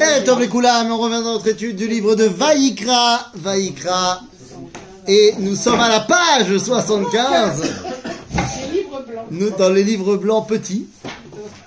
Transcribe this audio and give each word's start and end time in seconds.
Eh, 0.00 0.24
Tov 0.24 0.40
les 0.40 0.48
Koulam, 0.48 0.90
on 0.90 0.98
revient 0.98 1.22
dans 1.22 1.32
notre 1.32 1.48
étude 1.48 1.76
du 1.76 1.88
livre 1.88 2.14
de 2.14 2.24
Vaïkra, 2.24 3.32
Vaïkra, 3.34 4.20
et 5.06 5.34
nous 5.38 5.56
sommes 5.56 5.80
à 5.80 5.88
la 5.88 6.00
page 6.00 6.56
75, 6.56 7.62
Les 7.62 8.78
livres 8.78 9.04
blancs. 9.06 9.26
nous 9.30 9.50
dans 9.50 9.70
les 9.70 9.82
livres 9.84 10.16
blancs 10.16 10.48
petits. 10.48 10.86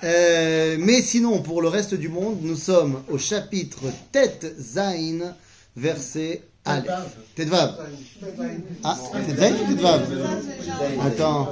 Euh, 0.02 0.76
mais 0.78 1.00
sinon, 1.02 1.40
pour 1.40 1.62
le 1.62 1.68
reste 1.68 1.94
du 1.94 2.08
monde, 2.08 2.38
nous 2.42 2.56
sommes 2.56 3.02
au 3.10 3.18
chapitre 3.18 3.80
Tet 4.12 4.54
Zain, 4.58 5.34
verset 5.76 6.42
Aleph. 6.64 6.86
Tetvav. 7.36 7.76
Ah, 8.82 8.96
Tet 9.26 9.36
Zain 9.36 9.52
ou 9.52 9.74
Tetvav 9.74 10.02
Attends. 11.06 11.48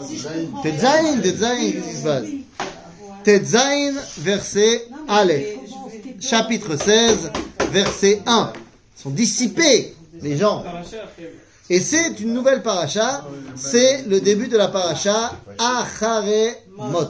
Tet 0.62 0.78
Zain, 0.78 1.20
Tet 1.22 1.36
Zain, 1.36 1.56
qu'est-ce 1.72 1.88
qui 1.88 1.96
se 1.96 2.02
passe 2.04 2.24
Tet 3.24 3.44
Zain, 3.44 3.94
verset 4.18 4.88
Aleph. 5.08 5.58
Chapitre 6.20 6.76
16, 6.76 7.30
verset 7.70 8.22
1. 8.26 8.52
Ils 8.96 9.00
sont 9.02 9.10
dissipés, 9.10 9.94
les 10.20 10.36
gens. 10.36 10.64
Et 11.70 11.80
c'est 11.80 12.20
une 12.20 12.32
nouvelle 12.34 12.62
paracha. 12.62 13.24
C'est 13.56 14.02
le 14.06 14.20
début 14.20 14.48
de 14.48 14.56
la 14.56 14.68
paracha 14.68 15.32
Achare 15.58 16.24
Mot. 16.76 17.00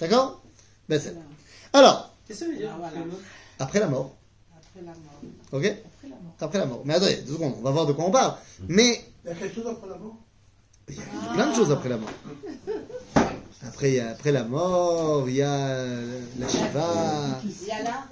D'accord? 0.00 0.42
Ben, 0.88 1.00
Alors, 1.72 2.14
Ah, 2.30 3.64
après 3.64 3.80
la 3.80 3.86
mort. 3.88 4.14
Après 4.56 4.80
la 4.80 4.92
mort. 4.92 5.20
Ok? 5.52 5.64
Après 5.64 6.08
la 6.08 6.16
mort. 6.16 6.32
Après 6.40 6.58
la 6.58 6.66
mort. 6.66 6.82
Mais 6.84 6.94
attendez, 6.94 7.16
deux 7.26 7.32
secondes, 7.32 7.54
on 7.58 7.62
va 7.62 7.70
voir 7.70 7.86
de 7.86 7.92
quoi 7.92 8.04
on 8.04 8.10
parle. 8.10 8.34
Mais 8.68 9.02
Il 9.24 9.28
y 9.28 9.32
a 9.32 9.34
quelque 9.34 9.54
chose 9.54 9.66
après 9.66 9.88
la 9.88 9.96
mort? 9.96 10.16
il 10.90 10.94
y 10.96 11.00
a 11.00 11.32
plein 11.34 11.50
de 11.50 11.54
choses 11.54 11.70
après 11.72 11.88
la 11.88 11.96
mort. 11.98 12.10
Après, 13.66 13.88
il 13.90 13.94
y 13.96 14.00
a, 14.00 14.10
après 14.10 14.30
la 14.30 14.44
mort, 14.44 15.28
il 15.28 15.34
y 15.34 15.42
a 15.42 15.74
la 16.38 16.48
Shiva, 16.48 17.40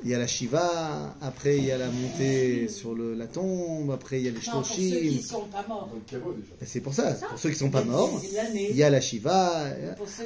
Il 0.02 0.10
y 0.10 0.14
a 0.14 0.16
a 0.16 0.20
la 0.20 0.26
Shiva, 0.26 1.14
après 1.22 1.56
il 1.58 1.64
y 1.66 1.70
a 1.70 1.78
la 1.78 1.86
montée 1.86 2.68
sur 2.68 2.94
le, 2.96 3.14
la 3.14 3.26
tombe, 3.26 3.92
après 3.92 4.18
il 4.20 4.24
y 4.24 4.28
a 4.28 4.32
les 4.32 4.38
Non, 4.38 4.54
pour 4.54 4.66
ceux 4.66 4.74
qui 4.74 4.90
Shloshim. 5.12 5.22
sont 5.22 5.44
pas 5.46 5.64
morts. 5.68 5.88
Et 6.60 6.66
C'est 6.66 6.80
pour 6.80 6.94
ça, 6.94 7.12
pour 7.12 7.38
ceux 7.38 7.50
qui 7.50 7.56
sont 7.58 7.70
pas 7.70 7.84
morts, 7.84 8.20
il 8.54 8.76
y 8.76 8.82
a 8.82 8.90
la 8.90 9.00
Shiva. 9.00 9.66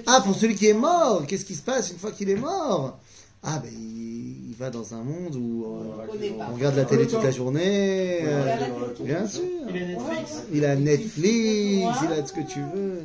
Ah, 0.07 0.23
pour 0.23 0.35
celui 0.35 0.55
qui 0.55 0.69
est 0.69 0.75
mort, 0.75 1.27
qu'est-ce 1.27 1.45
qui 1.45 1.55
se 1.55 1.63
passe 1.63 1.91
une 1.91 1.99
fois 1.99 2.13
qu'il 2.13 2.31
est 2.31 2.37
mort? 2.37 2.99
Ah, 3.43 3.59
ben 3.63 3.71
il, 3.73 4.51
il 4.51 4.57
va 4.59 4.71
dans 4.71 4.95
un 4.95 5.03
monde 5.03 5.35
où 5.37 5.65
euh, 5.65 6.37
On 6.51 6.55
regarde 6.55 6.77
la 6.77 6.85
télé 6.85 7.07
toute 7.07 7.23
la 7.23 7.31
journée. 7.31 8.21
euh, 8.23 8.57
bien 9.01 9.27
sûr. 9.27 9.43
Il 9.69 9.77
est 9.77 9.87
Netflix. 9.87 10.43
Il 10.53 10.65
a 10.65 10.77
Netflix, 10.77 11.87
il 12.05 12.13
a 12.13 12.27
ce 12.27 12.33
que 12.33 12.41
tu 12.47 12.61
veux. 12.75 13.03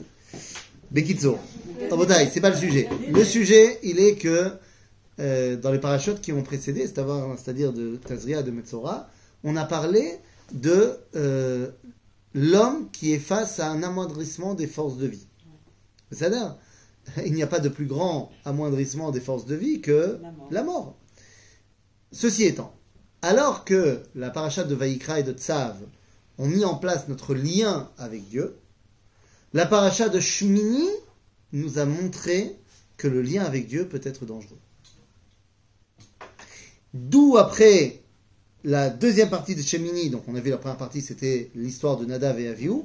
Bekitso. 0.91 1.37
C'est 2.31 2.41
pas 2.41 2.49
le 2.49 2.55
sujet. 2.55 2.89
Le 3.11 3.23
sujet, 3.23 3.79
il 3.83 3.99
est 3.99 4.15
que 4.15 4.51
euh, 5.19 5.55
dans 5.55 5.71
les 5.71 5.79
parachutes 5.79 6.21
qui 6.21 6.31
ont 6.31 6.43
précédé, 6.43 6.81
c'est-à-dire 6.81 7.35
c'est-à-dire 7.37 7.73
de 7.73 7.95
Tazria, 7.97 8.43
de 8.43 8.51
Metzora, 8.51 9.09
on 9.43 9.55
a 9.55 9.65
parlé 9.65 10.19
de 10.53 10.97
euh, 11.15 11.69
l'homme 12.33 12.89
qui 12.91 13.13
est 13.13 13.19
face 13.19 13.59
à 13.59 13.69
un 13.69 13.83
amoindrissement 13.83 14.53
des 14.53 14.67
forces 14.67 14.97
de 14.97 15.07
vie. 15.07 15.27
C'est-à-dire, 16.11 16.55
il 17.25 17.33
n'y 17.33 17.43
a 17.43 17.47
pas 17.47 17.59
de 17.59 17.69
plus 17.69 17.85
grand 17.85 18.31
amoindrissement 18.43 19.11
des 19.11 19.21
forces 19.21 19.45
de 19.45 19.55
vie 19.55 19.81
que 19.81 20.19
La 20.21 20.31
mort. 20.31 20.47
la 20.51 20.63
mort. 20.63 20.97
Ceci 22.11 22.43
étant, 22.43 22.73
alors 23.21 23.65
que 23.65 24.01
la 24.15 24.29
paracha 24.29 24.63
de 24.63 24.75
Vaïkra 24.75 25.19
et 25.19 25.23
de 25.23 25.33
Tsav 25.33 25.77
ont 26.37 26.47
mis 26.47 26.65
en 26.65 26.75
place 26.75 27.07
notre 27.07 27.33
lien 27.33 27.89
avec 27.97 28.27
Dieu, 28.29 28.57
la 29.55 29.65
paracha 29.65 30.09
de 30.09 30.19
Shmini 30.19 30.89
nous 31.53 31.79
a 31.79 31.85
montré 31.85 32.57
que 32.97 33.07
le 33.07 33.21
lien 33.21 33.41
avec 33.41 33.67
Dieu 33.67 33.87
peut 33.87 34.01
être 34.03 34.25
dangereux. 34.25 34.59
D'où 36.93 37.37
après 37.37 38.01
la 38.65 38.89
deuxième 38.89 39.29
partie 39.29 39.55
de 39.55 39.61
Shemini, 39.61 40.09
donc 40.09 40.23
on 40.27 40.35
a 40.35 40.41
vu 40.41 40.49
la 40.49 40.57
première 40.57 40.75
partie, 40.75 41.01
c'était 41.01 41.51
l'histoire 41.55 41.95
de 41.95 42.05
Nadav 42.05 42.37
et 42.37 42.49
Avihu. 42.49 42.81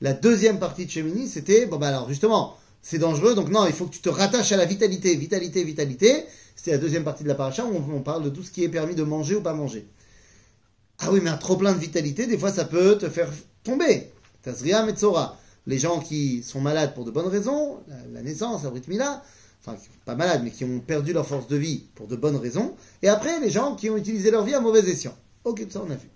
La 0.00 0.14
deuxième 0.14 0.58
partie 0.58 0.86
de 0.86 0.90
Shemini, 0.90 1.28
c'était, 1.28 1.66
bon 1.66 1.76
bah 1.76 1.88
alors 1.88 2.08
justement, 2.08 2.56
c'est 2.80 2.98
dangereux, 2.98 3.34
donc 3.34 3.50
non, 3.50 3.66
il 3.66 3.74
faut 3.74 3.84
que 3.84 3.94
tu 3.94 4.00
te 4.00 4.08
rattaches 4.08 4.52
à 4.52 4.56
la 4.56 4.64
vitalité, 4.64 5.14
vitalité, 5.14 5.62
vitalité. 5.62 6.24
C'était 6.56 6.70
la 6.70 6.78
deuxième 6.78 7.04
partie 7.04 7.22
de 7.22 7.28
la 7.28 7.34
paracha 7.34 7.66
où 7.66 7.76
on, 7.76 7.96
on 7.96 8.00
parle 8.00 8.24
de 8.24 8.30
tout 8.30 8.42
ce 8.42 8.50
qui 8.50 8.64
est 8.64 8.70
permis 8.70 8.94
de 8.94 9.02
manger 9.02 9.34
ou 9.34 9.42
pas 9.42 9.52
manger. 9.52 9.86
Ah 11.00 11.12
oui, 11.12 11.20
mais 11.22 11.28
un 11.28 11.36
trop 11.36 11.58
plein 11.58 11.74
de 11.74 11.78
vitalité, 11.78 12.26
des 12.26 12.38
fois 12.38 12.50
ça 12.50 12.64
peut 12.64 12.96
te 12.96 13.10
faire 13.10 13.30
tomber. 13.62 14.10
Tazria 14.40 14.86
Metzora 14.86 15.38
Les 15.67 15.79
gens 15.79 15.99
qui 15.99 16.43
sont 16.43 16.61
malades 16.61 16.93
pour 16.93 17.05
de 17.05 17.11
bonnes 17.11 17.27
raisons, 17.27 17.79
la, 17.87 17.95
la 18.13 18.21
naissance, 18.21 18.63
la 18.63 18.69
Brit 18.69 18.83
Mila, 18.87 19.23
enfin 19.61 19.77
pas 20.05 20.15
malades, 20.15 20.41
mais 20.43 20.51
qui 20.51 20.65
ont 20.65 20.79
perdu 20.79 21.13
leur 21.13 21.25
force 21.27 21.47
de 21.47 21.55
vie 21.55 21.85
pour 21.95 22.07
de 22.07 22.15
bonnes 22.15 22.35
raisons. 22.35 22.75
Et 23.01 23.07
après, 23.07 23.39
les 23.39 23.49
gens 23.49 23.75
qui 23.75 23.89
ont 23.89 23.97
utilisé 23.97 24.29
leur 24.31 24.43
vie 24.43 24.53
à 24.53 24.59
mauvais 24.59 24.79
escient. 24.81 25.15
Ok, 25.45 25.63
tout 25.65 25.71
ça 25.71 25.83
on 25.85 25.91
a 25.91 25.95
vu. 25.95 26.09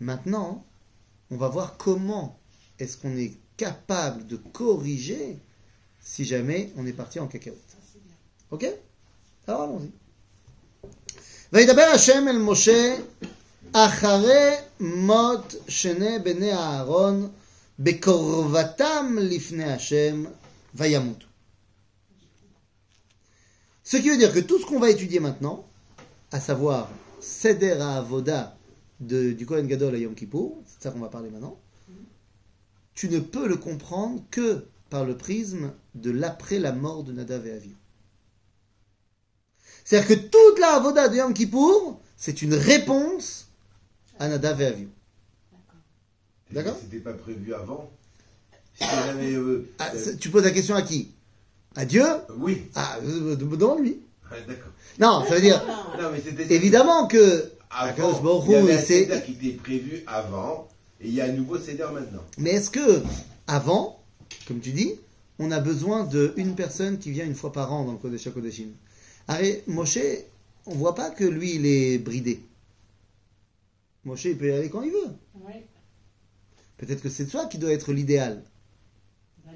Maintenant, 0.00 0.64
on 1.30 1.36
va 1.36 1.48
voir 1.48 1.76
comment 1.76 2.38
est-ce 2.78 2.96
qu'on 2.96 3.16
est 3.16 3.32
capable 3.56 4.26
de 4.26 4.36
corriger 4.36 5.38
si 6.00 6.24
jamais 6.24 6.72
on 6.76 6.86
est 6.86 6.92
parti 6.92 7.20
en 7.20 7.26
cacahuète. 7.26 7.76
Ok 8.50 8.66
Alors 9.46 9.62
allons-y. 9.62 9.90
וידבר 11.52 11.82
השם 11.82 12.28
אל 12.28 12.38
משה 12.38 12.96
אחרי 13.72 14.54
מות 14.80 15.54
שני 15.68 16.18
בני 16.18 16.52
אהרון 16.52 17.28
Bekorvatam 17.79 19.19
lifne 19.19 19.61
Hashem. 19.61 20.29
Ce 23.83 23.97
qui 23.97 24.09
veut 24.09 24.17
dire 24.17 24.33
que 24.33 24.39
tout 24.39 24.59
ce 24.59 24.65
qu'on 24.65 24.79
va 24.79 24.89
étudier 24.89 25.19
maintenant, 25.19 25.65
à 26.31 26.39
savoir 26.39 26.89
Seder 27.19 27.79
Avoda 27.81 28.57
du 28.99 29.45
Kohen 29.45 29.67
Gadol 29.67 29.95
à 29.95 29.97
Yom 29.97 30.15
Kippur, 30.15 30.53
c'est 30.65 30.83
ça 30.83 30.91
qu'on 30.91 30.99
va 30.99 31.09
parler 31.09 31.29
maintenant, 31.29 31.57
tu 32.95 33.09
ne 33.09 33.19
peux 33.19 33.47
le 33.47 33.57
comprendre 33.57 34.23
que 34.31 34.65
par 34.89 35.05
le 35.05 35.15
prisme 35.15 35.71
de 35.95 36.09
l'après 36.11 36.59
la 36.59 36.71
mort 36.71 37.03
de 37.03 37.11
Nadav 37.11 37.45
et 37.45 37.61
C'est-à-dire 39.83 40.07
que 40.07 40.25
toute 40.25 40.59
la 40.59 40.75
Avoda 40.75 41.09
de 41.09 41.17
Yom 41.17 41.33
Kippour, 41.33 42.01
c'est 42.15 42.41
une 42.41 42.55
réponse 42.55 43.49
à 44.19 44.27
Nadav 44.27 44.61
et 44.61 44.65
Aviv. 44.65 44.89
D'accord 46.51 46.77
C'était 46.81 46.99
pas 47.03 47.13
prévu 47.13 47.53
avant. 47.53 47.89
Euh, 48.81 49.63
Ah, 49.79 49.91
euh, 49.95 50.15
tu 50.19 50.29
poses 50.29 50.43
la 50.43 50.51
question 50.51 50.75
à 50.75 50.81
qui? 50.81 51.11
À 51.75 51.85
Dieu? 51.85 52.05
Oui, 52.37 52.63
Ah, 52.75 52.97
euh, 53.03 53.35
demande-lui. 53.35 53.99
Ouais, 54.31 54.37
d'accord. 54.47 54.71
Non, 54.99 55.23
ça 55.27 55.35
veut 55.35 55.41
dire, 55.41 55.61
Non, 55.99 56.09
mais 56.11 56.21
c'était 56.21 56.53
évidemment 56.55 57.07
que 57.07 57.51
avant. 57.69 58.43
Il 58.45 58.51
y 58.51 58.55
avait 58.55 58.73
un 58.73 58.81
CEDER 58.81 59.21
qui 59.25 59.33
était 59.33 59.57
prévu 59.57 60.03
avant, 60.07 60.67
et 61.01 61.07
il 61.07 61.13
y 61.13 61.21
a 61.21 61.25
un 61.25 61.31
nouveau 61.33 61.57
CEDER 61.57 61.87
maintenant. 61.93 62.23
Mais 62.37 62.51
est-ce 62.51 62.69
que, 62.69 63.01
avant, 63.47 64.01
comme 64.47 64.59
tu 64.59 64.71
dis, 64.71 64.93
on 65.39 65.51
a 65.51 65.59
besoin 65.59 66.05
d'une 66.05 66.55
personne 66.55 66.97
qui 66.97 67.11
vient 67.11 67.25
une 67.25 67.35
fois 67.35 67.51
par 67.51 67.71
an 67.73 67.83
dans 67.85 67.91
le 67.93 67.97
Kodesh 67.97 68.27
HaKodeshim? 68.27 68.69
Arrête, 69.27 69.67
Moshe, 69.67 69.99
on 70.65 70.75
voit 70.75 70.95
pas 70.95 71.09
que 71.09 71.25
lui, 71.25 71.55
il 71.55 71.65
est 71.65 71.97
bridé. 71.97 72.39
Moshe, 74.05 74.25
il 74.25 74.37
peut 74.37 74.47
y 74.47 74.51
aller 74.51 74.69
quand 74.69 74.81
il 74.83 74.91
veut. 74.91 75.11
Oui. 75.35 75.53
Peut-être 76.77 77.01
que 77.01 77.09
c'est 77.09 77.25
toi 77.25 77.45
qui 77.45 77.57
doit 77.57 77.71
être 77.71 77.91
l'idéal. 77.91 78.43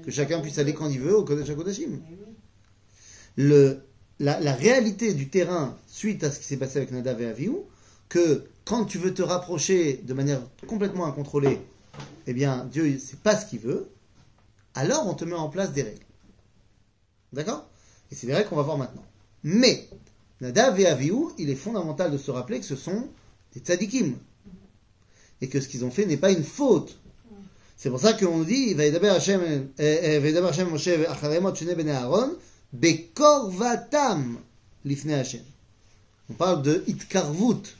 Que 0.04 0.10
chacun 0.10 0.40
puisse 0.40 0.58
aller 0.58 0.74
quand 0.74 0.88
il 0.88 1.00
veut 1.00 1.16
au 1.16 1.24
Kodesh. 1.24 1.48
Eh. 1.50 1.88
Le, 3.36 3.82
la, 4.18 4.40
la 4.40 4.54
réalité 4.54 5.14
du 5.14 5.28
terrain, 5.28 5.76
suite 5.86 6.24
à 6.24 6.30
ce 6.30 6.38
qui 6.40 6.44
s'est 6.44 6.56
passé 6.56 6.78
avec 6.78 6.90
Nadav 6.90 7.20
et 7.22 7.26
Avihu, 7.26 7.56
que 8.08 8.44
quand 8.64 8.84
tu 8.84 8.98
veux 8.98 9.14
te 9.14 9.22
rapprocher 9.22 10.00
de 10.04 10.14
manière 10.14 10.40
complètement 10.66 11.06
incontrôlée, 11.06 11.60
eh 12.26 12.34
bien, 12.34 12.64
Dieu, 12.70 12.88
ne 12.88 12.98
sait 12.98 13.16
pas 13.16 13.36
ce 13.36 13.46
qu'il 13.46 13.60
veut, 13.60 13.88
alors 14.74 15.06
on 15.06 15.14
te 15.14 15.24
met 15.24 15.34
en 15.34 15.48
place 15.48 15.72
des 15.72 15.82
règles. 15.82 16.04
D'accord? 17.32 17.68
Et 18.10 18.14
c'est 18.14 18.26
des 18.26 18.34
règles 18.34 18.48
qu'on 18.48 18.56
va 18.56 18.62
voir 18.62 18.78
maintenant. 18.78 19.04
Mais, 19.44 19.88
Nadav 20.40 20.78
et 20.80 20.86
Avihu, 20.86 21.26
il 21.38 21.50
est 21.50 21.56
fondamental 21.56 22.10
de 22.10 22.18
se 22.18 22.30
rappeler 22.30 22.60
que 22.60 22.66
ce 22.66 22.76
sont 22.76 23.08
des 23.54 23.60
tzadikim. 23.60 24.16
Et 25.40 25.48
que 25.48 25.60
ce 25.60 25.68
qu'ils 25.68 25.84
ont 25.84 25.90
fait 25.90 26.06
n'est 26.06 26.16
pas 26.16 26.30
une 26.30 26.44
faute. 26.44 26.98
C'est 27.82 27.90
pour 27.90 27.98
ça 27.98 28.12
qu'on 28.12 28.44
dit, 28.44 28.74
Vaïdaber 28.74 29.08
Hashem, 29.08 29.40
euh, 29.40 29.66
euh, 29.80 30.20
Vaïdaber 30.20 30.46
Hashem 30.46 30.68
Moshe 30.68 30.86
Acharemot 30.86 31.52
Shene 31.52 31.74
Bene 31.74 31.88
Aaron, 31.88 32.36
Bekorvatam 32.72 34.38
Lifne 34.84 35.10
Hashem. 35.10 35.42
On 36.30 36.34
parle 36.34 36.62
de 36.62 36.84
Itkarvut. 36.86 37.74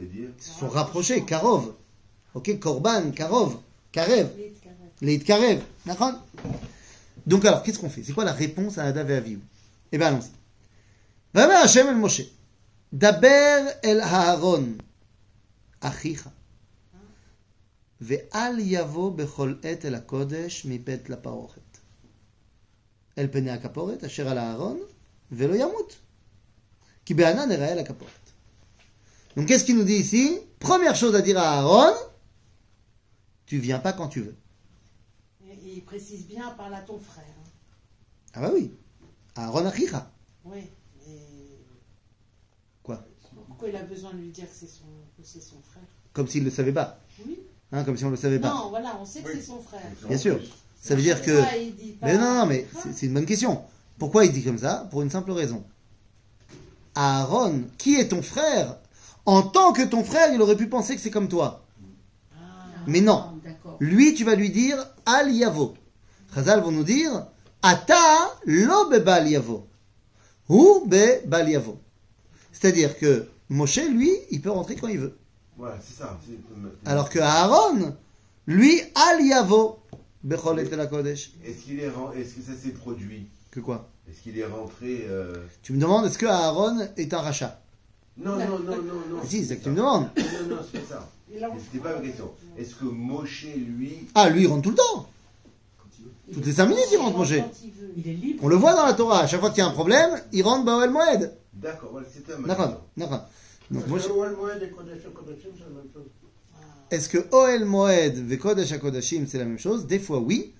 Ils 0.00 0.30
se 0.38 0.60
sont 0.60 0.68
rapprochés, 0.68 1.24
Karov. 1.24 1.72
Ok, 2.34 2.60
Korban, 2.60 3.10
Karov, 3.10 3.58
Karev, 3.90 4.28
les 5.00 5.18
Karev. 5.18 5.62
D'accord? 5.84 6.12
Donc 7.26 7.44
alors, 7.44 7.64
qu'est-ce 7.64 7.80
qu'on 7.80 7.90
fait? 7.90 8.04
C'est 8.04 8.12
quoi 8.12 8.24
la 8.24 8.34
réponse 8.34 8.78
à 8.78 8.84
Nadav 8.84 9.10
et 9.10 9.16
Avihu? 9.16 9.40
Eh 9.90 9.98
bien, 9.98 10.06
allons-y. 10.06 10.30
Vaïdaber 11.34 11.56
Hashem 11.56 11.88
El 11.88 11.96
Moshe. 11.96 12.22
Daber 12.92 13.64
El 13.82 14.00
Haaron. 14.00 14.76
Achicha. 15.80 16.30
Et 18.00 18.28
la. 24.34 24.64
El 27.56 27.86
Donc 29.36 29.46
qu'est-ce 29.46 29.64
qu'il 29.64 29.76
nous 29.76 29.84
dit 29.84 29.94
ici? 29.94 30.40
Première 30.58 30.96
chose 30.96 31.14
à 31.14 31.22
dire 31.22 31.38
à 31.38 31.58
Aaron, 31.58 31.94
tu 33.46 33.58
viens 33.58 33.78
pas 33.78 33.92
quand 33.92 34.08
tu 34.08 34.22
veux. 34.22 34.36
Il 35.66 35.82
précise 35.84 36.26
bien, 36.26 36.50
parle 36.50 36.74
à 36.74 36.80
ton 36.80 36.98
frère. 36.98 37.24
Hein. 37.24 37.50
Ah 38.34 38.40
bah 38.40 38.50
oui. 38.54 38.72
Aaron 39.34 39.66
Achicha. 39.66 40.10
Oui. 40.44 40.60
Et... 41.06 41.18
Quoi? 42.82 43.04
Pourquoi 43.46 43.68
il 43.68 43.76
a 43.76 43.82
besoin 43.82 44.12
de 44.12 44.18
lui 44.18 44.30
dire 44.30 44.48
que 44.48 44.54
c'est 44.54 45.40
son, 45.40 45.60
frère? 45.62 45.82
Comme 46.12 46.28
s'il 46.28 46.42
ne 46.44 46.50
le 46.50 46.54
savait 46.54 46.72
pas. 46.72 47.00
Hein, 47.72 47.82
comme 47.84 47.96
si 47.96 48.04
on 48.04 48.08
ne 48.08 48.14
le 48.14 48.20
savait 48.20 48.38
pas. 48.38 48.50
Non, 48.50 48.68
voilà, 48.70 48.96
on 49.00 49.04
sait 49.04 49.20
que 49.22 49.28
Oui. 49.28 49.34
c'est 49.36 49.46
son 49.46 49.60
frère. 49.60 49.80
Bien 50.08 50.18
sûr. 50.18 50.38
Ça 50.80 50.94
veut 50.94 51.02
dire 51.02 51.20
que... 51.22 51.40
Pas- 51.40 52.06
Mais 52.06 52.16
non, 52.18 52.34
non, 52.34 52.46
mais 52.46 52.66
c'est- 52.82 52.92
c'est 52.92 53.06
une 53.06 53.14
bonne 53.14 53.26
question. 53.26 53.62
Pourquoi 53.98 54.24
il 54.26 54.32
dit 54.32 54.42
comme 54.44 54.58
ça? 54.58 54.86
Pour 54.90 55.02
une 55.02 55.10
simple 55.10 55.32
raison. 55.32 55.64
Aaron, 56.94 57.64
qui 57.78 57.96
est 57.96 58.08
ton 58.08 58.22
frère? 58.22 58.76
En 59.26 59.42
tant 59.42 59.72
que 59.72 59.82
ton 59.82 60.04
frère, 60.04 60.32
il 60.32 60.40
aurait 60.42 60.56
pu 60.56 60.68
penser 60.68 60.94
que 60.94 61.00
c'est 61.00 61.10
comme 61.10 61.28
toi. 61.28 61.64
Ah, 62.36 62.40
Mais 62.86 63.00
non. 63.00 63.40
D'accord. 63.44 63.76
Lui, 63.80 64.14
tu 64.14 64.24
vas 64.24 64.34
lui 64.34 64.50
dire 64.50 64.76
Al 65.06 65.32
Yavo. 65.32 65.74
Chazal 66.34 66.60
vont 66.60 66.70
nous 66.72 66.84
dire 66.84 67.26
Ata 67.62 68.36
lo 68.46 68.88
bebal 68.90 69.28
Yavo. 69.28 69.66
Ou 70.48 70.84
be 70.86 71.26
bal 71.26 71.48
Yavo. 71.48 71.78
C'est-à-dire 72.52 72.98
que 72.98 73.26
Moshe, 73.48 73.80
lui, 73.90 74.10
il 74.30 74.40
peut 74.42 74.50
rentrer 74.50 74.76
quand 74.76 74.88
il 74.88 74.98
veut. 74.98 75.16
Voilà, 75.56 75.76
c'est 75.86 75.96
ça. 76.02 76.18
Alors 76.84 77.08
que 77.10 77.18
Aaron, 77.18 77.94
lui, 78.46 78.80
Al 78.94 79.24
Yavo. 79.24 79.78
Bechol 80.22 80.58
et 80.60 80.64
la 80.76 80.86
Kodesh. 80.86 81.32
Est-ce 81.44 81.64
qu'il 81.64 81.80
est, 81.80 81.84
est-ce 82.16 82.34
que 82.34 82.40
ça 82.42 82.54
s'est 82.60 82.70
produit? 82.70 83.26
Que 83.50 83.60
quoi? 83.60 83.88
Est-ce 84.08 84.20
qu'il 84.22 84.38
est 84.38 84.46
rentré 84.46 85.06
euh, 85.08 85.34
Tu 85.62 85.72
me 85.74 85.78
demandes 85.80 86.06
est-ce 86.06 86.16
que 86.18 86.26
Aaron 86.26 86.78
est 86.96 87.12
un 87.12 87.18
rachat? 87.20 87.60
Non, 88.16 88.36
non, 88.36 88.58
non, 88.60 88.76
non, 88.76 88.76
non. 89.10 89.20
Ah, 89.22 89.26
Si, 89.28 89.44
c'est 89.44 89.56
pas 89.56 89.60
que 89.60 89.60
tu 89.60 89.64
ça. 89.64 89.70
me 89.70 89.76
demandes. 89.76 90.08
Non, 90.16 90.56
non, 90.56 90.62
c'est 90.72 90.80
pas 90.80 90.94
ça. 90.94 91.08
C'était 91.30 91.78
pas 91.82 91.94
ma 91.94 92.00
question. 92.00 92.30
Est-ce 92.56 92.74
que 92.76 92.84
Moshe, 92.84 93.46
lui, 93.54 94.08
Ah, 94.14 94.30
lui, 94.30 94.42
il 94.42 94.46
rentre 94.46 94.62
tout 94.62 94.70
le 94.70 94.76
temps. 94.76 95.08
Toutes 96.32 96.46
les 96.46 96.52
5 96.52 96.66
minutes, 96.66 96.84
il 96.90 96.96
rentre, 96.96 97.18
Moshe. 97.18 97.36
Quand 97.36 97.50
il 97.62 97.70
veut. 97.72 97.92
Il 97.96 98.08
est 98.08 98.14
libre. 98.14 98.44
On 98.44 98.48
le 98.48 98.56
voit 98.56 98.74
dans 98.74 98.86
la 98.86 98.94
Torah. 98.94 99.20
À 99.20 99.26
chaque 99.26 99.40
fois 99.40 99.50
qu'il 99.50 99.58
y 99.58 99.62
a 99.62 99.66
un 99.66 99.72
problème, 99.72 100.10
il 100.32 100.42
rentre 100.42 100.64
Baal 100.64 100.90
Moed. 100.90 101.36
d'accord, 101.52 101.90
voilà, 101.92 102.06
c'était 102.12 102.36
ma 102.38 102.48
D'accord, 102.48 102.66
question. 102.68 102.80
d'accord. 102.96 103.26
Donc, 103.70 103.86
Parce 103.86 104.04
Moshe- 104.04 104.08
que 104.08 104.12
Oel 104.12 104.36
Moed 104.36 104.62
et 104.62 104.70
Kodesh 104.70 105.02
Kodashim, 105.14 105.50
c'est 105.56 105.64
la 105.64 105.70
même 105.70 105.90
chose. 105.92 106.06
Est-ce 106.90 107.08
que 107.08 107.34
Oel 107.34 107.64
Moed 107.64 108.14
ve 108.28 108.36
Kodesh 108.38 108.72
HaKodashim 108.72 109.26
c'est 109.26 109.38
la 109.38 109.46
même 109.46 109.58
chose? 109.58 109.86
Des 109.86 109.98
fois 109.98 110.18
oui, 110.20 110.54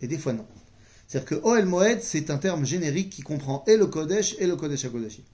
et 0.00 0.06
des 0.06 0.16
fois 0.16 0.32
non. 0.32 0.46
C'est-à-dire 1.06 1.28
que 1.28 1.34
Oel 1.46 1.66
Moed 1.66 2.00
c'est 2.02 2.30
un 2.30 2.38
terme 2.38 2.64
générique 2.64 3.10
qui 3.10 3.22
comprend 3.22 3.64
et 3.66 3.76
le 3.76 3.86
Kodesh 3.86 4.36
et 4.38 4.46
le 4.46 4.56
Kodesh 4.56 4.84
HaKodashim. 4.84 5.24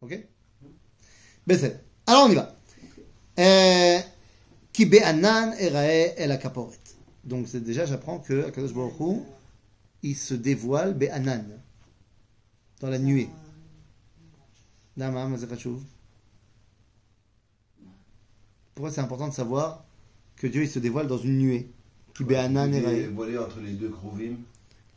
Ok? 0.00 0.18
Alors 2.06 2.26
on 2.26 2.30
y 2.30 2.34
va. 2.34 2.54
Euh, 3.38 3.98
Ki 4.72 4.84
be'anan 4.86 5.52
erae 5.58 6.14
el 6.18 6.30
akaporet. 6.32 6.78
Donc 7.24 7.48
c'est 7.48 7.60
déjà 7.60 7.86
j'apprends 7.86 8.18
que 8.18 8.44
Akadosh 8.46 8.74
Baruch 8.74 9.00
Hu, 9.00 9.20
il 10.02 10.16
se 10.16 10.34
dévoile 10.34 10.94
be'anan 10.94 11.44
dans 12.80 12.88
la 12.88 12.98
nuée. 12.98 13.28
Pourquoi 18.74 18.90
c'est 18.90 19.00
important 19.00 19.28
de 19.28 19.34
savoir 19.34 19.84
que 20.36 20.46
Dieu 20.46 20.62
il 20.62 20.68
se 20.68 20.78
dévoile 20.78 21.06
dans 21.06 21.18
une 21.18 21.38
nuée 21.38 21.70
Qui 22.14 22.24
ouais, 22.24 22.36
est 22.36 22.48
dévoilé 22.48 23.38
entre 23.38 23.60
les 23.60 23.72
deux 23.72 23.90
Krovim. 23.90 24.36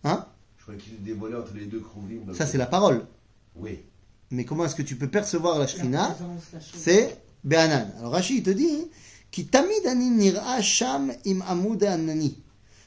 Hein? 0.03 0.25
Je 0.57 0.63
crois 0.63 0.75
qu'il 0.75 0.93
est 0.93 0.97
dévoilé 0.97 1.35
entre 1.35 1.53
les 1.55 1.65
deux 1.65 1.79
Krovim. 1.79 2.33
Ça, 2.33 2.45
c'est 2.45 2.57
la 2.57 2.67
parole. 2.67 3.05
Oui. 3.55 3.79
Mais 4.31 4.45
comment 4.45 4.65
est-ce 4.65 4.75
que 4.75 4.81
tu 4.81 4.95
peux 4.95 5.07
percevoir 5.09 5.59
la 5.59 5.67
Shrina 5.67 6.15
C'est 6.73 7.17
Be'anan. 7.43 7.91
Alors 7.99 8.13
Rashi, 8.13 8.37
il 8.37 8.43
te 8.43 8.51
dit 8.51 8.69
hein, 8.71 8.85
Ki 9.31 9.45
tamid 9.47 9.85
nir'a 9.95 10.61
sham 10.61 11.11
im 11.25 11.41
amud 11.47 11.83
anani. 11.83 12.37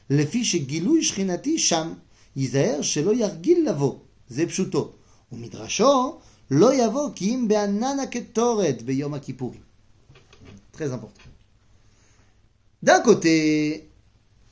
Lefi 0.09 0.43
shegilui 0.43 1.03
shrinati 1.03 1.57
sham. 1.57 1.97
Yizaher 2.35 2.83
shelo 2.83 3.13
yargil 3.13 3.63
lavo. 3.63 4.04
Zepshuto. 4.29 4.95
Midrasho, 5.31 6.21
lo 6.49 6.71
yavo 6.71 7.11
kim 7.11 7.47
be'anana 7.47 8.07
ketoret 8.07 8.83
beyom. 8.83 9.19
Très 10.71 10.91
important. 10.91 11.21
D'un 12.81 12.99
côté, 12.99 13.89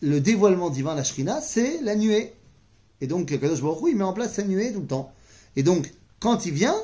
le 0.01 0.19
dévoilement 0.19 0.69
divin, 0.69 0.95
la 0.95 1.03
Shrina, 1.03 1.39
c'est 1.41 1.81
la 1.81 1.95
nuée. 1.95 2.33
Et 3.01 3.07
donc, 3.07 3.27
Kadosh 3.27 3.61
Baruch 3.61 3.83
il 3.89 3.95
met 3.95 4.03
en 4.03 4.13
place 4.13 4.33
sa 4.33 4.43
nuée 4.43 4.73
tout 4.73 4.81
le 4.81 4.87
temps. 4.87 5.13
Et 5.55 5.63
donc, 5.63 5.93
quand 6.19 6.45
il 6.45 6.53
vient, 6.53 6.75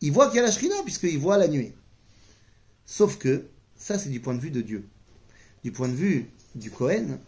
il 0.00 0.12
voit 0.12 0.26
qu'il 0.28 0.36
y 0.36 0.38
a 0.40 0.42
la 0.42 0.50
Shrina, 0.50 0.74
puisqu'il 0.84 1.18
voit 1.18 1.38
la 1.38 1.48
nuée. 1.48 1.74
Sauf 2.84 3.18
que, 3.18 3.46
ça 3.76 3.98
c'est 3.98 4.10
du 4.10 4.20
point 4.20 4.34
de 4.34 4.40
vue 4.40 4.50
de 4.50 4.60
Dieu. 4.60 4.88
Du 5.62 5.72
point 5.72 5.88
de 5.88 5.94
vue 5.94 6.30
du 6.54 6.70
Kohen, 6.70 7.18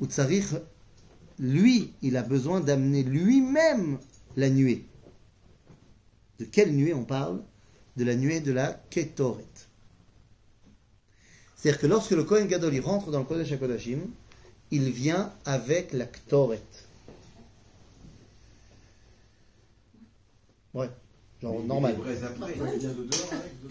Utsarich, 0.00 0.46
lui, 1.38 1.92
il 2.02 2.16
a 2.16 2.22
besoin 2.22 2.60
d'amener 2.60 3.02
lui-même 3.02 3.98
la 4.36 4.50
nuée. 4.50 4.84
De 6.38 6.44
quelle 6.44 6.74
nuée 6.74 6.94
on 6.94 7.04
parle? 7.04 7.40
De 7.96 8.04
la 8.04 8.14
nuée 8.14 8.40
de 8.40 8.52
la 8.52 8.72
Ketoret. 8.90 9.44
C'est-à-dire 11.56 11.80
que 11.80 11.86
lorsque 11.86 12.10
le 12.10 12.24
Kohen 12.24 12.48
Gadol 12.48 12.78
rentre 12.80 13.10
dans 13.10 13.20
le 13.20 13.24
Kodesh 13.24 13.52
HaKodashim, 13.52 14.00
il 14.72 14.90
vient 14.90 15.32
avec 15.44 15.92
la 15.92 16.06
Ktoret. 16.06 16.60
Ouais, 20.74 20.88
genre 21.40 21.60
Mais 21.60 21.66
normal. 21.66 21.96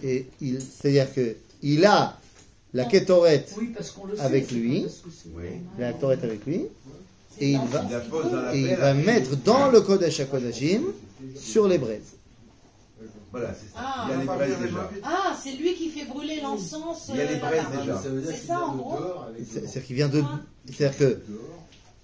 Il. 0.04 0.08
Et 0.08 0.28
il, 0.40 0.62
c'est-à-dire 0.62 1.14
que 1.14 1.36
il 1.64 1.84
a 1.86 2.18
la 2.74 2.86
Ketoret, 2.86 3.46
Oui, 3.58 3.72
parce 3.76 3.92
qu'on 3.92 4.06
le 4.06 4.16
sait. 4.16 4.22
Avec 4.22 4.52
lui. 4.52 4.86
Oui. 5.34 5.44
la 5.78 5.92
Ketoret 5.92 6.24
avec 6.24 6.46
lui, 6.46 6.68
et 7.40 7.52
il 7.52 7.60
va, 7.60 8.54
et 8.54 8.60
il 8.60 9.04
mettre 9.04 9.36
dans 9.38 9.70
le 9.70 9.82
Kodesh 9.82 10.20
HaKodashim 10.20 10.82
sur 11.36 11.68
les 11.68 11.78
braises. 11.78 12.18
Voilà, 13.32 13.54
c'est 13.54 13.74
ça. 13.74 13.78
Ah, 13.78 14.08
il 14.08 14.12
y 14.12 14.14
a 14.14 14.20
les 14.20 14.26
braises 14.26 14.60
déjà. 14.62 14.90
Ah, 15.04 15.38
c'est 15.42 15.54
lui 15.54 15.74
qui 15.76 15.90
fait 15.90 16.06
brûler 16.06 16.42
l'encens. 16.42 17.10
Il 17.10 17.16
y 17.16 17.22
a 17.22 17.26
les 17.26 17.36
euh, 17.36 17.40
braises 17.40 17.80
déjà. 17.80 17.98
Ça 17.98 18.10
veut 18.10 18.22
dire 18.22 18.32
C'est 18.36 18.48
ça, 18.48 18.60
en 18.60 18.76
gros 18.76 18.98
C'est-à-dire 19.38 19.86
qu'il 19.86 19.96
vient 19.96 20.10
de, 20.10 20.22
c'est-à-dire 20.66 20.98
que 20.98 21.22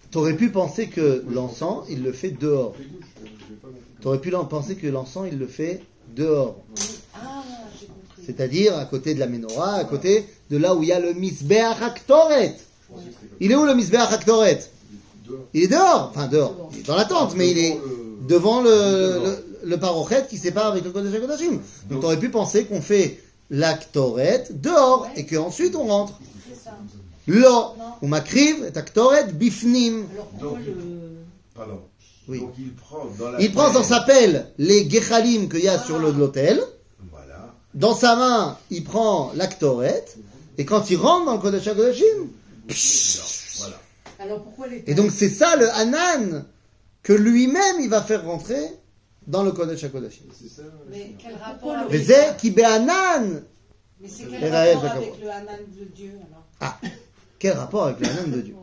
t'aurais 0.10 0.36
pu 0.36 0.50
penser 0.50 0.88
que 0.88 1.26
l'encens, 1.30 1.86
il 1.90 2.02
le 2.02 2.14
fait 2.14 2.32
dehors. 2.32 2.74
T'aurais 4.02 4.22
pu 4.22 4.32
penser 4.32 4.76
que 4.76 4.88
l'encens, 4.88 5.28
il 5.30 5.38
le 5.38 5.48
fait 5.48 5.84
dehors. 6.16 6.56
Ah, 7.14 7.44
j'ai 7.78 7.88
compris. 7.88 8.22
C'est-à-dire 8.26 8.78
à 8.78 8.86
côté 8.86 9.14
de 9.14 9.20
la 9.20 9.28
menorah, 9.28 9.74
à 9.74 9.84
côté 9.84 10.26
de 10.50 10.58
là 10.58 10.76
où 10.76 10.84
il 10.84 10.90
y 10.90 10.94
a 10.94 11.00
le 11.00 11.14
misbeach 11.14 11.82
haktoret. 11.82 12.56
Il 13.42 13.52
est 13.52 13.56
où 13.56 13.66
le 13.66 13.76
misbeach 13.76 14.14
haktoret 14.14 14.60
Il 15.54 15.64
est 15.64 15.68
dehors, 15.68 16.12
enfin 16.14 16.28
dehors, 16.28 16.70
il 16.74 16.80
est 16.80 16.84
dans 16.84 16.96
la 16.96 17.06
tente, 17.06 17.36
mais 17.36 17.50
il 17.52 17.58
est 17.58 17.80
devant 18.28 18.62
le, 18.62 18.70
le, 18.70 19.46
le 19.64 19.80
parochet 19.80 20.26
qui 20.30 20.38
sépare 20.38 20.68
avec 20.68 20.84
le 20.84 20.92
Kodesh 20.92 21.14
HaKodashim. 21.16 21.60
Donc 21.90 22.02
t'aurais 22.02 22.20
pu 22.20 22.30
penser 22.30 22.66
qu'on 22.66 22.82
fait 22.82 23.22
l'actoret 23.50 24.46
dehors 24.52 25.08
et 25.16 25.26
qu'ensuite 25.26 25.76
on 25.76 25.86
rentre. 25.88 26.20
Lo, 27.28 27.74
ou 28.02 28.08
makriv 28.08 28.64
et 28.74 28.78
aktoret 28.78 29.34
bifnim. 29.34 30.06
Donc- 30.40 30.58
le. 30.66 30.74
Pardon. 31.56 31.82
Oui. 32.30 32.40
Donc 32.40 32.54
il 32.58 32.74
prend 32.74 33.06
dans 33.20 33.32
la 33.32 33.42
Il 33.42 33.52
prend 33.54 33.72
dans 33.72 33.84
sa 33.84 34.02
pelle 34.02 34.48
les 34.58 34.90
gechalim 34.90 35.50
qu'il 35.50 35.64
y 35.64 35.68
a 35.68 35.78
sur 35.80 36.00
le- 36.00 36.12
l'autel. 36.12 36.62
Voilà. 37.12 37.54
Dans 37.74 37.96
sa 37.96 38.16
main, 38.16 38.58
il 38.70 38.84
prend 38.84 39.32
l'actoret. 39.36 40.06
Et 40.58 40.66
quand 40.66 40.90
il 40.90 40.96
rentre 40.98 41.26
dans 41.26 41.34
le 41.34 41.40
Kodesh 41.40 41.68
HaKodashim, 41.68 42.04
Voilà. 43.60 43.76
Alors 44.28 44.44
pourquoi 44.44 44.68
les. 44.68 44.84
Et 44.88 44.94
donc 44.94 45.12
c'est 45.12 45.30
ça 45.30 45.56
le 45.56 45.70
Hanan 45.72 46.46
que 47.02 47.14
lui-même 47.14 47.78
il 47.80 47.90
va 47.90 48.02
faire 48.02 48.26
rentrer 48.26 48.62
dans 49.26 49.44
le 49.44 49.52
Kodesh 49.52 49.84
HaKodashim. 49.84 50.26
C'est 50.38 50.50
ça. 50.50 50.64
Mais 50.90 51.16
quel 51.18 51.36
rapport 51.36 51.72
avec... 51.72 52.38
Ki 52.38 52.52
be'anan. 52.52 53.44
Mais 54.00 54.08
c'est 54.10 54.26
quel 54.26 54.54
rapport 54.54 54.92
avec 54.92 55.22
le 55.22 55.30
Hanan 55.30 55.60
de 55.80 55.86
Dieu 55.86 56.12
alors 56.28 56.46
Ah, 56.60 56.80
quel 57.40 57.54
rapport 57.54 57.86
avec 57.86 58.00
le 58.02 58.08
Hanan 58.08 58.32
de 58.32 58.42
Dieu 58.42 58.56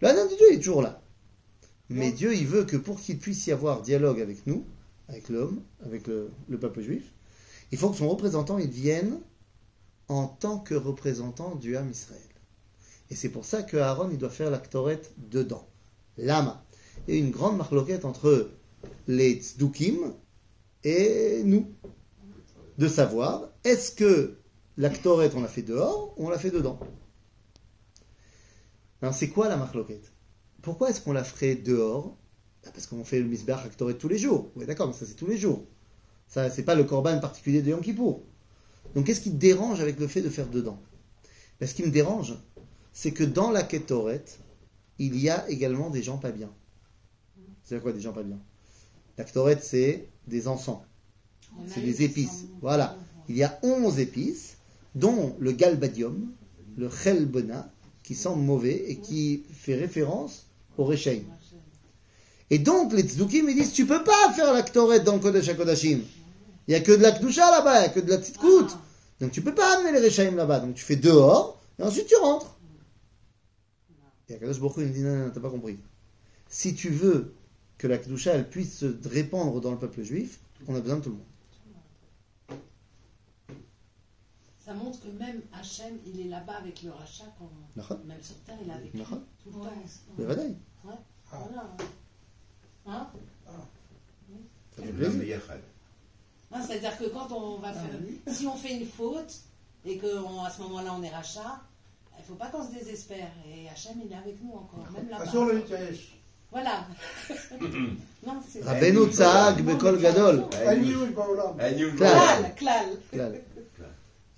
Le 0.00 0.08
Hanan 0.08 0.28
de 0.28 0.36
Dieu 0.36 0.52
est 0.52 0.58
toujours 0.58 0.82
là. 0.82 1.00
Mais 1.88 2.10
Dieu, 2.10 2.34
il 2.34 2.46
veut 2.46 2.64
que 2.64 2.76
pour 2.76 3.00
qu'il 3.00 3.18
puisse 3.18 3.46
y 3.46 3.52
avoir 3.52 3.80
dialogue 3.80 4.20
avec 4.20 4.44
nous, 4.46 4.64
avec 5.08 5.28
l'homme, 5.28 5.62
avec 5.84 6.08
le, 6.08 6.30
le 6.48 6.58
peuple 6.58 6.80
juif, 6.80 7.04
il 7.70 7.78
faut 7.78 7.90
que 7.90 7.96
son 7.96 8.08
représentant, 8.08 8.58
il 8.58 8.70
vienne 8.70 9.20
en 10.08 10.26
tant 10.26 10.58
que 10.58 10.74
représentant 10.74 11.54
du 11.54 11.76
Ham 11.76 11.88
Israël. 11.90 12.20
Et 13.10 13.14
c'est 13.14 13.28
pour 13.28 13.44
ça 13.44 13.62
que 13.62 13.76
Aaron, 13.76 14.10
il 14.10 14.18
doit 14.18 14.30
faire 14.30 14.50
l'actoret 14.50 15.00
dedans. 15.16 15.66
Lama. 16.18 16.64
A 17.08 17.12
une 17.12 17.30
grande 17.30 17.56
marloquette 17.56 18.04
entre 18.04 18.50
les 19.06 19.34
tzdukim 19.34 20.14
et 20.84 21.42
nous. 21.44 21.72
De 22.78 22.88
savoir, 22.88 23.48
est-ce 23.64 23.92
que 23.92 24.38
l'actoret, 24.76 25.30
on 25.34 25.40
l'a 25.40 25.48
fait 25.48 25.62
dehors 25.62 26.14
ou 26.16 26.26
on 26.26 26.30
l'a 26.30 26.38
fait 26.38 26.50
dedans? 26.50 26.78
Alors, 29.00 29.14
c'est 29.14 29.28
quoi 29.28 29.48
la 29.48 29.56
marloquette? 29.56 30.12
Pourquoi 30.62 30.90
est-ce 30.90 31.00
qu'on 31.00 31.12
la 31.12 31.24
ferait 31.24 31.54
dehors? 31.54 32.16
Bah, 32.64 32.70
Parce 32.74 32.86
qu'on 32.86 33.04
fait 33.04 33.20
le 33.20 33.26
misbeh 33.26 33.52
Haktoret 33.52 33.94
tous 33.94 34.08
les 34.08 34.18
jours. 34.18 34.50
Oui, 34.56 34.66
d'accord, 34.66 34.88
mais 34.88 34.92
ça 34.92 35.06
c'est 35.06 35.14
tous 35.14 35.26
les 35.26 35.38
jours. 35.38 35.64
Ça, 36.28 36.50
c'est 36.50 36.64
pas 36.64 36.74
le 36.74 36.84
korban 36.84 37.18
particulier 37.20 37.62
de 37.62 37.70
Yom 37.70 37.80
Kippour. 37.80 38.22
Donc 38.94 39.06
qu'est-ce 39.06 39.20
qui 39.20 39.30
te 39.30 39.36
dérange 39.36 39.80
avec 39.80 40.00
le 40.00 40.06
fait 40.06 40.22
de 40.22 40.28
faire 40.28 40.48
dedans? 40.48 40.78
Ben, 41.60 41.68
Ce 41.68 41.74
qui 41.74 41.82
me 41.82 41.90
dérange, 41.90 42.34
c'est 42.96 43.10
que 43.10 43.24
dans 43.24 43.50
la 43.50 43.62
Ketoret, 43.62 44.24
il 44.98 45.20
y 45.20 45.28
a 45.28 45.46
également 45.50 45.90
des 45.90 46.02
gens 46.02 46.16
pas 46.16 46.30
bien. 46.30 46.48
C'est 47.62 47.78
quoi 47.82 47.92
des 47.92 48.00
gens 48.00 48.14
pas 48.14 48.22
bien? 48.22 48.38
La 49.18 49.24
Ketoret, 49.24 49.58
c'est 49.60 50.08
des 50.26 50.48
encens. 50.48 50.78
C'est 51.66 51.82
des 51.82 52.04
épices. 52.04 52.46
Voilà. 52.62 52.96
Il 53.28 53.36
y 53.36 53.44
a 53.44 53.58
11 53.62 53.98
épices, 53.98 54.56
dont 54.94 55.36
le 55.38 55.52
galbadium, 55.52 56.32
le 56.78 56.88
chelbona, 56.88 57.70
qui 58.02 58.14
sent 58.14 58.34
mauvais 58.34 58.86
et 58.88 58.96
qui 58.96 59.42
fait 59.52 59.74
référence 59.74 60.46
au 60.78 60.84
rechaim. 60.84 61.20
Et 62.48 62.58
donc, 62.58 62.94
les 62.94 63.02
tzdukim, 63.02 63.46
ils 63.50 63.56
disent, 63.56 63.74
tu 63.74 63.84
peux 63.84 64.04
pas 64.04 64.32
faire 64.34 64.54
la 64.54 64.62
ktoret 64.62 65.00
dans 65.00 65.16
le 65.16 65.20
Kodesh 65.20 65.50
HaKodashim. 65.50 66.00
Il 66.66 66.72
y 66.72 66.74
a 66.74 66.80
que 66.80 66.92
de 66.92 67.02
la 67.02 67.12
kdusha 67.12 67.50
là-bas, 67.50 67.80
il 67.80 67.82
y 67.82 67.86
a 67.86 67.88
que 67.90 68.00
de 68.00 68.10
la 68.10 68.16
petite 68.16 68.38
coute. 68.38 68.70
Ah. 68.72 68.80
Donc, 69.20 69.32
tu 69.32 69.42
peux 69.42 69.54
pas 69.54 69.76
amener 69.76 69.92
les 69.92 70.06
rechaim 70.06 70.34
là-bas. 70.34 70.60
Donc, 70.60 70.76
tu 70.76 70.84
fais 70.84 70.96
dehors, 70.96 71.60
et 71.78 71.82
ensuite 71.82 72.06
tu 72.06 72.16
rentres. 72.16 72.55
Et 74.28 74.34
Akadosh 74.34 74.60
Baruch 74.60 74.76
Hu, 74.78 74.82
il 74.82 74.92
dit, 74.92 75.02
non, 75.02 75.16
non, 75.16 75.26
non, 75.26 75.30
t'as 75.30 75.40
pas 75.40 75.50
compris. 75.50 75.78
Si 76.48 76.74
tu 76.74 76.90
veux 76.90 77.34
que 77.78 77.86
la 77.86 77.98
kdusha, 77.98 78.34
elle 78.34 78.48
puisse 78.48 78.78
se 78.78 79.08
répandre 79.08 79.60
dans 79.60 79.70
le 79.70 79.78
peuple 79.78 80.02
juif, 80.02 80.40
on 80.66 80.74
a 80.74 80.80
besoin 80.80 80.96
de 80.98 81.02
tout 81.02 81.10
le 81.10 81.16
monde. 81.16 81.26
Ça 84.64 84.74
montre 84.74 85.00
que 85.00 85.08
même 85.08 85.42
Hachem, 85.52 85.98
il 86.06 86.20
est 86.20 86.28
là-bas 86.28 86.56
avec 86.56 86.82
le 86.82 86.90
rachat, 86.90 87.32
quand... 87.38 87.48
Même 88.04 88.20
sur 88.20 88.36
terre, 88.38 88.58
il 88.64 88.68
est 88.68 88.72
avec 88.72 88.92
lui 88.92 89.02
tout 89.02 89.50
le 89.50 89.52
temps. 89.52 89.72
Bevadaï. 90.18 90.56
Voilà. 90.82 91.76
Hein? 92.86 93.08
Ça 94.76 94.82
fait 94.82 94.92
L'homme 94.92 95.18
plaisir. 95.18 95.36
Yechad. 95.36 95.60
Hein, 96.50 96.62
C'est-à-dire 96.66 96.98
que 96.98 97.04
quand 97.04 97.30
on 97.32 97.58
va 97.58 97.72
faire, 97.72 97.90
si 98.26 98.46
on 98.46 98.56
fait 98.56 98.76
une 98.76 98.86
faute 98.86 99.40
et 99.84 99.98
qu'à 99.98 100.06
ce 100.06 100.62
moment-là 100.62 100.94
on 100.94 101.02
est 101.02 101.10
rachat, 101.10 101.60
il 102.18 102.22
ne 102.22 102.26
faut 102.26 102.34
pas 102.34 102.48
qu'on 102.48 102.66
se 102.66 102.72
désespère. 102.72 103.30
Et 103.48 103.68
Hachem, 103.68 103.94
il 104.04 104.12
est 104.12 104.16
avec 104.16 104.42
nous 104.42 104.52
encore. 104.52 104.86
Même 104.92 105.08
là 105.08 105.18
voilà. 106.50 106.86
non, 108.26 108.40
c'est 108.48 108.62
Rabbeinu 108.62 109.10
Tsahag 109.12 109.62
Bekol 109.62 110.00
Gadol. 110.00 110.44
Klal. 112.56 113.00
Klal. 113.12 113.42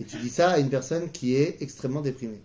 Et 0.00 0.04
tu 0.04 0.16
dis 0.16 0.30
ça 0.30 0.50
à 0.52 0.58
une 0.58 0.70
personne 0.70 1.10
qui 1.10 1.34
est 1.34 1.60
extrêmement 1.60 2.00
déprimée. 2.00 2.42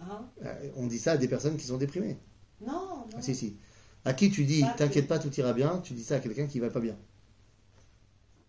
Ah. 0.00 0.22
Euh, 0.44 0.70
on 0.76 0.86
dit 0.86 0.98
ça 0.98 1.12
à 1.12 1.16
des 1.16 1.28
personnes 1.28 1.56
qui 1.56 1.66
sont 1.66 1.78
déprimées. 1.78 2.18
Non. 2.60 2.72
non. 2.72 3.06
Ah, 3.16 3.22
si, 3.22 3.34
si. 3.34 3.56
À 4.04 4.12
qui 4.12 4.30
tu 4.30 4.44
dis, 4.44 4.64
t'inquiète 4.76 5.08
pas, 5.08 5.18
tout 5.18 5.34
ira 5.34 5.54
bien, 5.54 5.80
tu 5.82 5.94
dis 5.94 6.04
ça 6.04 6.16
à 6.16 6.20
quelqu'un 6.20 6.46
qui 6.46 6.58
ne 6.58 6.64
va 6.64 6.70
pas 6.70 6.80
bien. 6.80 6.96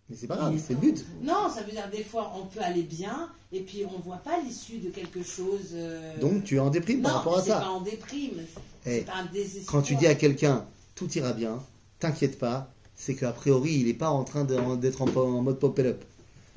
Mais 0.09 0.15
c'est 0.15 0.27
pas 0.27 0.35
grave, 0.35 0.53
c'est 0.63 0.73
le 0.73 0.79
but. 0.79 1.03
Non, 1.23 1.49
ça 1.53 1.63
veut 1.63 1.71
dire 1.71 1.89
des 1.91 2.03
fois 2.03 2.31
on 2.39 2.45
peut 2.45 2.59
aller 2.61 2.83
bien 2.83 3.29
et 3.51 3.61
puis 3.61 3.83
on 3.85 3.99
voit 3.99 4.17
pas 4.17 4.39
l'issue 4.39 4.77
de 4.77 4.89
quelque 4.89 5.23
chose. 5.23 5.69
euh, 5.73 6.15
Donc 6.19 6.43
tu 6.43 6.57
es 6.57 6.59
en 6.59 6.69
déprime 6.69 6.97
non, 7.01 7.03
par 7.09 7.13
rapport 7.15 7.37
à 7.39 7.41
c'est 7.41 7.49
pas 7.49 7.61
ça. 7.61 7.69
en 7.71 7.81
déprime. 7.81 8.39
Eh, 8.85 8.99
C'est 8.99 9.01
pas 9.05 9.15
un 9.15 9.25
désespoir. 9.25 9.65
Quand 9.67 9.81
tu 9.81 9.95
dis 9.95 10.05
à 10.05 10.13
quelqu'un, 10.15 10.65
tout 10.93 11.11
ira 11.17 11.33
bien, 11.33 11.59
t'inquiète 11.99 12.37
pas, 12.37 12.69
c'est 12.95 13.15
qu'a 13.15 13.31
priori, 13.31 13.73
il 13.79 13.87
est 13.87 13.93
pas 13.95 14.09
en 14.09 14.23
train 14.23 14.43
d'être 14.45 15.01
en, 15.01 15.07
en 15.07 15.41
mode 15.41 15.57
pop-up. 15.59 16.03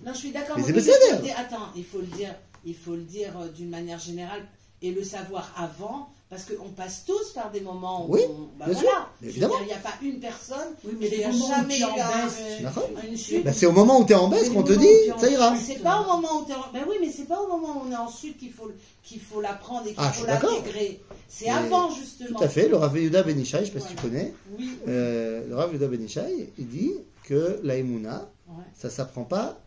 Non, 0.05 0.13
je 0.13 0.19
suis 0.19 0.31
d'accord. 0.31 0.57
Mais 0.59 0.63
c'est 0.65 0.73
mais 0.75 1.23
dire- 1.23 1.35
Attends, 1.39 1.69
il 1.75 1.85
faut 1.85 2.01
le 2.01 2.07
dire, 2.07 2.35
il 2.67 2.75
faut 2.77 2.95
le 2.97 3.03
dire 3.03 3.37
euh, 3.41 3.49
d'une 3.49 3.71
manière 3.71 3.99
générale 3.99 4.43
et 4.83 4.93
le 4.93 5.03
savoir 5.03 5.53
avant, 5.57 6.11
parce 6.31 6.45
qu'on 6.45 6.69
passe 6.71 7.05
tous 7.07 7.31
par 7.35 7.51
des 7.51 7.61
moments 7.61 8.07
où 8.07 8.13
Oui, 8.15 8.21
on, 8.29 8.43
bah 8.59 8.67
bien 8.67 8.75
voilà. 8.75 8.81
sûr, 8.91 9.09
évidemment. 9.23 9.55
Il 9.63 9.67
n'y 9.67 9.73
a 9.73 9.77
pas 9.79 9.95
une 10.03 10.21
personne 10.21 10.75
Oui, 10.85 10.93
mais 11.01 11.09
qui 11.09 11.17
des 11.17 11.25
a 11.25 11.29
moments 11.33 11.45
où 11.47 11.49
jamais 11.49 11.79
eu 11.79 11.85
en 11.85 11.89
un- 11.89 13.03
une 13.09 13.17
chute. 13.17 13.45
Bah, 13.45 13.53
c'est 13.55 13.67
au 13.67 13.73
moment 13.73 14.01
où 14.01 14.05
tu 14.05 14.13
es 14.13 14.17
en 14.17 14.29
baisse 14.29 14.51
qu'on 14.51 14.63
te 14.63 14.73
dit, 14.73 14.87
ça 15.19 15.31
ira. 15.31 15.55
C'est 15.57 15.83
pas 15.83 16.01
au 16.03 16.07
moment 16.07 16.43
où 16.43 16.45
tu 16.45 16.53
es 16.53 16.55
en... 16.55 16.65
Ben 16.73 16.85
oui, 16.89 16.97
mais 17.01 17.11
c'est 17.11 17.25
pas 17.25 17.41
au 17.41 17.49
moment 17.49 17.79
où 17.79 17.89
on 17.89 17.93
est 17.93 17.97
en 17.97 18.11
chute 18.11 18.37
qu'il 18.39 18.53
faut, 18.53 18.71
qu'il 19.03 19.21
faut 19.21 19.41
l'apprendre 19.41 19.87
et 19.87 19.95
qu'il 19.95 19.97
Ah, 19.99 20.09
je 20.13 20.19
faut 20.19 20.25
suis 20.25 20.27
d'accord. 20.33 20.51
l'intégrer. 20.55 21.01
C'est 21.29 21.49
avant, 21.49 21.91
justement. 21.91 22.39
Tout 22.39 22.45
à 22.45 22.49
fait, 22.49 22.69
le 22.69 22.77
Rav 22.77 22.97
Yehuda 22.97 23.23
Benishai, 23.23 23.61
je 23.61 23.65
sais 23.67 23.71
pas 23.73 23.81
si 23.81 23.95
tu 23.95 23.97
connais, 24.03 24.35
Oui. 24.59 24.79
euh, 24.87 25.47
le 25.49 25.55
Rav 25.57 25.71
Yehuda 25.73 25.87
Benishai, 25.89 26.51
il 26.59 26.69
dit 26.69 26.93
que 27.25 27.59
la 27.63 27.77
Emouna, 27.77 28.29
Ouais. 28.49 28.65
ça 28.79 28.89
s'apprend 28.91 29.25
pas 29.25 29.59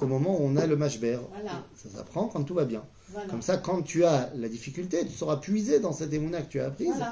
au 0.00 0.06
moment 0.06 0.40
où 0.40 0.44
on 0.44 0.56
a 0.56 0.66
le 0.66 0.76
mashber. 0.76 1.18
Voilà. 1.32 1.64
Ça 1.76 1.88
s'apprend 1.96 2.26
quand 2.26 2.42
tout 2.44 2.54
va 2.54 2.64
bien. 2.64 2.82
Comme 3.28 3.42
ça, 3.42 3.56
quand 3.56 3.82
tu 3.82 4.04
as 4.04 4.30
la 4.34 4.48
difficulté, 4.48 5.06
tu 5.06 5.12
sauras 5.12 5.36
puiser 5.36 5.80
dans 5.80 5.92
cette 5.92 6.10
démouna 6.10 6.42
que 6.42 6.48
tu 6.48 6.60
as 6.60 6.66
apprise 6.66 7.04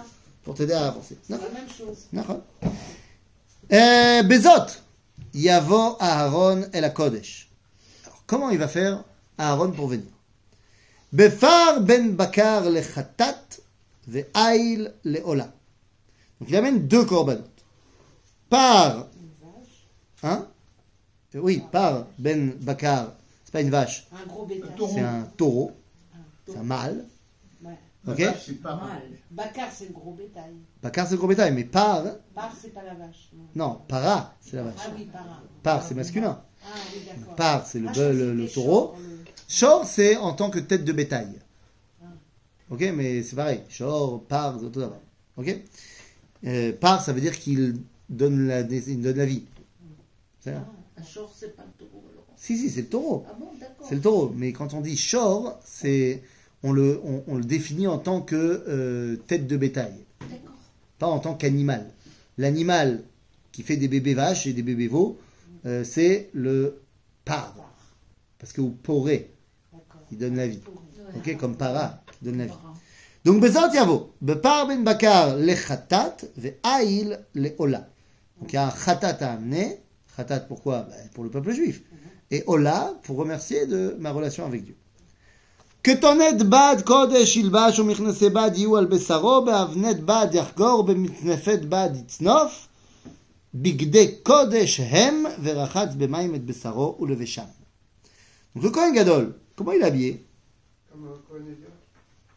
pour 0.45 0.55
t'aider 0.55 0.75
à 0.75 0.89
avancer. 0.89 1.19
C'est 1.23 1.33
la 1.33 1.39
même 1.51 1.69
chose. 1.69 2.07
Euh, 3.71 4.23
Bezot, 4.23 4.73
Yavo 5.35 5.97
Aaron 6.01 6.63
El 6.73 6.85
Akodesh. 6.85 7.51
Alors, 8.07 8.23
comment 8.27 8.51
il 8.51 8.59
va 8.59 8.69
faire 8.69 9.05
Aaron 9.37 9.73
pour 9.73 9.89
venir 9.89 10.07
Befar 11.13 11.81
ben 11.81 12.15
Bakar 12.15 12.69
le 12.71 12.81
Khatat 12.81 13.59
ve 14.07 14.25
Ail 14.35 14.93
le 15.05 15.21
Ola. 15.25 15.53
Donc 16.41 16.49
il 16.49 16.57
amène 16.57 16.87
deux 16.87 17.05
corbanotes. 17.05 17.65
Par. 18.49 19.09
Hein 20.23 20.47
oui, 21.35 21.63
par 21.71 22.07
ben 22.19 22.53
Bakar, 22.61 23.13
c'est 23.45 23.53
pas 23.53 23.61
une 23.61 23.71
vache, 23.71 24.07
Un 24.13 24.27
gros 24.27 24.47
bétail. 24.47 24.71
c'est 24.95 25.01
un 25.01 25.23
taureau, 25.37 25.73
c'est 26.47 26.57
un 26.57 26.63
mâle. 26.63 27.05
Ouais. 27.63 27.73
Ok 28.07 28.21
vache, 28.21 28.43
c'est 28.47 28.63
pas 28.63 28.77
mal. 28.77 29.03
Bakar, 29.31 29.69
c'est 29.73 29.87
le 29.89 29.93
gros 29.93 30.13
bétail. 30.13 30.55
Bakar 30.83 31.07
c'est 31.07 31.13
le 31.15 31.19
gros 31.19 31.29
bétail, 31.29 31.53
mais 31.53 31.65
par, 31.65 32.03
Par, 32.35 32.53
c'est 32.61 32.73
pas 32.73 32.83
la 32.83 32.95
vache. 32.95 33.29
non. 33.35 33.45
non, 33.55 33.81
para, 33.89 34.35
c'est 34.41 34.57
la 34.57 34.63
Ah 34.63 34.65
vache. 34.65 34.89
oui, 34.97 35.05
para. 35.13 35.43
Par, 35.63 35.83
c'est 35.87 35.95
masculin. 35.95 36.41
Ah 36.65 36.69
oui, 36.95 37.01
d'accord. 37.07 37.35
Par, 37.37 37.67
c'est 37.67 37.79
le, 37.81 37.89
Ah, 37.89 37.93
bœuf, 37.93 38.17
le, 38.17 38.49
taureau. 38.49 38.95
Shor, 39.49 39.85
c'est 39.87 40.17
en 40.17 40.33
tant 40.33 40.49
que 40.51 40.59
tête 40.59 40.85
de 40.85 40.93
bétail. 40.93 41.29
Ah. 42.03 42.07
Ok, 42.71 42.81
mais 42.95 43.23
c'est 43.23 43.37
pareil. 43.37 43.63
Shor, 43.69 44.25
par, 44.25 44.59
c'est 44.61 44.71
tout 44.73 44.81
d'abord. 44.81 45.01
Ok 45.37 45.55
Euh, 46.47 46.73
Par, 46.73 47.03
ça 47.03 47.13
veut 47.13 47.21
dire 47.21 47.39
qu'il 47.39 47.81
donne 48.09 48.47
la, 48.47 48.61
il 48.61 49.03
donne 49.03 49.17
la 49.19 49.27
vie. 49.27 49.45
C'est 50.41 50.55
ça? 50.55 50.65
Un 50.99 51.05
short, 51.05 51.33
c'est 51.39 51.57
pas 51.57 51.65
le 51.65 51.73
taureau, 51.87 52.03
alors. 52.11 52.25
Si, 52.37 52.57
si, 52.57 52.71
c'est 52.71 52.83
le 52.83 52.89
taureau. 52.89 53.25
Ah 53.29 53.37
bon, 53.39 53.49
d'accord. 53.59 53.87
C'est 53.89 53.95
le 53.95 54.01
taureau. 54.01 54.33
Mais 54.37 54.53
quand 54.53 54.75
on 54.75 54.81
dit 54.81 54.97
shor, 54.97 55.59
c'est, 55.65 56.23
on 56.63 56.73
le, 56.73 57.01
on, 57.05 57.25
on 57.27 57.37
le 57.37 57.45
définit 57.45 57.87
en 57.87 57.99
tant 57.99 58.21
que 58.21 58.65
euh, 58.69 59.17
tête 59.27 59.47
de 59.47 59.57
bétail, 59.57 59.95
D'accord. 60.21 60.55
pas 60.99 61.07
en 61.07 61.19
tant 61.19 61.35
qu'animal. 61.35 61.91
L'animal 62.37 63.03
qui 63.53 63.63
fait 63.63 63.77
des 63.77 63.89
bébés 63.89 64.15
vaches 64.15 64.47
et 64.47 64.53
des 64.53 64.63
bébés 64.63 64.89
veaux, 64.89 65.19
euh, 65.67 65.83
c'est 65.85 66.31
le 66.33 66.81
par. 67.25 67.55
Parce 68.39 68.53
que 68.53 68.61
ou 68.61 68.71
poré, 68.71 69.33
il 70.13 70.19
donne 70.19 70.37
la 70.37 70.47
vie. 70.47 70.61
Ok, 71.17 71.37
comme 71.39 71.57
para, 71.57 72.03
qui 72.19 72.25
donne 72.25 72.39
la 72.39 72.47
vie. 72.47 72.53
Donc, 73.25 73.41
Bezat 73.41 73.75
Yavo, 73.75 74.13
Bepar 74.21 74.69
ben 74.69 74.85
Bakar 74.85 75.37
le 75.37 75.55
Khatat, 75.55 76.17
ve 76.37 76.53
Aïl 76.63 77.19
le 77.35 77.51
Ola. 77.59 77.89
Donc, 78.41 78.53
il 78.53 78.55
y 78.55 78.59
a 78.59 78.69
un 78.69 78.71
Khatat 78.71 79.19
à 79.21 79.33
amener. 79.33 79.81
Khatat, 80.18 80.42
pourquoi 80.42 80.84
Ben, 80.84 81.10
Pour 81.14 81.24
le 81.24 81.30
peuple 81.30 81.52
juif. 81.52 81.82
Et 82.32 82.44
Ola, 82.48 82.94
pour 83.04 83.18
remercier 83.18 83.66
de 83.66 83.96
ma 84.00 84.12
relation 84.12 84.46
avec 84.46 84.64
Dieu. 84.64 84.76
כתונת 85.84 86.44
בד 86.50 86.76
קודש 86.86 87.38
ילבש 87.38 87.80
ומכנסי 87.80 88.30
בד 88.30 88.52
יהיו 88.56 88.78
על 88.78 88.86
בשרו, 88.86 89.46
באבנת 89.46 90.00
בד 90.00 90.28
יחגור, 90.34 90.84
במצנפת 90.84 91.60
בד 91.70 91.90
יצנוף, 91.96 92.68
בגדי 93.54 94.16
קודש 94.24 94.80
הם, 94.80 95.24
ורחץ 95.44 95.90
במים 95.98 96.36
את 96.36 96.46
בשרו 96.46 96.98
ולבשם. 97.00 97.44
Donc 98.56 98.64
le 98.64 98.70
Kohen 98.70 98.94
Gadol, 98.94 99.36
comment 99.56 99.72
il 99.72 99.82
est 99.82 99.86
habillé 99.86 100.26
Comme 100.92 101.06
un 101.08 101.18
Kohen 101.28 101.44
Gadol. 101.44 101.72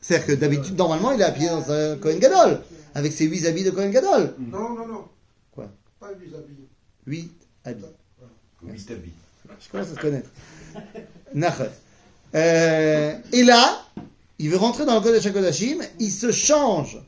C'est-à-dire 0.00 0.26
que 0.26 0.32
d'habitude, 0.32 0.76
normalement, 0.76 1.12
il 1.12 1.20
est 1.20 1.24
habillé 1.24 1.48
dans 1.48 1.70
un 1.70 1.96
Kohen 1.98 2.18
Gadol, 2.18 2.62
avec 2.94 3.12
ses 3.12 3.26
huit 3.26 3.44
habits 3.46 3.64
de 3.64 3.70
Kohen 3.70 3.90
Gadol. 3.90 4.34
Non, 4.38 4.70
non, 4.74 4.88
non. 4.88 5.04
Quoi 5.52 5.68
Pas 6.00 6.12
vis-à-vis. 6.14 6.54
Huit 7.06 7.18
habits. 7.18 7.26
Huit 7.28 7.39
Habits. 7.65 7.85
Je 9.59 9.69
commence 9.69 9.91
à 9.91 9.95
se 9.95 9.99
connaître. 9.99 10.29
Euh, 12.33 13.19
et 13.33 13.43
là, 13.43 13.85
il 14.39 14.49
veut 14.49 14.57
rentrer 14.57 14.85
dans 14.85 14.95
le 14.95 15.01
Kodesh 15.01 15.25
HaKodashim, 15.25 15.81
il 15.99 16.11
se 16.11 16.31
change. 16.31 16.99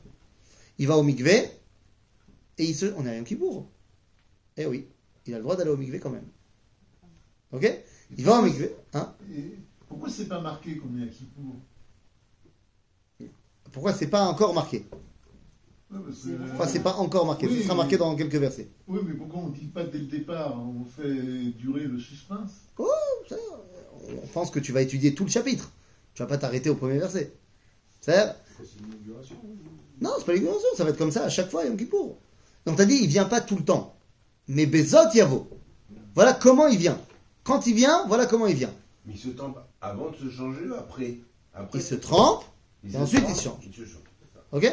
Il 0.78 0.86
va 0.86 0.96
au 0.96 1.02
mikvé, 1.02 1.50
et 2.58 2.64
il 2.64 2.74
se... 2.74 2.86
On 2.96 3.06
est 3.06 3.10
à 3.10 3.16
Yom 3.16 3.24
Kippour. 3.24 3.66
Eh 4.56 4.66
oui, 4.66 4.86
il 5.26 5.34
a 5.34 5.38
le 5.38 5.42
droit 5.42 5.56
d'aller 5.56 5.70
au 5.70 5.76
mikvé 5.76 5.98
quand 5.98 6.10
même. 6.10 6.26
Ok? 7.52 7.70
Il 8.16 8.24
va 8.24 8.40
au 8.40 8.42
mikvé. 8.42 8.74
Hein? 8.92 9.14
pourquoi 9.88 10.10
c'est 10.10 10.26
pas 10.26 10.40
marqué 10.40 10.76
comme 10.76 10.98
il 10.98 11.04
y 11.04 11.08
a 11.08 11.10
Kippour? 11.10 11.56
Pourquoi 13.72 13.92
c'est 13.92 14.08
pas 14.08 14.26
encore 14.26 14.54
marqué? 14.54 14.84
Pourquoi 16.48 16.66
c'est 16.66 16.82
pas 16.82 16.94
encore 16.94 17.26
marqué 17.26 17.46
Oui, 17.46 17.58
Ce 17.58 17.62
sera 17.64 17.74
marqué 17.74 17.96
dans 17.96 18.14
quelques 18.16 18.34
versets. 18.36 18.68
Oui, 18.88 19.00
mais 19.06 19.14
pourquoi 19.14 19.40
on 19.40 19.48
ne 19.48 19.54
dit 19.54 19.66
pas 19.66 19.84
dès 19.84 19.98
le 19.98 20.06
départ 20.06 20.56
On 20.58 20.84
fait 20.84 21.52
durer 21.58 21.84
le 21.84 21.98
suspense? 21.98 22.50
Oh, 22.78 22.88
ça, 23.28 23.36
on 24.22 24.26
pense 24.28 24.50
que 24.50 24.58
tu 24.60 24.72
vas 24.72 24.82
étudier 24.82 25.14
tout 25.14 25.24
le 25.24 25.30
chapitre. 25.30 25.70
Tu 26.14 26.22
vas 26.22 26.28
pas 26.28 26.38
t'arrêter 26.38 26.70
au 26.70 26.74
premier 26.74 26.98
verset. 26.98 27.32
C'est 28.00 28.34
Non, 30.00 30.10
c'est 30.18 30.24
pas 30.26 30.32
l'inauguration. 30.32 30.68
Ça 30.76 30.84
va 30.84 30.90
être 30.90 30.98
comme 30.98 31.10
ça 31.12 31.24
à 31.24 31.28
chaque 31.28 31.50
fois, 31.50 31.64
Yom 31.64 31.76
Kippour. 31.76 32.18
Donc 32.66 32.76
t'as 32.76 32.84
dit, 32.84 32.98
il 33.02 33.08
vient 33.08 33.24
pas 33.26 33.40
tout 33.40 33.56
le 33.56 33.64
temps. 33.64 33.94
Mais 34.48 34.66
Bezot 34.66 35.10
Yavo. 35.14 35.48
Voilà 36.14 36.32
comment 36.32 36.66
il 36.68 36.78
vient. 36.78 36.98
Quand 37.44 37.66
il 37.66 37.74
vient, 37.74 38.06
voilà 38.06 38.26
comment 38.26 38.46
il 38.46 38.56
vient. 38.56 38.72
Mais 39.06 39.14
il 39.14 39.18
se 39.18 39.28
trempe 39.30 39.58
avant 39.80 40.10
de 40.10 40.16
se 40.16 40.30
changer 40.30 40.64
après 40.78 41.18
Après, 41.52 41.78
Il 41.78 41.82
se 41.82 41.94
trempe, 41.94 42.44
il 42.82 42.90
et 42.90 42.92
se 42.94 42.98
ensuite, 42.98 43.22
trempe, 43.24 43.36
il 43.36 43.42
change. 43.42 43.58
Il 43.66 43.74
se 43.74 43.84
change. 43.84 44.02
ok? 44.52 44.72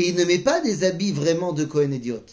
Et 0.00 0.08
il 0.08 0.14
ne 0.14 0.24
met 0.24 0.38
pas 0.38 0.62
des 0.62 0.84
habits 0.84 1.12
vraiment 1.12 1.52
de 1.52 1.66
Cohen 1.66 1.90
idiot. 1.92 2.24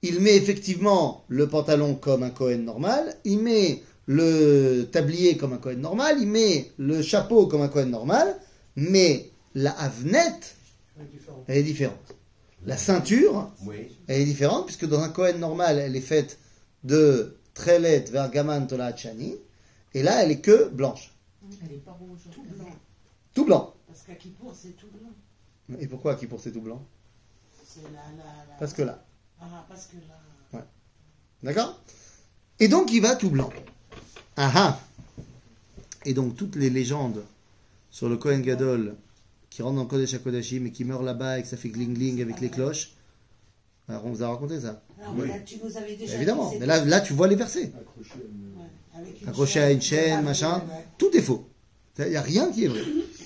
Il 0.00 0.20
met 0.20 0.34
effectivement 0.36 1.22
le 1.28 1.46
pantalon 1.46 1.94
comme 1.94 2.22
un 2.22 2.30
Cohen 2.30 2.60
normal, 2.60 3.14
il 3.24 3.40
met 3.40 3.82
le 4.06 4.84
tablier 4.84 5.36
comme 5.36 5.52
un 5.52 5.58
Cohen 5.58 5.76
normal, 5.76 6.16
il 6.18 6.28
met 6.28 6.72
le 6.78 7.02
chapeau 7.02 7.46
comme 7.46 7.60
un 7.60 7.68
Cohen 7.68 7.90
normal, 7.90 8.40
mais 8.74 9.28
la 9.54 9.72
avenette, 9.72 10.56
elle 11.46 11.58
est 11.58 11.62
différente. 11.62 12.16
La 12.64 12.78
ceinture, 12.78 13.52
Oui. 13.66 13.94
elle 14.08 14.22
est 14.22 14.24
différente, 14.24 14.64
puisque 14.64 14.86
dans 14.88 15.00
un 15.00 15.10
Cohen 15.10 15.36
normal, 15.36 15.78
elle 15.78 15.94
est 15.94 16.00
faite 16.00 16.38
de 16.84 17.36
Trelet 17.52 18.06
vers 18.10 18.30
Gaman 18.30 18.66
Tola 18.66 18.96
Chani, 18.96 19.36
et 19.92 20.02
là, 20.02 20.24
elle 20.24 20.30
est 20.30 20.40
que 20.40 20.70
blanche. 20.70 21.12
Elle 21.62 21.74
est 21.74 21.84
pas 21.84 21.92
rouge. 22.00 22.20
Tout 22.32 22.44
blanc. 22.48 22.70
Tout 23.34 23.44
blanc. 23.44 23.74
Parce 23.86 24.00
qu'à 24.04 24.14
Kippour, 24.14 24.54
c'est 24.58 24.74
tout 24.74 24.86
blanc. 24.86 25.10
Et 25.78 25.86
pourquoi 25.86 26.14
qui 26.16 26.26
pour 26.26 26.40
c'est 26.40 26.52
tout 26.52 26.60
blanc 26.60 26.84
C'est 27.64 27.82
la, 27.82 27.88
la, 27.90 28.24
la... 28.48 28.54
Parce 28.58 28.72
que 28.72 28.82
là. 28.82 29.04
Ah, 29.40 29.64
parce 29.68 29.86
que 29.86 29.96
là... 29.96 30.64
D'accord? 31.42 31.80
Et 32.58 32.68
donc 32.68 32.92
il 32.92 33.00
va 33.00 33.16
tout 33.16 33.30
blanc. 33.30 33.50
Ah 34.36 34.52
ah 34.54 34.80
Et 36.04 36.12
donc 36.12 36.36
toutes 36.36 36.56
les 36.56 36.68
légendes 36.68 37.22
sur 37.90 38.08
le 38.10 38.16
Kohen 38.18 38.42
Gadol 38.42 38.94
qui 39.48 39.62
rentre 39.62 39.76
dans 39.76 39.82
le 39.82 39.88
Kodesh 39.88 40.12
HaKodashim 40.14 40.66
et 40.66 40.70
qui 40.72 40.84
meurt 40.84 41.02
là-bas 41.02 41.38
et 41.38 41.42
que 41.42 41.48
ça 41.48 41.56
fait 41.56 41.70
gling 41.70 41.94
gling 41.94 42.20
avec 42.20 42.40
les 42.40 42.50
cloches. 42.50 42.90
Alors 43.88 44.04
on 44.06 44.10
vous 44.10 44.22
a 44.22 44.28
raconté 44.28 44.60
ça. 44.60 44.82
Alors, 45.00 45.14
Oui. 45.16 45.22
mais 45.28 45.38
là, 45.38 45.40
tu 45.40 45.56
nous 45.64 45.76
avais 45.76 45.96
déjà 45.96 46.14
Évidemment. 46.16 46.52
Mais 46.60 46.66
là, 46.66 46.84
là 46.84 47.00
tu 47.00 47.14
vois 47.14 47.26
les 47.26 47.36
versets. 47.36 47.72
Accroché 47.74 48.12
à 48.12 48.24
une- 48.26 48.60
Ouais, 48.60 48.68
avec 48.94 49.22
une 49.22 49.28
Accroché 49.28 49.60
à 49.60 49.70
une 49.72 49.80
chaîne, 49.82 50.22
machin. 50.22 50.62
Tout 50.98 51.10
est 51.16 51.22
faux. 51.22 51.48
Il 51.98 52.06
n'y 52.10 52.16
a 52.16 52.22
rien 52.22 52.52
qui 52.52 52.64
est 52.64 52.68
vrai. 52.68 52.82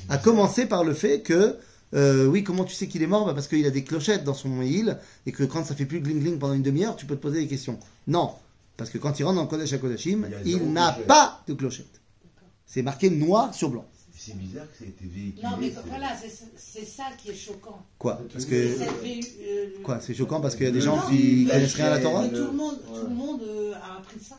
À 0.08 0.18
commencer 0.18 0.66
par 0.66 0.84
le 0.84 0.94
fait 0.94 1.20
que, 1.22 1.58
euh, 1.94 2.26
oui, 2.26 2.42
comment 2.44 2.64
tu 2.64 2.74
sais 2.74 2.88
qu'il 2.88 3.02
est 3.02 3.06
mort? 3.06 3.26
Bah, 3.26 3.34
Parce 3.34 3.48
qu'il 3.48 3.64
a 3.66 3.70
des 3.70 3.84
clochettes 3.84 4.24
dans 4.24 4.34
son 4.34 4.60
île 4.62 4.98
et 5.26 5.32
que 5.32 5.44
quand 5.44 5.64
ça 5.64 5.74
fait 5.74 5.86
plus 5.86 6.00
gling 6.00 6.20
gling 6.20 6.38
pendant 6.38 6.54
une 6.54 6.62
demi-heure, 6.62 6.96
tu 6.96 7.06
peux 7.06 7.16
te 7.16 7.22
poser 7.22 7.40
des 7.40 7.46
questions. 7.48 7.78
Non, 8.06 8.32
parce 8.76 8.90
que 8.90 8.98
quand 8.98 9.18
il 9.18 9.24
rentre 9.24 9.36
dans 9.36 9.42
le 9.42 9.48
Kodesh 9.48 9.70
y 9.72 10.14
a 10.14 10.18
il 10.44 10.72
n'a 10.72 10.92
pas 10.92 11.42
de 11.46 11.54
clochette. 11.54 12.00
C'est 12.66 12.82
marqué 12.82 13.10
noir 13.10 13.54
sur 13.54 13.70
blanc. 13.70 13.84
C'est 14.16 14.36
bizarre 14.38 14.64
que 14.72 14.78
ça 14.78 14.84
ait 14.84 14.88
été 14.88 15.04
véhiculé. 15.04 15.42
Non, 15.42 15.56
mais 15.60 15.72
voilà, 15.86 16.08
c'est 16.56 16.84
ça 16.86 17.04
qui 17.20 17.30
est 17.30 17.34
choquant. 17.34 17.84
Quoi? 17.98 18.22
Parce 18.32 18.44
C'est 18.44 18.50
que 18.50 18.54
euh, 18.54 19.66
quoi 19.82 20.00
C'est 20.00 20.14
choquant 20.14 20.40
parce 20.40 20.56
qu'il 20.56 20.64
y 20.64 20.68
a 20.68 20.72
des 20.72 20.80
gens 20.80 20.96
Non, 20.96 21.02
qui 21.10 21.46
connaissent 21.46 21.74
rien 21.74 21.86
à 21.86 21.90
la 21.90 22.00
Torah? 22.00 22.26
que 22.28 22.34
tout 22.34 22.46
le 22.46 22.52
monde, 22.52 22.78
Ouais. 22.90 23.00
tout 23.00 23.06
le 23.06 23.14
monde 23.14 23.42
euh, 23.42 23.74
a 23.74 23.98
appris 23.98 24.20
ça. 24.20 24.38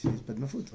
C'est 0.00 0.22
pas 0.26 0.32
de 0.32 0.40
ma 0.40 0.46
faute. 0.46 0.66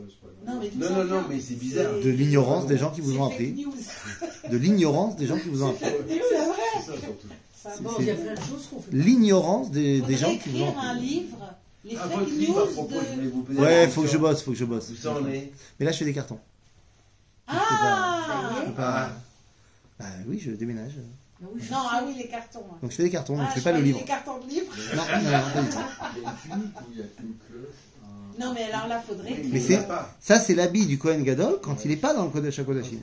Non, 0.46 0.60
mais 0.60 0.72
Non, 0.76 0.90
non, 0.96 1.04
non, 1.06 1.24
mais 1.30 1.40
c'est 1.40 1.56
bizarre. 1.56 1.94
De 2.04 2.10
l'ignorance 2.10 2.68
des 2.68 2.78
gens 2.78 2.92
qui 2.92 3.02
vous 3.02 3.18
ont 3.18 3.26
appris. 3.26 3.66
De 4.50 4.58
l'ignorance 4.58 5.16
des 5.16 5.26
gens 5.28 5.38
qui 5.38 5.50
vous 5.50 5.64
ont 5.64 5.70
appris. 5.70 5.86
C'est 5.86 6.18
vrai. 6.20 6.56
C'est 6.86 6.92
ça 6.92 6.98
surtout. 7.00 7.28
Ça 7.56 7.72
C'est- 7.76 7.82
bon, 7.84 7.92
Il 8.00 8.06
y 8.06 8.12
a 8.12 8.16
plein 8.16 8.34
de 8.34 8.40
choses 8.40 8.68
qu'on 8.70 8.82
fait. 8.82 8.92
pas. 8.92 8.98
L'ignorance 8.98 9.72
des, 9.72 10.02
des 10.02 10.18
gens 10.18 10.36
qui 10.38 10.50
vous 10.50 10.62
ont 10.64 10.68
écrire 10.70 10.80
un 10.84 10.90
appris. 10.96 11.06
livre, 11.08 11.38
les 11.86 11.96
Ah, 11.98 12.10
fake 12.10 12.28
livre 12.30 12.70
news 12.76 13.54
de... 13.54 13.60
Ouais, 13.62 13.88
faut 13.88 14.02
que 14.02 14.08
je 14.10 14.18
bosse, 14.18 14.42
faut 14.44 14.52
que 14.52 14.58
je 14.58 14.66
bosse. 14.66 14.92
Mais 15.80 15.86
là, 15.86 15.92
je 15.92 15.98
fais 15.98 16.06
des 16.06 16.14
cartons. 16.14 16.40
Ah 17.48 18.52
Je 18.62 18.66
peux 18.70 18.74
pas- 18.76 19.10
Bah 20.00 20.06
oui, 20.28 20.40
je 20.40 20.52
déménage. 20.52 20.94
Ah 21.42 21.46
oui, 21.54 21.62
Non, 21.72 21.78
ah 21.82 22.04
oui, 22.06 22.16
les 22.18 22.28
cartons. 22.28 22.64
Donc 22.82 22.92
je 22.92 22.96
fais 22.96 23.04
des 23.04 23.10
cartons, 23.10 23.36
donc 23.38 23.46
Ah, 23.48 23.54
je 23.56 23.60
fais 23.60 23.70
pas 23.72 23.78
le 23.78 23.84
livre. 23.84 24.00
les 24.00 24.06
cartons 24.06 24.40
de 24.40 24.50
livres. 24.50 24.74
Non, 24.96 25.04
non, 25.04 25.32
non, 25.32 25.54
pas 25.54 25.62
du 25.62 25.70
tout. 25.70 25.80
Il 26.94 26.98
y 27.00 27.02
a 27.02 27.06
une 27.06 27.36
cloche. 27.48 27.76
Non, 28.40 28.54
mais 28.54 28.64
alors 28.72 28.88
là, 28.88 29.02
faudrait. 29.08 29.36
Mais 29.52 29.60
c'est-. 29.60 29.80
Ça, 30.20 30.40
c'est 30.40 30.56
l'habit 30.56 30.86
du 30.86 30.98
Kohen 30.98 31.24
Gadol 31.24 31.60
quand 31.62 31.84
il 31.86 31.90
n'est 31.90 31.98
pas 31.98 32.14
dans 32.14 32.24
le 32.24 32.30
Kodesh 32.30 32.60
HaKodashim. 32.60 32.98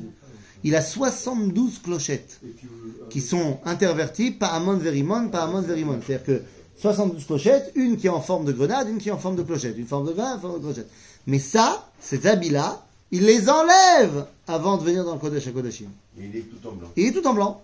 Il 0.63 0.75
a 0.77 0.83
72 0.83 1.79
clochettes 1.83 2.39
puis, 2.43 2.55
euh, 2.65 3.07
qui 3.09 3.21
sont 3.23 3.59
interverties 3.65 4.31
par 4.31 4.55
Amon 4.55 4.77
Verimon, 4.77 5.29
par 5.29 5.45
Amon 5.49 5.63
Verimon. 5.63 5.99
C'est-à-dire 6.07 6.27
que 6.27 6.43
72 6.77 7.25
clochettes, 7.27 7.73
une 7.77 7.97
qui 7.97 8.07
est 8.09 8.11
en 8.11 8.21
forme 8.21 8.45
de 8.45 8.53
grenade, 8.53 8.89
une 8.89 8.99
qui 8.99 9.09
est 9.09 9.13
en 9.13 9.19
forme 9.19 9.37
de 9.37 9.43
clochette, 9.43 9.77
une 9.79 9.87
forme 9.87 10.07
de 10.09 10.13
grenade, 10.13 10.35
une 10.37 10.41
forme 10.43 10.59
de 10.61 10.65
clochette. 10.65 10.91
Mais 11.27 11.39
ça, 11.39 11.89
ces 12.01 12.27
habits-là, 12.27 12.85
il 13.11 13.25
les 13.25 13.49
enlève 13.49 14.27
avant 14.47 14.77
de 14.77 14.85
venir 14.85 15.05
dans 15.05 15.15
le 15.15 15.19
Kodesh 15.19 15.47
HaKodashim. 15.47 15.89
Et 16.19 16.25
il 16.27 16.37
est 16.37 16.41
tout 16.43 16.69
en 16.69 16.73
blanc. 16.73 16.89
Il 16.97 17.07
est 17.07 17.13
tout 17.13 17.27
en 17.27 17.33
blanc. 17.35 17.63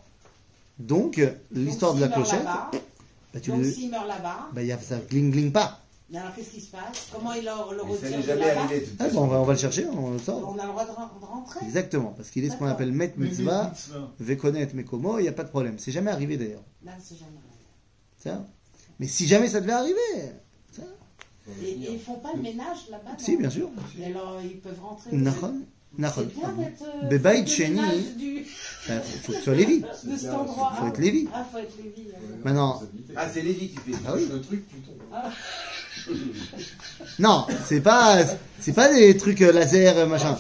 Donc, 0.79 1.21
l'histoire 1.53 1.95
de 1.95 2.01
la 2.01 2.09
clochette, 2.09 2.45
bah, 2.45 2.71
tu 3.43 3.51
Donc, 3.51 3.61
le- 3.61 3.71
s'il 3.73 3.91
meurt 3.91 4.07
là-bas, 4.09 4.49
bah, 4.53 4.63
il 4.63 4.69
y 4.69 4.73
a, 4.73 4.79
ça 4.79 4.97
gling 5.11 5.31
gling 5.31 5.53
pas. 5.53 5.81
Mais 6.11 6.19
alors 6.19 6.35
qu'est-ce 6.35 6.51
qui 6.51 6.61
se 6.61 6.71
passe? 6.71 7.09
Comment 7.13 7.33
il 7.33 7.45
le, 7.45 7.51
le 7.51 7.83
Et 7.93 7.97
ça 7.97 8.07
retire 8.07 8.19
n'est 8.19 8.23
jamais 8.25 8.51
arrivé 8.51 8.89
Ah, 8.99 9.09
bon, 9.09 9.23
on, 9.23 9.27
va, 9.27 9.41
on 9.41 9.45
va 9.45 9.53
le 9.55 9.59
chercher, 9.59 9.87
on 9.87 10.11
le 10.13 10.19
sort. 10.19 10.55
On 10.55 10.59
a 10.59 10.63
le 10.65 10.69
droit 10.71 10.85
de, 10.85 10.91
ren- 10.91 11.11
de 11.21 11.25
rentrer? 11.25 11.61
Exactement, 11.67 12.13
parce 12.17 12.31
qu'il 12.31 12.45
est 12.45 12.51
ce 12.51 12.57
qu'on 12.57 12.67
appelle 12.67 12.93
Met 12.93 13.15
Mitzvah. 13.17 13.73
Vekonet 14.21 14.69
Mekomo, 14.75 15.19
il 15.19 15.23
n'y 15.23 15.29
a 15.29 15.33
pas 15.33 15.45
de 15.45 15.49
problème. 15.51 15.79
C'est 15.79 15.93
jamais 15.93 16.11
arrivé 16.11 16.37
d'ailleurs. 16.37 16.63
Là, 16.85 16.93
c'est 17.03 17.17
jamais 17.17 17.33
arrivé. 17.33 17.67
Ça. 18.19 18.47
Mais 18.99 19.07
si 19.09 19.27
jamais 19.27 19.49
ça 19.49 19.61
devait 19.61 19.73
arriver, 19.73 20.33
ça. 20.73 20.83
Et, 21.63 21.69
et 21.71 21.93
ils 21.93 22.01
font 22.01 22.15
pas 22.19 22.33
le 22.35 22.43
ménage 22.43 22.89
là-bas 22.91 23.11
Si, 23.19 23.33
non? 23.35 23.41
bien 23.41 23.51
sûr. 23.51 23.69
Et 24.01 24.05
alors, 24.07 24.41
ils 24.43 24.59
peuvent 24.59 24.81
rentrer. 24.81 25.11
Nachon, 25.15 25.61
Nachon. 25.99 26.27
C'est 26.33 26.41
bien 26.41 26.53
d'être. 26.53 26.83
euh, 26.83 27.09
Bah, 28.89 29.01
faut, 29.01 29.33
que 29.33 29.37
tu 29.39 29.43
sois 29.45 29.55
Lévi. 29.55 29.81
de 30.05 30.17
cet 30.17 30.31
endroit. 30.31 30.73
Faut 30.79 30.87
être 30.89 30.99
Lévi. 31.01 31.29
Ah, 31.33 31.45
faut 31.51 31.59
être 31.59 31.77
Lévi. 31.77 32.09
hein. 32.15 32.19
Maintenant-. 32.45 32.83
Ah, 33.17 33.29
c'est 33.33 33.43
Lévi 33.43 33.69
qui 33.69 33.77
fait. 33.77 33.93
Ah 34.07 34.13
oui. 34.17 34.27
Le 34.33 34.41
truc, 34.41 34.67
tu 34.69 34.77
tombes. 34.81 34.97
Non, 37.19 37.47
c'est 37.65 37.81
pas, 37.81 38.19
c'est 38.61 38.73
pas 38.73 38.93
des 38.93 39.17
trucs 39.17 39.43
euh, 39.43 39.53
laser, 39.53 39.97
euh, 39.99 40.07
machin. 40.07 40.37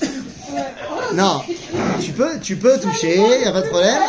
Non, 1.15 1.43
tu 2.01 2.13
peux, 2.13 2.39
tu 2.41 2.57
peux 2.57 2.79
toucher, 2.79 3.17
y 3.17 3.45
a 3.45 3.53
pas 3.53 3.63
de 3.63 3.69
problème. 3.69 4.03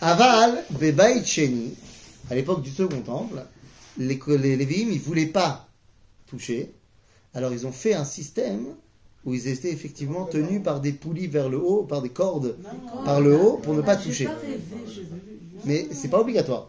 Aval, 0.00 0.64
Bebaït 0.70 1.24
Sheni, 1.26 1.74
à 2.30 2.34
l'époque 2.34 2.62
du 2.62 2.70
second 2.70 3.00
temple, 3.00 3.44
les, 3.98 4.18
les 4.38 4.56
Lévi'im, 4.56 4.90
ils 4.92 5.00
voulaient 5.00 5.26
pas 5.26 5.66
toucher. 6.26 6.72
Alors 7.34 7.52
ils 7.52 7.66
ont 7.66 7.72
fait 7.72 7.94
un 7.94 8.04
système 8.04 8.66
où 9.24 9.34
ils 9.34 9.48
étaient 9.48 9.70
effectivement 9.72 10.24
tenus 10.26 10.62
par 10.62 10.80
des 10.80 10.92
poulies 10.92 11.26
vers 11.26 11.48
le 11.48 11.58
haut, 11.58 11.82
par 11.82 12.02
des 12.02 12.10
cordes 12.10 12.56
Non, 12.62 13.04
par 13.04 13.20
le 13.20 13.36
haut 13.36 13.58
pour 13.62 13.74
ne 13.74 13.80
pas 13.80 13.96
toucher. 13.96 14.28
Mais 15.64 15.88
c'est 15.92 16.08
pas 16.08 16.20
obligatoire. 16.20 16.68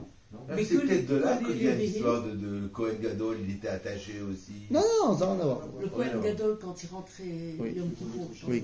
Mais 0.54 0.64
C'est 0.64 0.76
peut-être 0.78 1.08
de 1.08 1.16
là 1.16 1.38
que 1.38 1.52
vient 1.52 1.74
l'histoire 1.74 2.22
de, 2.24 2.68
Cohen 2.74 2.94
Gadol, 3.02 3.38
il 3.48 3.56
était 3.56 3.68
attaché 3.70 4.22
aussi. 4.22 4.54
Non, 4.70 4.82
non, 5.04 5.18
ça 5.18 5.26
n'a 5.26 5.34
rien 5.34 5.42
à 5.42 5.46
voir. 5.46 5.60
Le 5.82 5.88
Kohen 5.88 6.22
Gadol, 6.22 6.58
quand 6.62 6.84
il 6.84 6.90
rentrait 6.90 7.56
Oui. 7.60 7.74
Yom 7.76 7.90
Kippour, 7.92 8.30
Oui. 8.48 8.64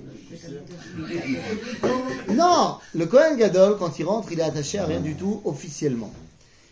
il 2.30 2.36
Non, 2.36 2.76
le 2.94 3.06
Kohen 3.06 3.38
Gadol, 3.38 3.78
quand 3.78 3.98
il 4.00 4.04
rentre, 4.04 4.32
il 4.32 4.40
est 4.40 4.44
attaché 4.44 4.80
à 4.80 4.86
rien 4.86 5.00
du 5.00 5.16
tout 5.16 5.42
officiellement. 5.46 6.12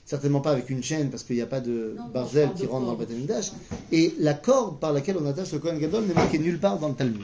Certainement 0.05 0.41
pas 0.41 0.51
avec 0.51 0.69
une 0.69 0.83
chaîne, 0.83 1.09
parce 1.09 1.23
qu'il 1.23 1.35
n'y 1.35 1.41
a 1.41 1.47
pas 1.47 1.61
de 1.61 1.95
Non, 1.97 2.07
barzel 2.07 2.51
qui 2.53 2.63
de 2.63 2.67
rentre 2.67 2.87
dans 2.87 2.97
le. 2.97 3.25
Beth. 3.25 3.53
Et 3.91 4.15
la 4.19 4.33
corde 4.33 4.79
par 4.79 4.91
laquelle 4.91 5.17
on 5.17 5.25
attache 5.25 5.51
le 5.53 5.59
Kohen 5.59 5.79
Gadol 5.79 6.05
n'est 6.05 6.13
marquée 6.13 6.39
nulle 6.39 6.59
part 6.59 6.79
dans 6.79 6.89
le 6.89 6.95
Talmud. 6.95 7.21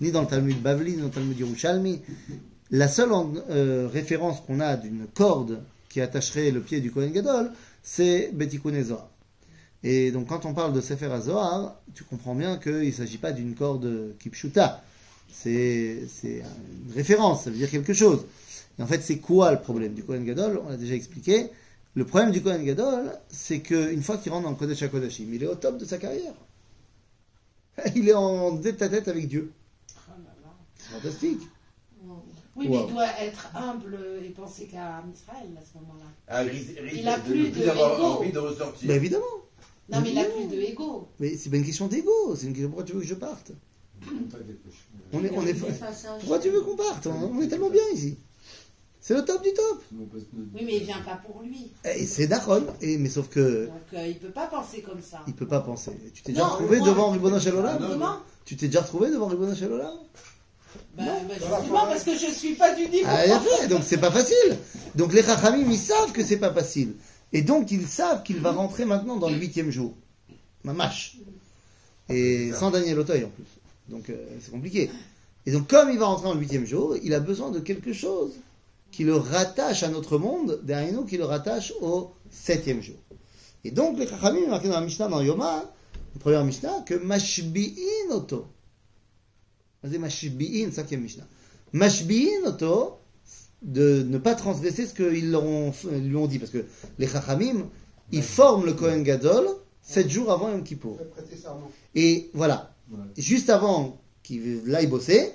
Ni 0.00 0.12
dans 0.12 0.22
le 0.22 0.26
Talmud 0.26 0.60
Bavli, 0.62 0.92
ni 0.92 0.98
dans 0.98 1.04
le 1.06 1.10
Talmud 1.10 1.38
Yerushalmi. 1.38 2.00
La 2.70 2.86
seule 2.86 3.10
euh, 3.50 3.88
référence 3.92 4.40
qu'on 4.46 4.60
a 4.60 4.76
d'une 4.76 5.06
corde 5.12 5.58
qui 5.90 6.00
attacherait 6.00 6.50
le 6.50 6.60
pied 6.60 6.80
du 6.80 6.90
Kohen 6.90 7.12
Gadol, 7.12 7.52
c'est 7.82 8.30
Betikun 8.32 8.82
Zohar. 8.82 9.10
Et 9.82 10.12
donc 10.12 10.28
quand 10.28 10.46
on 10.46 10.54
parle 10.54 10.72
de 10.72 10.80
Sefer 10.80 11.06
HaZohar, 11.06 11.80
tu 11.94 12.04
comprends 12.04 12.34
bien 12.34 12.56
qu'il 12.58 12.86
ne 12.86 12.90
s'agit 12.90 13.18
pas 13.18 13.32
d'une 13.32 13.54
corde 13.54 14.14
kipshuta. 14.18 14.82
C'est 15.32 16.02
une 16.22 16.92
référence, 16.94 17.44
ça 17.44 17.50
veut 17.50 17.56
dire 17.56 17.70
quelque 17.70 17.92
chose. 17.92 18.24
Et 18.78 18.82
en 18.82 18.86
fait, 18.86 19.02
c'est 19.02 19.18
quoi 19.18 19.52
le 19.52 19.60
problème 19.60 19.94
du 19.94 20.02
Kohen 20.04 20.24
Gadol? 20.24 20.60
On 20.64 20.68
l'a 20.70 20.76
déjà 20.76 20.94
expliqué. 20.94 21.48
Le 21.94 22.04
problème 22.04 22.30
du 22.30 22.42
Kohen 22.42 22.64
Gadol, 22.64 23.12
c'est 23.28 23.60
qu'une 23.60 24.02
fois 24.02 24.16
qu'il 24.18 24.32
rentre 24.32 24.44
dans 24.44 24.50
le 24.50 24.56
Kodesh 24.56 24.82
HaKodashim, 24.82 25.26
il 25.32 25.42
est 25.42 25.46
au 25.46 25.54
top 25.54 25.78
de 25.78 25.84
sa 25.84 25.98
carrière. 25.98 26.34
Il 27.94 28.08
est 28.08 28.14
en 28.14 28.58
tête 28.58 28.82
à 28.82 28.88
tête 28.88 29.08
avec 29.08 29.28
Dieu. 29.28 29.52
C'est 30.76 30.90
fantastique. 30.90 31.40
Oui, 32.60 32.68
mais 32.68 32.76
Wow. 32.76 32.86
il 32.88 32.92
doit 32.92 33.08
être 33.22 33.48
humble 33.56 33.98
et 34.24 34.28
penser 34.28 34.66
qu'à 34.66 35.02
Israël 35.12 35.48
à 35.58 35.64
ce 35.64 35.78
moment-là. 35.80 36.04
Ah, 36.28 36.44
Il 36.44 37.08
a 37.08 37.18
de 37.18 37.22
plus 37.24 37.50
plus 37.50 37.60
de 37.62 37.68
avoir 37.70 37.94
ego. 37.94 38.04
envie 38.04 38.32
de 38.32 38.38
ressortir. 38.38 38.86
Ben 38.88 38.96
évidemment. 38.96 39.24
Non, 39.90 40.00
mais 40.02 40.12
il 40.12 40.18
a 40.18 40.28
Non. 40.28 40.34
plus 40.36 40.56
de 40.56 40.62
ego. 40.62 41.08
Mais 41.18 41.36
c'est 41.36 41.50
pas 41.50 41.56
une 41.56 41.64
question 41.64 41.86
d'ego. 41.88 42.36
C'est 42.36 42.46
une 42.46 42.52
question 42.52 42.68
pourquoi 42.68 42.84
tu 42.84 42.92
veux 42.92 43.00
que 43.00 43.06
je 43.06 43.14
parte? 43.14 43.52
On 45.12 45.24
est, 45.24 45.30
on. 45.32 45.42
Pourquoi 46.20 46.38
tu 46.38 46.48
veux 46.50 46.60
qu'on 46.62 46.76
parte 46.76 47.06
on, 47.06 47.32
on 47.34 47.40
est 47.42 47.48
tellement 47.48 47.70
bien 47.70 47.82
ici. 47.92 48.16
C'est 49.02 49.14
le 49.14 49.24
top 49.24 49.42
du 49.42 49.52
top. 49.54 49.82
Oui, 49.92 50.62
mais 50.64 50.76
il 50.76 50.84
vient 50.84 51.00
pas 51.00 51.16
pour 51.26 51.42
lui. 51.42 51.72
Et 51.84 52.04
c'est 52.06 52.26
Daron. 52.26 52.66
Et 52.82 52.98
mais 52.98 53.08
sauf 53.08 53.28
que 53.28 53.66
Donc, 53.66 53.74
euh, 53.94 54.06
il 54.06 54.18
peut 54.18 54.28
pas 54.30 54.46
penser 54.46 54.82
comme 54.82 55.00
ça. 55.00 55.22
il 55.26 55.32
peut 55.34 55.48
pas 55.48 55.60
penser. 55.60 55.92
Tu 56.14 56.22
t'es 56.22 56.32
déjà 56.32 56.46
retrouvé 56.46 56.80
devant 56.80 57.10
Ribono 57.10 57.40
Shalolam 57.40 57.78
Comment? 57.78 58.16
Tu 58.44 58.56
t'es 58.56 58.66
déjà 58.66 58.82
retrouvé 58.82 59.10
devant 59.10 59.26
Ribono 59.26 59.54
Shalolam 59.54 59.96
Ben, 60.96 61.06
ben, 61.28 61.34
justement, 61.34 61.86
parce 61.86 62.04
que 62.04 62.12
je 62.14 62.30
suis 62.30 62.54
pas 62.54 62.74
du 62.74 62.88
niveau. 62.88 63.06
Ah, 63.06 63.36
après, 63.36 63.68
donc 63.68 63.82
c'est 63.84 63.98
pas 63.98 64.10
facile. 64.10 64.56
Donc 64.94 65.12
les 65.14 65.22
Chachamim, 65.22 65.70
ils 65.70 65.78
savent 65.78 66.12
que 66.12 66.24
c'est 66.24 66.38
pas 66.38 66.52
facile. 66.52 66.94
Et 67.32 67.42
donc, 67.42 67.70
ils 67.70 67.86
savent 67.86 68.22
qu'il 68.22 68.40
va 68.40 68.52
rentrer 68.52 68.84
maintenant 68.84 69.16
dans 69.16 69.28
le 69.28 69.36
huitième 69.36 69.70
jour. 69.70 69.94
Mamash. 70.64 71.16
Et 72.08 72.52
sans 72.52 72.70
Daniel 72.70 72.98
Auteuil 72.98 73.24
en 73.24 73.28
plus. 73.28 73.44
Donc, 73.88 74.10
euh, 74.10 74.16
c'est 74.40 74.50
compliqué. 74.50 74.90
Et 75.46 75.52
donc, 75.52 75.68
comme 75.68 75.90
il 75.90 75.98
va 75.98 76.06
rentrer 76.06 76.24
dans 76.24 76.34
le 76.34 76.40
huitième 76.40 76.66
jour, 76.66 76.96
il 77.02 77.14
a 77.14 77.20
besoin 77.20 77.50
de 77.50 77.60
quelque 77.60 77.92
chose 77.92 78.32
qui 78.90 79.04
le 79.04 79.14
rattache 79.14 79.84
à 79.84 79.88
notre 79.88 80.18
monde, 80.18 80.60
derrière 80.64 80.92
nous, 80.92 81.04
qui 81.04 81.16
le 81.16 81.24
rattache 81.24 81.72
au 81.80 82.10
septième 82.30 82.82
jour. 82.82 82.96
Et 83.64 83.70
donc, 83.70 83.98
les 83.98 84.08
Chachamim, 84.08 84.48
marqué 84.48 84.68
dans 84.68 84.80
la 84.80 84.80
Mishnah, 84.80 85.08
dans 85.08 85.22
Yoma, 85.22 85.64
la 86.14 86.20
première 86.20 86.44
Mishnah, 86.44 86.82
que 86.84 86.94
Mashbi'in 86.94 88.10
Oto. 88.10 88.46
C'est 89.83 89.97
Mashbi'in, 89.99 90.71
cinquième 90.71 91.01
Mishnah. 91.01 91.27
Mashbi'in 91.73 92.43
Oto, 92.47 92.97
de 93.61 94.03
ne 94.07 94.17
pas 94.17 94.35
transgresser 94.35 94.85
ce 94.87 94.93
qu'ils 94.93 95.31
leur 95.31 95.43
ont- 95.45 95.73
lui 95.91 96.15
ont 96.15 96.27
dit. 96.27 96.39
Parce 96.39 96.51
que 96.51 96.65
les 96.97 97.07
Chachamim, 97.07 97.67
ils 98.11 98.23
forment 98.23 98.65
le 98.65 98.73
Kohen 98.73 99.03
Gadol 99.03 99.47
sept 99.81 100.09
jours 100.09 100.31
avant 100.31 100.49
Yom 100.49 100.63
Kippour. 100.63 100.97
Fait 100.97 101.05
prêter 101.05 101.35
serment. 101.35 101.71
Et 101.93 102.29
voilà, 102.33 102.75
Ouais. 102.91 102.97
juste 103.17 103.49
avant 103.49 104.01
qu'il 104.23 104.73
aille 104.75 104.87
bosser, 104.87 105.31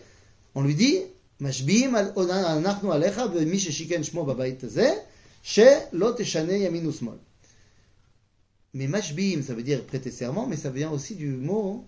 on 0.55 0.63
lui 0.63 0.75
dit 0.75 0.99
משביעים 1.41 1.95
על- 1.95 2.13
אנחנו 2.59 2.93
עליך 2.93 3.19
במי 3.35 3.59
ששיכן 3.59 4.03
שמו 4.03 4.25
בבית 4.27 4.65
הזה, 4.65 4.95
שלא 5.43 6.13
תשנה 6.17 6.53
ימין 6.53 6.87
ושמאל. 6.87 7.17
Mais 8.75 8.87
mashbiim, 8.87 9.43
ça 9.43 9.55
veut 9.55 9.65
dire 9.65 9.85
prêter 9.85 10.11
serment, 10.13 10.47
mais 10.47 10.57
ça 10.57 10.71
vient 10.71 10.91
aussi 10.91 11.17
du 11.17 11.27
mot 11.27 11.87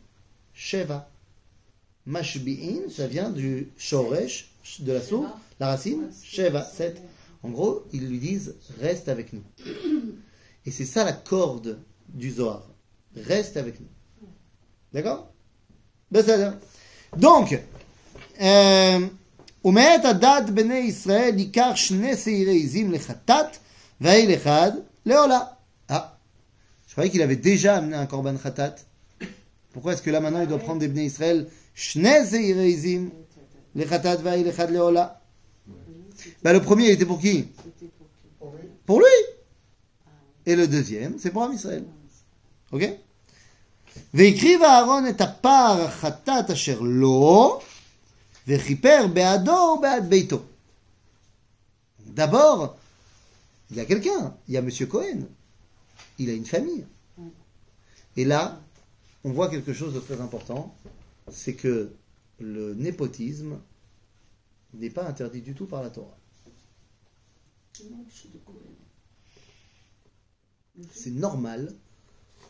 sheva. 0.52 1.08
Mashbi'in, 2.06 2.90
ça 2.90 3.06
vient 3.06 3.30
du 3.30 3.68
shoresh, 3.76 4.50
de 4.80 4.92
la 4.92 5.00
soupe, 5.00 5.28
la 5.60 5.68
racine, 5.68 6.10
sheva, 6.22 6.64
sept. 6.64 7.00
En 7.42 7.50
gros, 7.50 7.84
ils 7.92 8.08
lui 8.08 8.18
disent 8.18 8.54
reste 8.80 9.08
avec 9.08 9.32
nous. 9.32 9.42
Et 10.66 10.70
c'est 10.70 10.84
ça 10.84 11.04
la 11.04 11.12
corde 11.12 11.78
du 12.08 12.30
Zohar. 12.30 12.68
Reste 13.16 13.56
avec 13.56 13.80
nous. 13.80 13.88
D'accord 14.92 15.32
בסדר. 16.12 16.52
Donc, 17.16 17.54
euh, 18.40 18.98
ומעת 19.64 20.04
הדת 20.04 20.50
בני 20.54 20.74
ישראל 20.74 21.38
ייקח 21.38 21.72
שני 21.74 22.16
שעירי 22.16 22.62
עזים 22.62 22.92
לחטאת 22.92 23.56
והעיל 24.00 24.34
אחד 24.34 24.72
לעולה. 25.06 25.40
Ah, 25.90 26.18
je 26.88 26.92
croyais 26.92 27.10
qu'il 27.10 27.22
avait 27.22 27.36
déjà 27.36 27.76
amené 27.76 27.96
un 27.96 28.06
korban 28.06 28.36
khatat. 28.36 28.76
Pourquoi 29.72 29.94
est-ce 29.94 30.02
que 30.02 30.10
là 30.10 30.20
maintenant 30.20 30.42
il 30.42 30.48
doit 30.48 30.58
prendre 30.58 30.80
des 30.80 30.88
bnei 30.88 31.06
Israël 31.06 31.48
שני 31.76 32.26
שעירי 32.30 32.74
עזים 32.74 33.10
לחטאת 33.74 34.18
והעיל 34.22 34.50
אחד 34.50 34.70
לעולה 34.70 35.08
bah, 36.44 36.52
Le 36.52 36.60
premier 36.60 36.88
il 36.88 36.90
était 36.90 37.06
pour 37.06 37.20
qui 37.20 37.48
C'était 37.56 37.86
pour 37.98 38.06
qui 38.06 38.28
Pour 38.38 38.50
lui. 38.52 38.68
Pour 38.84 39.00
lui 39.00 39.20
Et 40.46 40.56
le 40.56 40.66
deuxième, 40.66 41.18
c'est 41.18 41.30
pour 41.30 41.42
Am 41.44 41.52
Israël. 41.52 41.84
Ok 42.72 42.82
והקריב 44.14 44.62
אהרון 44.62 45.08
את 45.08 45.20
הפר 45.20 45.84
החטאת 45.84 46.50
אשר 46.50 46.80
לו, 46.80 47.60
וכיפר 48.48 49.06
בעדו 49.12 49.76
ובעד 49.78 50.10
ביתו. 50.10 50.42
D'abord, 52.14 52.76
il 53.70 53.76
y 53.78 53.80
a 53.80 53.86
quelqu'un, 53.86 54.34
il 54.48 54.54
y 54.54 54.56
a 54.58 54.62
Monsieur 54.62 54.86
Cohen. 54.86 55.20
Il 56.18 56.28
a 56.28 56.34
une 56.34 56.44
famille. 56.44 56.84
Et 58.16 58.24
là, 58.26 58.60
on 59.24 59.30
voit 59.30 59.48
quelque 59.48 59.72
chose 59.72 59.94
de 59.94 60.00
très 60.00 60.20
important, 60.20 60.74
c'est 61.29 61.55
que 61.55 61.91
le 62.39 62.73
népotisme 62.75 63.59
n'est 64.73 64.89
pas 64.89 65.07
interdit 65.07 65.41
du 65.41 65.53
tout 65.53 65.65
par 65.65 65.81
la 65.81 65.89
Torah. 65.89 66.17
C'est 70.91 71.11
normal 71.11 71.73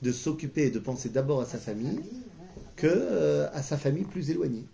de 0.02 0.12
s'occuper 0.12 0.64
et 0.68 0.72
de 0.72 0.80
penser 0.80 1.10
d'abord 1.10 1.42
à 1.42 1.46
sa 1.46 1.58
famille 1.58 2.00
que 2.76 2.88
euh, 2.88 3.50
à 3.54 3.64
sa 3.64 3.78
famille 3.78 4.04
plus 4.04 4.30
éloignée. 4.30 4.66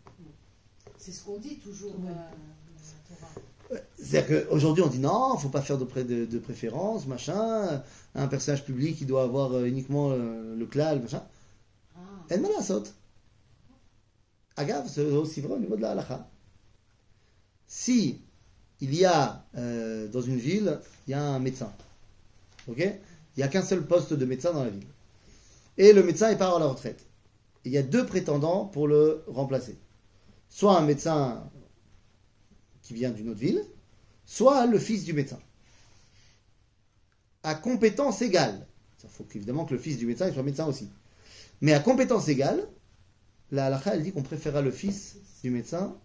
C'est 0.98 1.12
ce 1.12 1.24
qu'on 1.24 1.38
dit 1.38 1.58
toujours. 1.58 1.94
Euh, 1.94 2.04
dans 2.04 2.10
la 2.10 3.16
Torah. 3.16 3.82
C'est-à-dire 3.98 4.48
qu'aujourd'hui 4.50 4.84
on 4.84 4.88
dit 4.90 5.00
non, 5.00 5.38
faut 5.38 5.50
pas 5.50 5.62
faire 5.62 5.78
de, 5.78 5.86
pré- 5.86 6.04
de, 6.04 6.26
de 6.26 6.40
préférence, 6.40 7.08
machin. 7.08 7.84
Un 8.16 8.28
personnage 8.28 8.66
public 8.66 9.00
il 9.02 9.08
doit 9.08 9.24
avoir 9.24 9.54
euh, 9.54 9.66
uniquement 9.66 10.12
euh, 10.12 10.56
le 10.56 10.66
clal, 10.66 11.02
machin. 11.02 11.24
Ah, 11.96 12.00
En 12.36 12.40
ma 12.40 12.50
lasot. 12.50 12.84
Agave, 14.56 14.88
c'est 14.88 15.02
aussi 15.02 15.42
vrai 15.42 15.54
au 15.54 15.60
niveau 15.60 15.76
de 15.76 15.82
la 15.82 15.92
halakha. 15.92 16.28
Si 17.68 18.22
il 18.82 18.94
y 18.94 19.06
a 19.06 19.46
euh, 19.56 20.08
dans 20.10 20.22
une 20.22 20.38
ville, 20.38 20.80
il 21.08 21.12
y 21.12 21.14
a 21.14 21.22
un 21.22 21.40
médecin, 21.40 21.72
Il 22.68 22.98
n'y 23.38 23.44
a 23.44 23.48
qu'un 23.48 23.64
seul 23.64 23.86
poste 23.86 24.14
de 24.14 24.26
médecin 24.26 24.54
dans 24.54 24.64
la 24.64 24.70
ville. 24.70 24.86
Et 25.78 25.94
le 25.94 26.04
médecin 26.04 26.30
il 26.32 26.38
part 26.38 26.56
à 26.56 26.60
la 26.60 26.68
retraite. 26.68 27.06
Il 27.66 27.72
y 27.72 27.78
a 27.78 27.82
deux 27.82 28.06
prétendants 28.06 28.66
pour 28.66 28.88
le 28.88 29.24
remplacer. 29.28 29.78
Soit 30.50 30.78
un 30.78 30.86
médecin 30.86 31.50
qui 32.84 32.94
vient 32.94 33.10
d'une 33.10 33.30
autre 33.30 33.40
ville, 33.40 33.64
soit 34.26 34.66
le 34.66 34.78
fils 34.78 35.04
du 35.04 35.14
médecin. 35.14 35.40
À 37.42 37.56
compétence 37.56 38.22
égale. 38.22 38.68
Il 39.04 39.10
faut 39.10 39.26
évidemment 39.34 39.66
que 39.66 39.74
le 39.74 39.80
fils 39.80 39.98
du 39.98 40.06
médecin 40.06 40.32
soit 40.32 40.44
médecin 40.44 40.66
aussi. 40.66 40.90
Mais 41.62 41.74
à 41.74 41.80
compétence 41.80 42.28
égale, 42.28 42.68
la 43.54 43.68
halakha, 43.68 43.96
elle 43.96 44.04
dit 44.04 44.12
qu'on 44.12 44.24
préférera 44.24 44.62
le 44.62 44.72
fils 44.72 45.18
du 45.44 45.52
médecin 45.52 45.96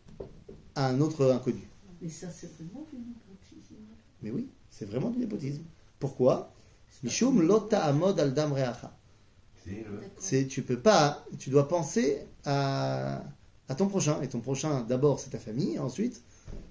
à 0.75 0.87
un 0.89 1.01
autre 1.01 1.31
inconnu. 1.33 1.63
Mais 2.03 2.11
ça, 2.11 2.29
c'est 2.31 2.53
vraiment 2.55 2.87
du 2.93 2.99
népotisme. 2.99 3.75
Mais 4.23 4.31
oui, 4.31 4.49
c'est 4.71 4.85
vraiment 4.85 5.11
du 5.11 5.19
népotisme. 5.19 5.63
Pourquoi 5.99 6.53
Mishum 7.03 7.41
lota 7.43 7.85
amod 7.85 8.21
al 8.21 8.35
dam 8.35 8.53
reacha. 8.53 8.93
C'est 10.19 10.47
tu 10.47 10.63
peux 10.63 10.79
pas, 10.79 11.25
tu 11.39 11.51
dois 11.51 11.69
penser 11.69 12.19
à, 12.45 13.23
à 13.69 13.75
ton 13.75 13.87
prochain. 13.89 14.21
Et 14.23 14.29
ton 14.29 14.41
prochain, 14.41 14.83
d'abord, 14.83 15.21
c'est 15.21 15.31
ta 15.31 15.39
famille, 15.39 15.75
et 15.75 15.79
ensuite, 15.79 16.23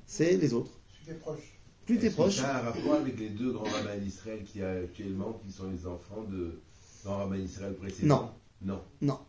c'est 0.05 0.37
les 0.37 0.53
autres. 0.53 0.71
Si 0.99 1.05
t'es 1.07 1.13
proche. 1.15 1.59
Plus 1.85 1.97
t'es 1.97 2.07
Est-ce 2.07 2.15
que 2.15 2.21
proche. 2.21 2.35
Ça 2.35 2.55
a 2.55 2.59
un 2.59 2.69
rapport 2.69 2.95
avec 2.95 3.17
les 3.19 3.29
deux 3.29 3.51
grands 3.51 3.63
rabbins 3.63 3.97
d'Israël 3.97 4.43
qui 4.43 4.61
a 4.61 4.71
actuellement, 4.71 5.39
qui 5.43 5.51
sont 5.51 5.69
les 5.71 5.87
enfants 5.87 6.23
de 6.29 6.59
grands 7.03 7.17
rabbins 7.17 7.37
d'Israël 7.37 7.73
précédents? 7.75 8.33
Non. 8.61 8.81
Non. 9.01 9.19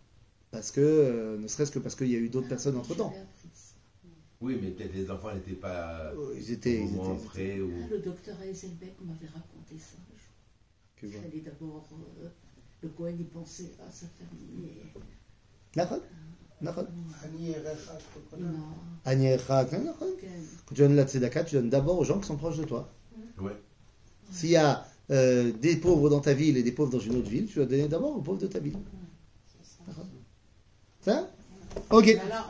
Parce 0.50 0.70
que, 0.70 0.80
euh, 0.80 1.38
ne 1.38 1.46
serait-ce 1.46 1.70
que 1.70 1.78
parce 1.78 1.94
qu'il 1.94 2.08
y 2.08 2.16
a 2.16 2.18
eu 2.18 2.28
d'autres 2.28 2.48
personnes 2.48 2.76
entre 2.76 2.94
temps. 2.94 3.12
Oui, 4.40 4.56
mais 4.62 4.70
peut-être 4.70 4.94
les 4.94 5.10
enfants 5.10 5.34
n'étaient 5.34 5.52
pas 5.52 6.12
Ils 6.36 6.52
étaient. 6.52 6.80
au 6.80 6.84
ils 6.84 6.94
étaient- 6.94 7.24
près 7.26 7.60
ou. 7.60 7.70
Ah, 7.82 7.86
le 7.90 7.98
docteur 7.98 8.40
Heiselbeck 8.40 8.94
m'avait 9.04 9.26
raconté 9.26 9.76
ça. 9.78 9.96
un 9.98 10.14
jour. 10.16 10.26
que 10.96 11.08
fallait 11.08 11.40
d'abord. 11.42 11.88
euh, 12.22 12.28
le 12.82 12.88
Cohen, 12.90 13.14
il 13.18 13.26
pensait 13.26 13.72
à 13.86 13.90
sa 13.90 14.06
famille. 14.06 14.70
Nachon. 15.76 16.00
Ken. 20.20 20.28
Quand 20.66 20.74
tu 20.74 20.80
donnes 20.82 20.96
la 20.96 21.06
tzedaka, 21.06 21.44
tu 21.44 21.54
donnes 21.56 21.70
d'abord 21.70 21.98
aux 21.98 22.04
gens 22.04 22.18
qui 22.20 22.26
sont 22.26 22.36
proches 22.36 22.58
de 22.58 22.64
toi. 22.64 22.92
Ouais. 23.40 23.56
S'il 24.30 24.50
y 24.50 24.56
a 24.56 24.84
euh, 25.10 25.52
des 25.52 25.76
pauvres 25.76 26.10
dans 26.10 26.20
ta 26.20 26.34
ville 26.34 26.56
et 26.56 26.62
des 26.62 26.72
pauvres 26.72 26.90
dans 26.92 26.98
une 26.98 27.16
autre 27.16 27.28
ville, 27.30 27.46
tu 27.46 27.56
dois 27.56 27.66
donner 27.66 27.86
d'abord 27.88 28.16
aux 28.16 28.20
pauvres 28.22 28.40
de 28.40 28.46
ta 28.46 28.58
ville. 28.58 28.76
Ça. 31.08 31.28
Ça 31.90 31.96
Ok. 31.96 32.08
Alors, 32.08 32.48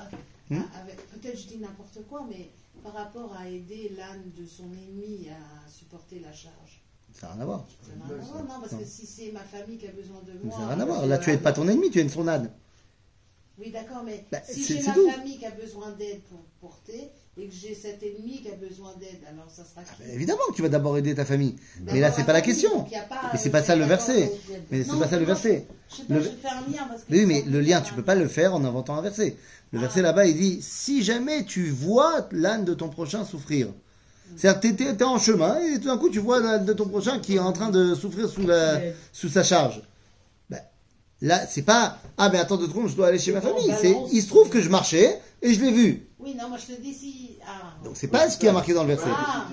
euh, 0.51 0.55
Hmm. 0.57 0.63
avec- 0.81 1.07
peut-être 1.11 1.39
je 1.39 1.47
dis 1.47 1.59
n'importe 1.59 1.99
quoi, 2.09 2.27
mais 2.29 2.51
par 2.83 2.93
rapport 2.95 3.35
à 3.37 3.49
aider 3.49 3.93
l'âne 3.97 4.31
de 4.37 4.47
son 4.47 4.65
ennemi 4.73 5.29
à 5.31 5.69
supporter 5.69 6.21
la 6.21 6.33
charge. 6.33 6.83
Ça 7.13 7.27
n'a 7.29 7.33
rien 7.35 7.43
à 7.43 7.45
voir. 7.47 7.67
Ça 7.83 7.95
n'a 7.97 8.05
rien 8.07 8.15
à 8.15 8.19
voir, 8.25 8.43
non, 8.45 8.61
parce 8.61 8.73
Non. 8.73 8.79
que 8.79 8.85
si 8.85 9.07
c'est 9.07 9.33
ma 9.33 9.41
famille 9.41 9.79
qui 9.79 9.87
a 9.89 9.93
besoin 9.93 10.21
de 10.23 10.33
Ça 10.51 10.57
moi. 10.57 10.59
n'a 10.61 10.67
rien 10.75 10.81
à 10.81 10.83
euh, 10.83 10.87
voir. 10.87 11.07
Là, 11.07 11.19
tu 11.19 11.31
aides 11.31 11.43
pas 11.43 11.53
ton 11.53 11.67
ennemi, 11.69 11.91
tu 11.91 11.99
aides 12.01 12.11
son 12.11 12.27
âne. 12.29 12.51
Oui, 13.59 13.71
d'accord, 13.73 14.03
mais 14.05 14.25
Bah, 14.31 14.39
si 14.49 14.63
c'est- 14.63 14.77
j'ai 14.81 14.87
ma 14.87 14.95
tout. 14.95 15.11
famille 15.11 15.37
qui 15.39 15.45
a 15.47 15.51
besoin 15.51 15.91
d'aide 15.93 16.23
pour 16.25 16.39
porter 16.61 17.11
et 17.41 17.47
que 17.47 17.55
j'ai 17.55 17.75
cet 17.75 18.03
ennemi 18.03 18.43
qui 18.43 18.49
a 18.51 18.57
besoin 18.57 18.91
d'aide, 18.99 19.21
alors 19.31 19.49
ça 19.49 19.63
sera 19.65 19.83
qui 19.83 19.91
Bah, 20.03 20.13
évidemment 20.13 20.41
que 20.51 20.55
tu 20.57 20.63
vas 20.63 20.69
d'abord 20.69 20.99
aider 20.99 21.15
ta 21.15 21.25
famille. 21.25 21.55
D'abord 21.79 21.95
Mais 21.95 22.01
là, 22.01 22.13
c'est 22.15 22.25
pas 22.25 22.33
la 22.33 22.41
question. 22.41 22.81
pas, 22.85 22.89
Mais 23.33 23.39
c'est 23.39 23.51
pas 23.51 23.63
ça 23.63 23.77
le 23.77 23.85
verset. 23.85 24.33
Mais 24.71 24.83
c'est 24.85 24.99
pas 24.99 25.09
ça 25.09 25.19
le 25.19 25.25
verset. 25.25 25.67
Je 25.91 25.97
sais 25.97 26.03
pas, 26.05 26.15
Le- 26.15 26.21
je 26.23 26.29
fais 26.29 26.49
un 26.49 26.71
lien 26.71 26.87
parce 26.89 27.03
que 27.05 27.13
Oui, 27.13 27.27
mais 27.27 27.43
le 27.47 27.61
lien, 27.61 27.81
tu 27.81 27.95
peux 27.95 28.03
pas 28.03 28.15
le 28.17 28.27
faire 28.29 28.55
en 28.55 28.65
inventant 28.65 28.97
un 28.97 29.03
verset. 29.03 29.37
Le 29.73 29.79
verset 29.79 30.03
là-bas, 30.03 30.27
il 30.27 30.37
dit 30.37 30.59
si 30.63 31.03
jamais 31.03 31.45
tu 31.45 31.71
vois 31.71 32.27
l'âne 32.33 32.65
de 32.65 32.75
ton 32.75 32.89
prochain 32.89 33.25
souffrir. 33.25 33.69
C'est-à-dire 34.37 34.61
que 34.61 34.69
t'es- 34.77 34.95
t'es 34.97 35.05
en 35.05 35.19
chemin 35.19 35.59
et 35.61 35.79
tout 35.79 35.87
d'un 35.87 35.97
coup 35.97 36.11
tu 36.11 36.19
vois 36.19 36.39
l'âne 36.41 36.65
de 36.67 36.73
ton 36.75 36.87
prochain 36.87 37.19
qui 37.19 37.37
est 37.37 37.39
en 37.39 37.53
train 37.53 37.71
de 37.71 37.95
souffrir 37.95 38.29
sous, 38.29 38.47
la, 38.47 38.79
sous 39.13 39.29
sa 39.31 39.43
charge. 39.43 39.81
Ben, 40.51 40.61
là, 41.23 41.47
c'est 41.49 41.63
pas 41.63 41.99
ah 42.19 42.29
ben 42.29 42.41
attends 42.41 42.57
deux 42.59 42.67
secondes, 42.67 42.89
je 42.89 42.95
dois 42.97 43.07
aller 43.09 43.19
chez 43.19 43.33
ma 43.33 43.41
famille. 43.41 43.73
C'est 43.81 43.97
il 44.13 44.21
se 44.23 44.29
trouve 44.29 44.49
que 44.51 44.61
je 44.61 44.69
marchais 44.69 45.19
et 45.43 45.55
je 45.55 45.61
l'ai 45.61 45.73
vu. 45.73 46.05
Oui, 46.21 46.35
non, 46.35 46.49
moi 46.49 46.59
je 46.59 46.75
te 46.75 46.81
dis 46.81 46.93
si. 46.93 47.31
Ah, 47.47 47.75
Donc 47.85 47.97
c'est 47.97 48.09
pas 48.09 48.29
ce 48.29 48.39
qui 48.39 48.49
a 48.49 48.53
marqué 48.53 48.75
dans 48.75 48.83
le 48.83 48.89
verset. 48.89 49.09
Ah. 49.09 49.47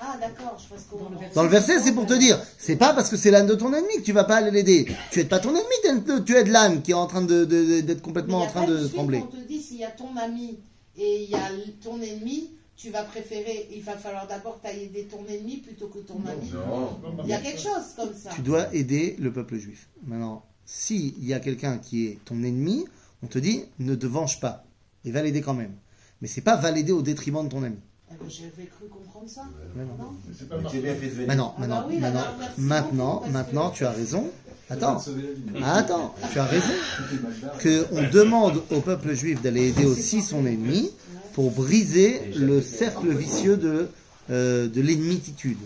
Ah 0.00 0.16
d'accord, 0.20 0.58
je 0.62 0.68
pense 0.74 0.84
qu'on. 0.90 0.96
Dans 1.04 1.10
le 1.10 1.18
verset. 1.18 1.34
Dans 1.34 1.42
le 1.42 1.48
verset, 1.50 1.80
c'est 1.80 1.92
pour 1.92 2.06
te 2.06 2.14
dire, 2.14 2.40
c'est 2.58 2.76
pas 2.76 2.94
parce 2.94 3.10
que 3.10 3.16
c'est 3.16 3.30
l'âne 3.30 3.46
de 3.46 3.54
ton 3.54 3.72
ennemi 3.72 3.96
que 3.98 4.02
tu 4.02 4.12
vas 4.12 4.24
pas 4.24 4.36
aller 4.36 4.50
l'aider. 4.50 4.86
Tu 5.10 5.20
aides 5.20 5.28
pas 5.28 5.40
ton 5.40 5.50
ennemi, 5.50 6.04
tu 6.24 6.34
aides 6.36 6.48
l'âne 6.48 6.82
qui 6.82 6.92
est 6.92 6.94
en 6.94 7.06
train 7.06 7.22
de, 7.22 7.44
de- 7.44 7.80
d'être 7.82 8.00
complètement 8.02 8.38
en 8.42 8.46
train 8.46 8.66
de 8.66 8.86
trembler. 8.88 9.22
On 9.22 9.26
te 9.26 9.36
dit 9.46 9.60
s'il 9.60 9.76
y 9.78 9.84
a 9.84 9.90
ton 9.90 10.16
ami 10.16 10.58
et 10.96 11.24
il 11.24 11.30
y 11.30 11.34
a 11.34 11.50
ton 11.82 12.00
ennemi, 12.00 12.50
tu 12.76 12.90
vas 12.90 13.02
préférer, 13.04 13.68
il 13.72 13.82
va 13.82 13.96
falloir 13.96 14.26
d'abord 14.26 14.60
que 14.60 14.66
tu 14.68 14.74
ailles 14.74 14.84
aider 14.84 15.04
ton 15.04 15.24
ennemi 15.28 15.58
plutôt 15.58 15.88
que 15.88 15.98
ton 15.98 16.20
ami. 16.26 16.50
Non. 16.52 16.98
Il 17.24 17.28
y 17.28 17.34
a 17.34 17.38
quelque 17.40 17.60
chose 17.60 17.92
comme 17.94 18.14
ça. 18.14 18.30
Tu 18.34 18.40
dois 18.40 18.74
aider 18.74 19.16
le 19.20 19.30
peuple 19.32 19.56
juif. 19.58 19.88
Maintenant, 20.06 20.44
s'il 20.64 21.22
y 21.24 21.34
a 21.34 21.40
quelqu'un 21.40 21.76
qui 21.78 22.06
est 22.06 22.18
ton 22.24 22.42
ennemi, 22.42 22.86
on 23.22 23.26
te 23.26 23.38
dit 23.38 23.64
ne 23.78 23.94
te 23.94 24.06
venge 24.06 24.40
pas 24.40 24.64
et 25.04 25.10
va 25.10 25.22
l'aider 25.22 25.40
quand 25.42 25.54
même. 25.54 25.72
Mais 26.22 26.28
c'est 26.28 26.40
pas 26.40 26.56
va 26.56 26.70
l'aider 26.70 26.92
au 26.92 27.02
détriment 27.02 27.44
de 27.44 27.48
ton 27.50 27.62
ami. 27.62 27.76
Ben, 28.10 28.16
J'avais 28.28 28.66
cru 28.68 28.86
comprendre 28.88 29.28
ça. 29.28 29.42
Mais 29.74 29.82
non. 29.84 29.94
Non 29.98 30.12
Mais 30.28 30.34
pas 30.46 30.56
Mais. 30.58 31.26
Maintenant, 31.26 31.54
Ah 31.56 31.60
bah 31.60 31.66
maintenant, 31.66 31.86
oui, 31.88 32.00
là, 32.00 32.10
maintenant, 32.10 32.20
là, 32.20 32.34
merci 32.38 32.60
maintenant, 32.60 33.06
beaucoup, 33.14 33.20
parce 33.20 33.32
maintenant, 33.32 33.70
que- 33.70 33.76
tu 33.76 33.84
as 33.84 33.90
raison. 33.90 34.30
Attends, 34.70 34.96
vie. 34.96 35.62
attends, 35.62 36.14
tu 36.32 36.38
as 36.38 36.44
raison. 36.44 36.72
Que 37.58 37.86
on 37.92 38.10
demande 38.10 38.62
au 38.70 38.80
peuple 38.80 39.12
juif 39.14 39.42
d'aller 39.42 39.68
aider 39.68 39.84
aussi 39.84 40.22
son 40.22 40.46
ennemi 40.46 40.90
pour 41.34 41.50
briser 41.50 42.20
le 42.36 42.62
cercle 42.62 43.08
vicieux 43.14 43.56
de, 43.58 43.88
euh, 44.30 44.68
de 44.68 44.80
l'ennemititude. 44.80 45.58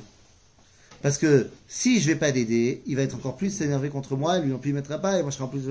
Parce 1.01 1.17
que 1.17 1.49
si 1.69 2.01
je 2.01 2.09
vais 2.09 2.17
pas 2.17 2.31
l'aider, 2.33 2.83
il 2.87 2.97
va 2.97 3.03
être 3.03 3.15
encore 3.15 3.37
plus 3.37 3.51
s'énerver 3.51 3.89
contre 3.89 4.17
moi, 4.17 4.39
lui 4.41 4.51
non 4.51 4.59
plus 4.59 4.71
il 4.71 4.75
mettra 4.75 4.99
pas, 4.99 5.19
et 5.19 5.23
moi 5.23 5.31
je 5.31 5.37
serai 5.37 5.45
en 5.45 5.49
plus. 5.49 5.63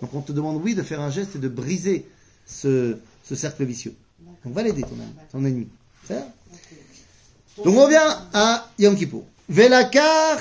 Donc 0.00 0.14
on 0.14 0.20
te 0.20 0.30
demande 0.30 0.60
oui 0.62 0.76
de 0.76 0.82
faire 0.82 1.00
un 1.00 1.10
geste 1.10 1.34
et 1.36 1.38
de 1.40 1.48
briser 1.48 2.06
ce, 2.50 2.96
ce 3.24 3.34
cercle 3.34 3.64
vicieux. 3.64 3.94
Donc 4.44 4.54
va 4.54 4.62
l'aider 4.62 4.82
ton, 4.82 4.96
ton 5.30 5.44
ennemi. 5.44 5.68
C'est 6.06 6.14
ça 6.14 6.26
Ok. 6.52 7.64
donc 7.64 7.76
on 7.76 7.84
revient 7.84 8.16
à 8.32 8.68
Yom 8.78 8.96
Kippour. 8.96 9.24
Velakar 9.48 10.38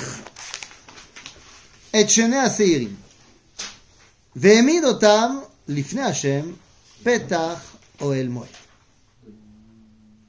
et 1.93 2.07
shene 2.07 2.33
aseirim. 2.33 2.95
Ve'emid 4.35 4.83
otam 4.85 5.41
lifne 5.67 5.99
Hashem 5.99 6.53
petach 7.03 7.59
oel 8.01 8.29
moed. 8.29 8.47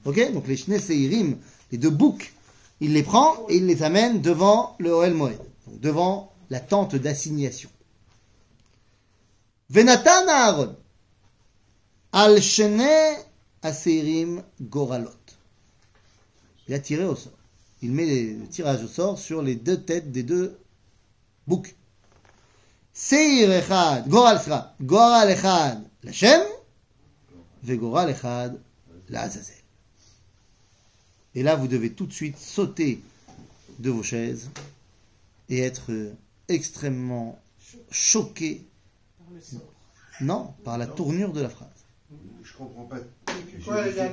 Ok? 0.04 0.32
Donc 0.32 0.46
les 0.48 0.56
shne 0.56 0.78
seirim, 0.80 1.36
les 1.70 1.78
deux 1.78 1.90
boucs, 1.90 2.32
il 2.80 2.94
les 2.94 3.02
prend 3.02 3.46
et 3.48 3.56
il 3.56 3.66
les 3.66 3.82
amène 3.82 4.20
devant 4.22 4.74
le 4.78 4.92
oel 4.94 5.14
moed. 5.14 5.38
Donc 5.66 5.80
devant 5.80 6.32
la 6.48 6.60
tente 6.60 6.96
d'assignation. 6.96 7.68
Venatan 9.68 10.26
Aaron. 10.28 10.76
Al 12.12 12.40
shene 12.40 13.18
aseirim 13.62 14.42
goralot. 14.60 15.16
Il 16.66 16.74
a 16.74 16.80
tiré 16.80 17.04
au 17.04 17.14
sort. 17.14 17.32
Il 17.82 17.92
met 17.92 18.06
le 18.06 18.46
tirage 18.48 18.84
au 18.84 18.88
sort 18.88 19.18
sur 19.18 19.42
les 19.42 19.54
deux 19.54 19.80
têtes 19.80 20.10
des 20.10 20.22
deux 20.22 20.58
boucs. 21.46 21.74
Seir 22.92 23.50
echad, 23.50 24.08
goral 24.08 24.40
sera, 24.40 24.74
goral 24.80 25.30
echad, 25.30 25.82
l'Hashem, 26.02 26.42
ve 27.62 27.76
goral 27.76 28.10
echad, 28.10 28.60
l'Azazel. 29.08 29.56
Et 31.34 31.42
là, 31.42 31.54
vous 31.54 31.68
devez 31.68 31.92
tout 31.92 32.06
de 32.06 32.12
suite 32.12 32.36
sauter 32.36 33.00
de 33.78 33.88
vos 33.88 34.02
chaises 34.02 34.50
et 35.48 35.60
être 35.60 35.90
extrêmement 36.48 37.38
choqué, 37.90 38.66
non, 40.20 40.54
par 40.64 40.76
la 40.76 40.86
tournure 40.86 41.32
de 41.32 41.40
la 41.40 41.48
phrase. 41.48 41.79
Je 42.42 42.52
comprends 42.56 42.84
pas. 42.84 42.96
Quoi, 43.64 43.86
il 43.88 43.96
y 43.96 44.00
a. 44.00 44.12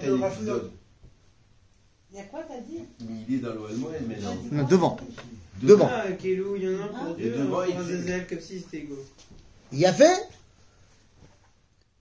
Il 2.14 2.20
y 2.20 2.24
quoi, 2.24 2.42
t'as 2.48 2.60
dit? 2.62 2.80
Il 3.28 3.36
est 3.36 3.40
dans 3.40 3.54
l'OL 3.54 3.72
mais 4.08 4.20
non. 4.20 4.38
Non, 4.52 4.64
devant. 4.66 4.98
Devant. 5.62 5.90
Ah, 5.92 6.06
il 6.24 6.32
y 6.32 6.40
en 6.42 6.80
a 6.80 6.84
un 6.84 6.88
pour 6.88 7.16
devant, 7.16 7.64
il 7.64 8.28
comme 8.28 8.40
si 8.40 8.60
c'était 8.60 8.78
égaux. 8.78 9.04
Il 9.72 9.80
y 9.80 9.86
a 9.86 9.94
fait. 9.94 10.28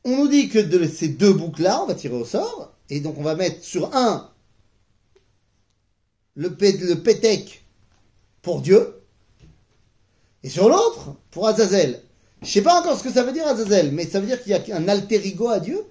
On 0.05 0.17
nous 0.17 0.29
dit 0.29 0.49
que 0.49 0.59
de 0.61 0.87
ces 0.87 1.09
deux 1.09 1.33
boucles-là, 1.33 1.83
on 1.83 1.87
va 1.87 1.95
tirer 1.95 2.15
au 2.15 2.25
sort. 2.25 2.73
Et 2.91 3.01
donc 3.01 3.19
on 3.19 3.23
va 3.23 3.35
mettre 3.35 3.65
sur 3.65 3.95
un 3.97 4.31
le, 6.37 6.55
pé- 6.55 6.77
le 6.77 7.03
pétec 7.03 7.65
pour 8.43 8.61
Dieu. 8.61 8.95
Et 10.45 10.49
sur 10.51 10.69
l'autre, 10.69 11.17
pour 11.33 11.49
Azazel. 11.49 12.03
Je 12.43 12.49
sais 12.51 12.63
pas 12.63 12.81
encore 12.81 12.99
ce 12.99 13.03
que 13.03 13.13
ça 13.13 13.23
veut 13.23 13.33
dire 13.33 13.47
Azazel, 13.47 13.93
mais 13.93 14.07
ça 14.07 14.21
veut 14.21 14.27
dire 14.27 14.43
qu'il 14.43 14.53
y 14.53 14.73
a 14.73 14.77
un 14.77 14.89
alter 14.89 15.27
ego 15.27 15.49
à 15.49 15.61
Dieu. 15.61 15.85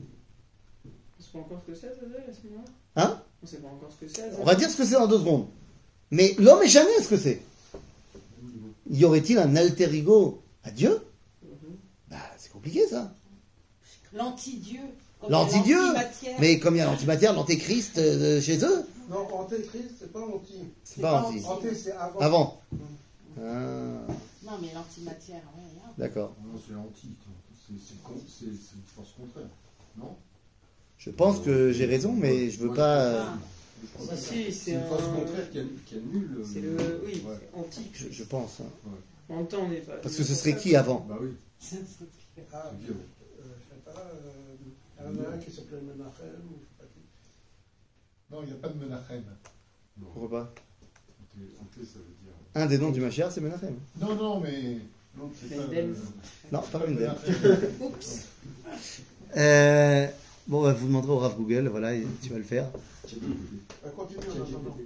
On 0.00 1.22
sait 1.22 1.30
pas 1.32 1.38
encore 1.38 1.60
ce 1.66 1.72
que 1.72 1.78
c'est, 1.78 1.86
Azazel, 1.88 2.24
à 2.28 2.32
ce 2.32 2.48
moment-là 2.48 2.70
Hein 2.96 3.22
On 3.42 3.46
sait 3.46 3.58
pas 3.58 3.68
encore 3.68 3.90
ce 3.92 4.04
que 4.04 4.10
c'est, 4.12 4.22
Azazel. 4.22 4.38
On 4.40 4.44
va 4.44 4.54
dire 4.54 4.70
ce 4.70 4.76
que 4.76 4.84
c'est 4.84 4.94
dans 4.94 5.06
deux 5.06 5.18
secondes. 5.18 5.46
Mais 6.10 6.34
l'homme 6.38 6.62
est 6.62 6.68
jamais 6.68 7.00
ce 7.02 7.08
que 7.08 7.16
c'est. 7.16 7.42
Y 8.90 9.04
aurait-il 9.04 9.38
un 9.38 9.54
alter 9.56 9.94
ego 9.94 10.42
à 10.64 10.70
Dieu 10.70 11.00
Bah, 12.10 12.16
c'est 12.38 12.50
compliqué 12.50 12.86
ça. 12.86 13.12
L'anti-dieu. 14.14 14.80
L'anti-dieu. 15.28 15.76
l'antimatière. 15.78 16.36
Mais 16.40 16.58
comme 16.58 16.76
il 16.76 16.78
y 16.78 16.80
a 16.80 16.86
l'antimatière, 16.86 17.34
l'antéchrist 17.34 17.98
euh, 17.98 18.40
chez 18.40 18.64
eux, 18.64 18.84
Non, 19.10 19.26
antéchrist, 19.34 19.90
c'est 19.98 20.12
pas 20.12 20.20
anti. 20.20 20.54
c'est 20.84 21.00
pas 21.02 21.22
anti. 21.22 21.42
C'est 21.74 21.92
avant. 21.92 22.20
Avant. 22.20 22.60
Mm. 22.72 22.78
Ah, 23.40 24.12
Non, 24.48 24.58
mais 24.62 24.72
l'antimatière, 24.72 25.42
hein. 25.56 25.90
D'accord. 25.98 26.34
Non, 26.42 26.58
c'est 26.66 26.74
anti. 26.74 27.08
C'est 27.66 28.46
une 28.46 28.56
force 28.86 29.12
contraire. 29.12 29.48
Non? 29.98 30.16
Je 30.96 31.10
pense 31.10 31.40
que 31.40 31.70
j'ai 31.72 31.84
raison, 31.84 32.12
mais 32.14 32.50
je 32.50 32.58
veux 32.60 32.72
pas. 32.72 33.00
euh, 33.02 33.24
Ah. 33.26 33.38
Si, 34.16 34.16
si, 34.16 34.44
que- 34.46 34.50
c'est 34.52 34.72
une 34.72 34.84
force 34.86 35.04
un- 35.04 35.14
contraire 35.16 35.50
qui, 35.50 35.58
annule. 35.94 36.36
euh, 36.40 36.44
C'est 36.44 36.60
le. 36.62 37.02
Oui, 37.04 37.22
Ouais. 37.26 37.36
c'est 37.40 37.58
anti. 37.58 37.90
Je, 37.92 38.10
je 38.10 38.24
pense. 38.24 38.60
hein. 38.60 38.90
En 39.28 39.36
même 39.36 39.46
temps, 39.48 39.60
on 39.64 39.68
n'est 39.68 39.80
pas. 39.82 39.96
Parce 39.98 40.16
que 40.16 40.24
ce 40.24 40.34
serait 40.34 40.56
qui 40.56 40.74
avant? 40.74 41.00
Bah 41.08 41.18
oui, 41.20 41.28
Ah, 41.30 41.60
c'est 41.60 41.76
Dieu. 42.80 42.96
euh, 42.96 43.42
je 43.44 43.74
sais 43.74 43.80
pas, 43.84 44.00
euh, 44.00 44.56
il 44.98 45.04
y 45.04 45.20
en 45.20 45.24
a 45.24 45.34
un 45.34 45.38
qui 45.38 45.50
s'appelait 45.52 45.80
Menachem, 45.82 46.40
ou 46.50 46.56
je 46.58 46.64
sais 46.64 46.78
pas 46.78 46.84
qui. 46.86 47.00
Non, 48.34 48.42
il 48.42 48.46
n'y 48.46 48.52
a 48.52 48.56
pas 48.56 48.68
de 48.68 48.78
Menachem. 48.82 49.24
Pourquoi 50.00 50.30
pas? 50.30 50.54
Anté, 51.20 51.44
anté, 51.60 51.84
ça 51.86 51.98
veut 51.98 52.04
dire. 52.04 52.17
Un 52.54 52.66
des 52.66 52.78
noms 52.78 52.90
du 52.90 53.00
Machar, 53.00 53.30
c'est 53.30 53.40
Menachem. 53.40 53.74
Non, 54.00 54.14
non, 54.14 54.40
mais. 54.40 54.78
Non, 55.16 55.30
c'est 55.34 55.54
pas. 55.56 55.62
Mendel. 55.62 55.94
Non, 56.52 56.60
pas 56.72 56.78
Mendel. 56.78 56.94
Menachem. 57.26 57.60
Oups. 57.80 58.22
Euh, 59.36 60.06
bon, 60.46 60.62
bah, 60.62 60.72
vous 60.72 60.86
demanderez 60.86 61.12
au 61.12 61.18
Rav 61.18 61.36
Google, 61.36 61.68
voilà, 61.68 61.92
tu 62.22 62.30
vas 62.30 62.38
le 62.38 62.44
faire. 62.44 62.66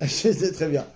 Bah, 0.01 0.07
sais 0.09 0.53
très 0.53 0.68
bien. 0.68 0.87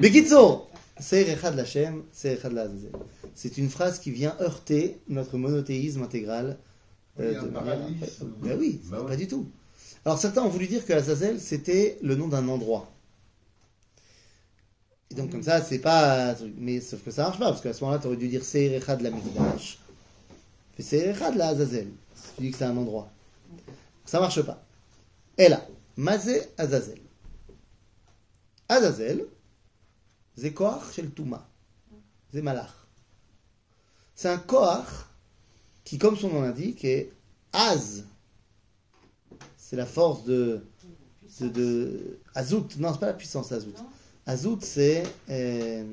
Bekitso, 0.00 0.66
Seir 0.98 1.28
Echad 1.28 1.54
Lachem, 1.56 2.02
Seir 2.12 2.38
Echad 2.38 2.52
Lazazel. 2.52 2.92
C'est 3.34 3.56
une 3.58 3.68
phrase 3.70 3.98
qui 3.98 4.10
vient 4.10 4.34
heurter 4.40 4.98
notre 5.08 5.38
monothéisme 5.38 6.02
intégral. 6.02 6.58
Manière- 7.18 7.48
parallélisme. 7.50 8.32
Ben 8.42 8.56
oui, 8.58 8.80
Bah 8.90 9.00
ouais. 9.00 9.06
pas 9.08 9.16
du 9.16 9.26
tout. 9.28 9.46
Alors 10.04 10.18
certains 10.18 10.42
ont 10.42 10.48
voulu 10.48 10.66
dire 10.66 10.84
que 10.84 10.92
Azazel 10.92 11.38
c'était 11.40 11.98
le 12.02 12.14
nom 12.16 12.28
d'un 12.28 12.48
endroit. 12.48 12.90
Donc 15.16 15.30
comme 15.30 15.42
ça, 15.42 15.62
c'est 15.62 15.78
pas. 15.78 16.34
Mais 16.56 16.80
sauf 16.80 17.02
que 17.02 17.10
ça 17.10 17.24
marche 17.24 17.38
pas, 17.38 17.50
parce 17.50 17.60
qu'à 17.60 17.72
ce 17.72 17.80
moment-là, 17.84 18.00
tu 18.00 18.06
aurais 18.06 18.16
dû 18.16 18.28
dire 18.28 18.44
Seir 18.44 18.72
Echad 18.72 19.00
la 19.00 19.10
Mikdash. 19.10 19.78
Puis 20.74 20.82
Seir 20.82 21.14
Echad 21.14 21.34
la 21.36 21.48
Azazel. 21.48 21.88
Si 22.14 22.34
tu 22.36 22.42
dis 22.42 22.50
que 22.50 22.56
c'est 22.58 22.64
un 22.64 22.76
endroit. 22.76 23.10
Ça 24.04 24.20
marche 24.20 24.40
pas. 24.42 24.62
Et 25.38 25.48
là, 25.48 25.66
Mazé 25.96 26.42
Azazel. 26.58 27.00
Azazel, 28.68 29.26
c'est 30.36 30.52
Koach 30.52 30.92
shel 30.94 31.10
Touma. 31.10 31.46
C'est. 32.32 32.42
C'est 34.14 34.28
un 34.28 34.38
Koach 34.38 34.86
qui, 35.84 35.98
comme 35.98 36.16
son 36.16 36.28
nom 36.28 36.42
l'indique, 36.42 36.84
est 36.84 37.12
Az. 37.52 38.04
C'est 39.56 39.76
la 39.76 39.86
force 39.86 40.24
de, 40.24 40.64
de, 41.40 41.48
de- 41.48 42.18
Azout. 42.34 42.68
Non, 42.78 42.92
c'est 42.92 43.00
pas 43.00 43.06
la 43.06 43.14
puissance 43.14 43.52
Azout. 43.52 43.74
Azout, 44.26 44.58
c'est 44.62 45.02
euh, 45.30 45.84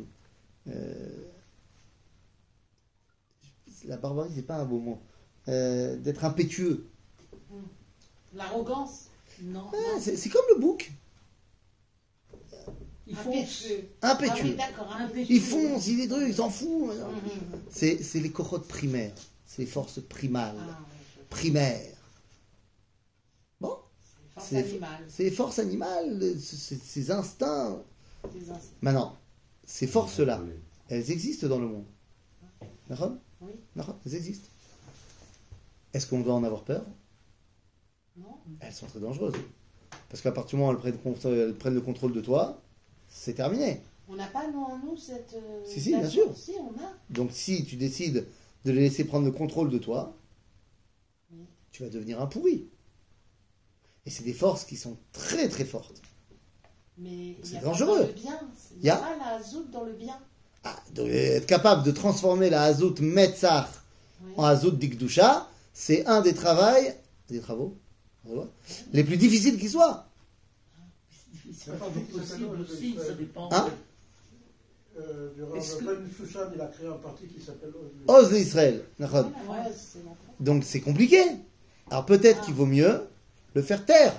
euh, 0.67 1.09
la 3.85 3.97
barbarie, 3.97 4.31
c'est 4.35 4.43
pas 4.45 4.57
un 4.57 4.65
beau 4.65 4.79
mot. 4.79 4.99
Euh, 5.47 5.95
D'être 5.97 6.23
impétueux. 6.25 6.85
L'arrogance? 8.33 9.05
Non. 9.41 9.65
Ah, 9.73 9.77
non. 9.95 9.99
c'est 10.01 10.29
comme 10.29 10.45
le 10.53 10.59
bouc. 10.61 10.91
Il 13.07 13.15
fonce. 13.15 13.65
Impétueux. 13.65 13.89
Ah 14.03 14.11
Impétueux. 14.11 14.53
d'accord. 14.55 14.93
Impétueux. 14.95 15.33
Il 15.35 15.41
fonce, 15.41 15.87
il 15.87 16.01
est 16.01 16.07
drôle, 16.07 16.23
il 16.27 16.35
s'en 16.35 16.49
fout. 16.51 16.93
Mhm. 16.93 17.61
C'est 17.71 18.03
c'est 18.03 18.19
les 18.19 18.31
cohortes 18.31 18.67
primaires. 18.67 19.13
C'est 19.47 19.63
les 19.63 19.67
forces 19.67 19.99
primales. 20.01 20.55
Ah, 20.59 20.77
Primaires. 21.31 21.95
Bon, 23.59 23.75
Force 24.35 24.47
C'est- 24.49 25.23
les 25.23 25.31
forces 25.31 25.57
animales, 25.57 26.35
ces 26.39 27.09
instincts. 27.09 27.81
Maintenant, 28.81 29.17
ces 29.65 29.87
forces-là, 29.87 30.41
elles 30.89 31.11
existent 31.11 31.47
dans 31.47 31.59
le 31.59 31.67
monde. 31.67 31.85
D'accord? 32.89 33.13
Oui. 33.41 33.51
D'accord 33.75 33.97
Elles 34.05 34.15
existent. 34.15 34.47
Est-ce 35.93 36.07
qu'on 36.07 36.19
doit 36.21 36.33
en 36.33 36.43
avoir 36.43 36.63
peur? 36.63 36.85
Non 38.17 38.37
Elles 38.59 38.73
sont 38.73 38.87
très 38.87 38.99
dangereuses. 38.99 39.35
Parce 40.09 40.21
qu'à 40.21 40.31
partir 40.31 40.57
du 40.57 40.61
moment 40.63 40.69
où 40.69 40.73
elles 40.73 40.79
prennent, 40.97 40.97
con- 40.97 41.15
elles 41.31 41.55
prennent 41.55 41.73
le 41.75 41.81
contrôle 41.81 42.13
de 42.13 42.21
toi, 42.21 42.61
c'est 43.09 43.33
terminé. 43.35 43.81
On 44.07 44.15
n'a 44.15 44.27
pas, 44.27 44.49
nous, 44.51 44.59
en 44.59 44.77
nous, 44.79 44.97
cette. 44.97 45.33
euh, 45.35 45.61
Si, 45.65 45.79
si, 45.79 45.89
bien 45.89 46.07
sûr. 46.09 46.35
Si, 46.35 46.53
on 46.59 46.71
a. 46.83 46.91
Donc 47.11 47.31
si 47.31 47.63
tu 47.65 47.75
décides 47.75 48.25
de 48.65 48.71
les 48.71 48.81
laisser 48.81 49.03
prendre 49.05 49.25
le 49.25 49.31
contrôle 49.31 49.69
de 49.69 49.77
toi, 49.77 50.15
Oui. 51.31 51.45
tu 51.71 51.83
vas 51.83 51.89
devenir 51.89 52.19
un 52.21 52.25
pourri. 52.27 52.67
Et 54.05 54.09
c'est 54.09 54.23
des 54.23 54.33
forces 54.33 54.65
qui 54.65 54.75
sont 54.77 54.97
très 55.11 55.47
très 55.47 55.65
fortes. 55.65 56.01
Mais 56.99 57.35
C'est 57.43 57.61
dangereux. 57.61 58.13
Il 58.77 58.83
y 58.83 58.87
y 58.87 58.89
a 58.89 58.97
pas 58.97 59.15
la 59.17 59.41
zout 59.43 59.65
dans 59.71 59.83
le 59.83 59.93
bien. 59.93 60.17
Ah, 60.63 60.75
donc, 60.93 61.07
être 61.07 61.45
capable 61.45 61.83
de 61.83 61.91
transformer 61.91 62.49
la 62.49 62.63
Hazout 62.63 62.95
Metzach 62.99 63.69
Oui. 64.21 64.33
en 64.35 64.43
Hazout 64.43 64.71
Dikdusha, 64.71 65.47
c'est 65.73 66.05
un 66.05 66.21
des 66.21 66.33
travaux, 66.33 66.89
des 67.29 67.39
travaux 67.39 67.77
les 68.93 69.03
plus 69.03 69.17
difficiles 69.17 69.57
qui 69.57 69.69
soient. 69.69 70.05
C'est 71.57 71.77
pas 71.77 71.85
possible 71.85 72.45
aussi, 72.61 72.95
ça 72.97 73.13
dépend. 73.13 73.49
Hein 73.51 73.69
Euh, 74.97 75.29
Shushan, 75.61 76.51
il 76.53 76.61
a 76.61 76.67
créé 76.67 76.87
un 76.87 76.93
parti 76.93 77.25
qui 77.27 77.41
s'appelle 77.41 77.71
Oz. 78.07 78.31
D'Israël. 78.31 78.83
Donc 80.39 80.63
c'est 80.65 80.81
compliqué. 80.81 81.21
Alors 81.89 82.05
peut-être 82.05 82.41
qu'il 82.41 82.53
vaut 82.53 82.65
mieux 82.65 83.07
le 83.53 83.61
faire 83.61 83.85
taire. 83.85 84.13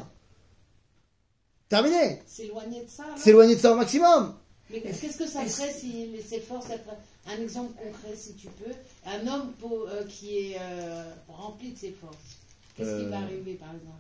Terminé. 1.71 2.19
S'éloigner 2.27 2.83
de 2.85 2.89
ça. 2.91 3.05
S'éloigner 3.17 3.55
de 3.55 3.61
ça 3.61 3.73
au 3.73 3.77
maximum. 3.77 4.35
Mais 4.71 4.83
qu'est-ce 4.83 5.17
que 5.17 5.27
ça 5.27 5.45
ferait 5.47 5.73
s'il 5.73 6.21
s'efforce 6.23 6.69
d'être 6.69 6.91
un 7.27 7.41
exemple 7.41 7.73
concret, 7.83 8.15
si 8.17 8.35
tu 8.35 8.49
peux? 8.49 8.73
Un 9.07 9.27
homme 9.27 9.53
pour- 9.59 9.89
euh, 9.89 10.05
qui 10.05 10.37
est 10.37 10.57
euh, 10.61 11.05
rempli 11.29 11.71
de 11.73 11.79
ses 11.79 11.93
forces. 11.93 12.39
Qu'est-ce 12.77 12.99
qui 13.01 13.07
Euh. 13.07 13.09
va 13.11 13.19
arriver, 13.21 13.55
par 13.55 13.71
exemple? 13.75 13.97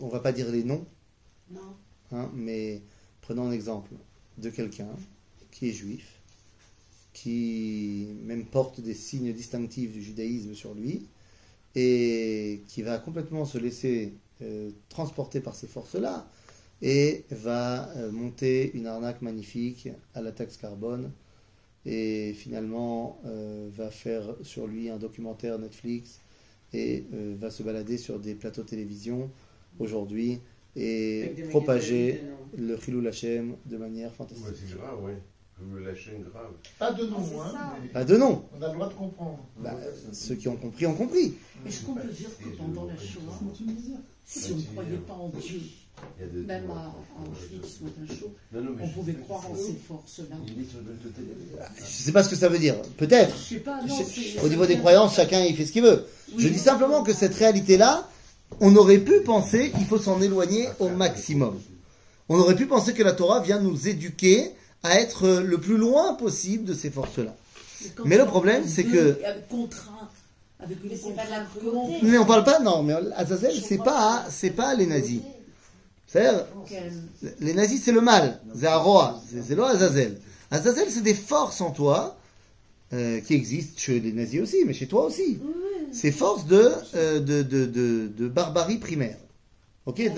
On 0.00 0.08
va 0.08 0.20
pas 0.20 0.32
dire 0.32 0.50
les 0.50 0.64
noms, 0.64 0.84
Non 1.50 1.60
hein, 2.12 2.30
mais 2.34 2.80
prenons 3.22 3.48
un 3.48 3.52
exemple 3.52 3.92
de 4.38 4.50
quelqu'un 4.50 4.88
qui 5.50 5.68
est 5.70 5.72
juif, 5.72 6.20
qui 7.14 8.08
même 8.22 8.44
porte 8.44 8.80
des 8.80 8.94
signes 8.94 9.32
distinctifs 9.32 9.92
du 9.92 10.02
judaïsme 10.02 10.54
sur 10.54 10.74
lui, 10.74 11.06
et 11.74 12.62
qui 12.68 12.82
va 12.82 12.98
complètement 12.98 13.46
se 13.46 13.56
laisser 13.58 14.12
euh, 14.42 14.70
transporter 14.88 15.40
par 15.40 15.54
ces 15.54 15.66
forces-là, 15.66 16.28
et 16.82 17.24
va 17.30 17.88
euh, 17.96 18.10
monter 18.10 18.72
une 18.74 18.86
arnaque 18.86 19.22
magnifique 19.22 19.88
à 20.14 20.20
la 20.22 20.32
taxe 20.32 20.56
carbone, 20.56 21.10
et 21.86 22.32
finalement 22.34 23.20
euh, 23.26 23.68
va 23.72 23.90
faire 23.90 24.34
sur 24.42 24.66
lui 24.66 24.88
un 24.90 24.96
documentaire 24.98 25.58
Netflix, 25.58 26.20
et 26.72 27.04
euh, 27.14 27.36
va 27.38 27.50
se 27.50 27.62
balader 27.62 27.98
sur 27.98 28.18
des 28.18 28.34
plateaux 28.34 28.62
télévision 28.64 29.30
aujourd'hui, 29.78 30.40
et 30.76 31.32
propager 31.50 32.20
le 32.56 32.76
Chilul 32.78 33.06
Hashem 33.06 33.56
de 33.66 33.76
manière 33.76 34.12
fantastique. 34.12 34.46
Ouais, 34.46 34.52
c'est 34.68 34.76
grave, 34.76 35.04
ouais. 35.04 35.18
La 35.80 35.94
chaîne 35.94 36.24
grave. 36.24 36.50
Pas 36.80 36.92
de 36.92 37.04
nom, 37.06 37.18
Ah, 37.40 37.52
hein, 37.54 37.78
mais 37.80 37.88
Pas 37.88 38.04
de 38.04 38.16
nom. 38.16 38.44
on 38.58 38.60
a 38.60 38.66
le 38.68 38.74
droit 38.74 38.88
de 38.88 38.94
comprendre. 38.94 39.38
Bah, 39.60 39.76
ceux 40.12 40.34
qui 40.34 40.48
ont 40.48 40.56
compris 40.56 40.84
ont 40.86 40.94
compris. 40.94 41.34
Est-ce 41.64 41.84
qu'on 41.84 41.94
peut 41.94 42.08
dire 42.08 42.28
que 42.36 42.56
pendant 42.56 42.86
la 42.86 42.96
Shoah, 42.96 43.40
si 44.26 44.52
on 44.52 44.56
ne 44.56 44.62
croyait 44.62 44.98
pas 45.06 45.14
en 45.14 45.28
Dieu, 45.40 45.60
même 46.46 46.70
à 46.70 46.92
Auschwitz 47.30 47.78
on 48.82 48.88
pouvait 48.88 49.14
croire 49.14 49.46
en 49.50 49.54
ces 49.56 49.74
forces-là 49.86 50.36
total. 51.02 51.24
Je 51.78 51.84
sais 51.84 52.12
pas 52.12 52.22
ce 52.22 52.28
que 52.28 52.36
ça 52.36 52.48
veut 52.48 52.58
dire. 52.58 52.76
Peut-être. 52.96 53.34
Au 54.42 54.48
niveau 54.48 54.66
des 54.66 54.78
croyances, 54.78 55.14
chacun 55.16 55.40
il 55.44 55.54
fait 55.56 55.66
ce 55.66 55.72
qu'il 55.72 55.82
veut. 55.82 56.04
Je 56.36 56.48
dis 56.48 56.58
simplement 56.58 57.02
que 57.02 57.12
cette 57.12 57.34
réalité-là, 57.34 58.08
on 58.60 58.74
aurait 58.76 58.98
pu 58.98 59.20
penser 59.20 59.70
qu'il 59.70 59.86
faut 59.86 59.98
s'en 59.98 60.20
éloigner 60.20 60.68
au 60.80 60.88
maximum. 60.88 61.58
On 62.28 62.38
aurait 62.38 62.56
pu 62.56 62.66
penser 62.66 62.94
que 62.94 63.02
la 63.02 63.12
Torah 63.12 63.40
vient 63.40 63.60
nous 63.60 63.88
éduquer 63.88 64.50
à 64.82 64.98
être 65.00 65.24
euh, 65.26 65.42
le 65.42 65.58
plus 65.58 65.76
loin 65.76 66.14
possible 66.14 66.64
de 66.64 66.74
ces 66.74 66.90
forces-là. 66.90 67.34
Mais 68.04 68.16
le 68.16 68.24
problème, 68.24 68.64
c'est 68.66 68.84
que- 68.84 69.18
Contraint, 69.50 69.93
avec 70.64 70.82
une 70.82 70.90
Mais 70.90 70.96
c'est 70.96 71.12
pas 71.14 71.24
de 71.26 71.30
la 71.30 71.40
cruauté. 71.44 71.98
Mais 72.02 72.18
on 72.18 72.24
parle 72.26 72.44
pas, 72.44 72.58
non, 72.60 72.82
mais 72.82 72.94
Azazel, 73.16 73.54
c'est 73.62 73.78
pas, 73.78 74.24
c'est 74.30 74.50
pas 74.50 74.74
les 74.74 74.86
nazis. 74.86 75.20
C'est-à-dire, 76.06 76.46
les 77.40 77.54
nazis, 77.54 77.82
c'est 77.82 77.92
le 77.92 78.00
mal. 78.00 78.40
C'est 78.58 78.66
un 78.68 78.76
roi. 78.76 79.20
C'est 79.46 79.54
le 79.54 79.64
Azazel. 79.64 80.20
Azazel, 80.50 80.88
c'est 80.90 81.02
des 81.02 81.14
forces 81.14 81.60
en 81.60 81.70
toi 81.72 82.16
euh, 82.92 83.20
qui 83.20 83.34
existent 83.34 83.74
chez 83.78 83.98
les 84.00 84.12
nazis 84.12 84.40
aussi, 84.40 84.58
mais 84.66 84.72
chez 84.72 84.86
toi 84.86 85.04
aussi. 85.06 85.40
Ces 85.92 86.12
forces 86.12 86.46
de, 86.46 86.70
euh, 86.94 87.20
de, 87.20 87.42
de, 87.42 87.66
de, 87.66 88.08
de 88.16 88.28
barbarie 88.28 88.78
primaire. 88.78 89.16
Ok 89.86 89.98
Ouais, 89.98 90.10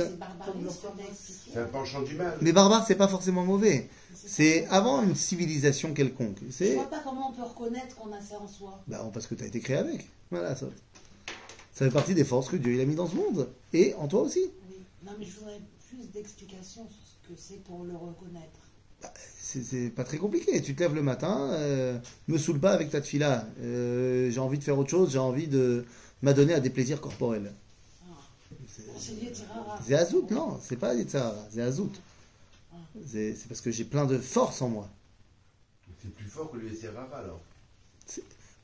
c'est 1.53 1.59
un 1.59 1.65
penchant 1.65 2.03
du 2.03 2.15
mal. 2.15 2.37
Mais 2.41 2.53
barbare, 2.53 2.85
c'est 2.87 2.95
pas 2.95 3.09
forcément 3.09 3.45
mauvais. 3.45 3.89
C'est 4.15 4.67
avant 4.69 5.03
une 5.03 5.15
civilisation 5.15 5.93
quelconque. 5.93 6.39
Je 6.51 6.75
vois 6.75 6.91
pas 6.91 7.01
comment 7.05 7.31
on 7.31 7.33
peut 7.33 7.43
reconnaître 7.43 7.97
qu'on 7.97 8.13
a 8.13 8.21
ça 8.21 8.39
en 8.41 8.49
soi. 8.49 8.81
bah, 8.87 9.09
parce 9.13 9.27
que 9.27 9.35
tu 9.35 9.45
as 9.45 9.47
été 9.47 9.61
créé 9.61 9.77
avec. 9.77 10.09
Voilà, 10.31 10.55
ça. 10.57 10.67
Ça 11.73 11.85
fait 11.85 11.91
partie 11.93 12.15
des 12.15 12.25
forces 12.25 12.49
que 12.49 12.57
Dieu 12.57 12.73
il 12.75 12.81
a 12.81 12.85
mis 12.85 12.95
dans 12.95 13.07
ce 13.09 13.15
monde. 13.17 13.49
Et 13.73 13.95
en 13.95 14.09
toi 14.09 14.23
aussi. 14.23 14.51
Oui. 14.71 14.77
Non, 15.05 15.13
mais 15.19 15.27
je 15.27 15.39
voudrais 15.39 15.61
plus 15.89 16.11
d'explications 16.13 16.89
sur 16.89 17.01
ce 17.07 17.29
que 17.29 17.35
c'est 17.39 17.63
pour 17.65 17.85
le 17.85 17.95
reconnaître. 17.95 18.61
C'est- 19.39 19.63
C'est 19.63 19.91
pas 19.91 20.05
très 20.05 20.19
compliqué. 20.19 20.61
Tu 20.63 20.75
te 20.75 20.81
lèves 20.81 20.95
le 20.95 21.03
matin, 21.03 21.51
euh, 21.53 21.99
me 22.29 22.37
saoule 22.39 22.59
pas 22.59 22.73
avec 22.73 22.91
ta 22.91 23.01
tefila. 23.01 23.47
Euh, 23.61 24.31
j'ai 24.31 24.41
envie 24.41 24.59
de 24.59 24.65
faire 24.65 24.77
autre 24.79 24.91
chose, 24.91 25.13
j'ai 25.13 25.19
envie 25.19 25.47
de 25.49 25.85
m'adonner 26.23 26.55
à 26.55 26.61
des 26.61 26.71
plaisirs 26.71 27.01
corporels. 27.01 27.53
C'est 28.99 29.13
lié 29.21 29.31
tirara. 29.31 29.79
C'est 29.87 29.95
Azout, 29.95 30.27
non, 30.31 30.59
c'est 30.63 30.77
pas 30.77 30.95
Yitzhara, 30.95 31.37
c'est 31.51 31.61
Azout. 31.61 31.93
C'est 33.07 33.35
c'est 33.35 33.47
parce 33.49 33.61
que 33.61 33.71
j'ai 33.71 33.85
plein 33.85 34.05
de 34.07 34.19
force 34.19 34.61
en 34.63 34.69
moi. 34.71 34.89
C'est 36.03 36.11
plus 36.15 36.27
fort 36.29 36.51
que 36.51 36.57
le 36.57 36.69
SRR 36.75 37.13
alors. 37.15 37.41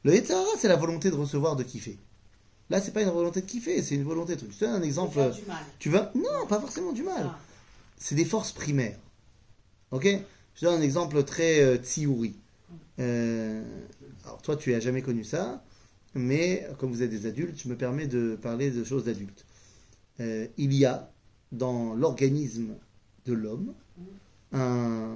Le 0.05 0.15
Yitzhara, 0.15 0.49
c'est 0.59 0.69
la 0.69 0.77
volonté 0.77 1.11
de 1.11 1.15
recevoir, 1.15 1.57
de 1.57 1.63
kiffer. 1.63 1.99
Là, 2.71 2.81
c'est 2.81 2.93
pas 2.93 3.03
une 3.03 3.11
volonté 3.11 3.41
de 3.41 3.47
kiffer, 3.47 3.83
c'est 3.83 3.95
une 3.95 4.05
volonté 4.05 4.35
de 4.35 4.41
truc. 4.41 4.53
Je 4.53 4.59
te 4.59 4.65
donne 4.65 4.75
un 4.75 4.83
exemple. 4.83 5.15
Faire 5.15 5.31
du 5.31 5.43
mal. 5.43 5.65
Tu 5.79 5.91
vas. 5.91 6.11
Non, 6.15 6.47
pas 6.49 6.61
forcément 6.61 6.93
du 6.93 7.03
mal. 7.03 7.25
Ah. 7.25 7.39
c'est 7.99 8.15
des 8.15 8.25
forces 8.25 8.53
primaires. 8.53 8.99
Ok? 9.91 10.09
Je 10.55 10.65
donne 10.65 10.81
un 10.81 10.83
exemple 10.83 11.23
très 11.25 11.61
euh, 11.61 11.77
tsiouri. 11.77 12.35
Euh, 12.99 13.63
alors 14.25 14.43
toi, 14.43 14.57
tu 14.57 14.75
as 14.75 14.81
jamais 14.81 15.03
connu 15.03 15.25
ça, 15.25 15.63
mais 16.15 16.67
comme 16.79 16.91
vous 16.91 17.03
êtes 17.03 17.11
des 17.11 17.27
adultes, 17.27 17.61
je 17.63 17.69
me 17.69 17.77
permets 17.77 18.07
de 18.07 18.39
parler 18.41 18.71
de 18.71 18.85
choses 18.85 19.05
d'adultes. 19.05 19.45
Euh, 20.21 20.47
il 20.57 20.75
y 20.75 20.85
a 20.85 21.11
dans 21.53 21.95
l'organisme 21.95 22.75
de 23.27 23.33
l'homme 23.33 23.75
un 24.53 25.15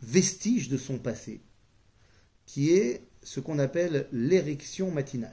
vestige 0.00 0.68
de 0.68 0.76
son 0.76 0.98
passé, 0.98 1.40
qui 2.46 2.70
est 2.70 3.02
ce 3.24 3.40
qu'on 3.40 3.58
appelle 3.58 4.06
l'érection 4.12 4.90
matinale. 4.90 5.32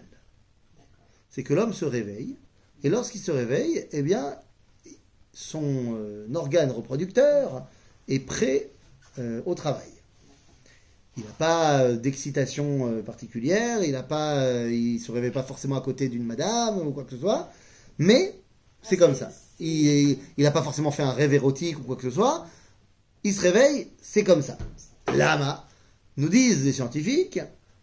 C'est 1.29 1.43
que 1.43 1.53
l'homme 1.53 1.73
se 1.73 1.85
réveille, 1.85 2.37
et 2.83 2.89
lorsqu'il 2.89 3.21
se 3.21 3.31
réveille, 3.31 3.87
eh 3.91 4.01
bien, 4.01 4.35
son 5.33 5.95
euh, 5.95 6.27
organe 6.33 6.71
reproducteur 6.71 7.67
est 8.07 8.19
prêt 8.19 8.69
euh, 9.19 9.41
au 9.45 9.53
travail. 9.53 9.87
Il 11.17 11.23
n'a 11.23 11.31
pas 11.31 11.81
euh, 11.81 11.97
d'excitation 11.97 13.03
particulière, 13.03 13.83
il 13.83 13.93
ne 13.93 14.01
pas, 14.01 14.67
il 14.67 14.99
se 14.99 15.11
réveille 15.11 15.31
pas 15.31 15.43
forcément 15.43 15.77
à 15.77 15.81
côté 15.81 16.09
d'une 16.09 16.23
madame 16.23 16.79
ou 16.79 16.91
quoi 16.91 17.03
que 17.03 17.11
ce 17.11 17.17
soit, 17.17 17.51
mais 17.97 18.33
c'est 18.81 18.97
comme 18.97 19.15
ça. 19.15 19.31
Il 19.59 20.17
n'a 20.39 20.51
pas 20.51 20.63
forcément 20.63 20.89
fait 20.89 21.03
un 21.03 21.11
rêve 21.11 21.33
érotique 21.33 21.77
ou 21.79 21.83
quoi 21.83 21.95
que 21.95 22.03
ce 22.03 22.09
soit. 22.09 22.47
Il 23.23 23.33
se 23.33 23.41
réveille, 23.41 23.89
c'est 24.01 24.23
comme 24.23 24.41
ça. 24.41 24.57
Lama, 25.13 25.67
nous 26.17 26.29
disent 26.29 26.65
les 26.65 26.73
scientifiques, 26.73 27.39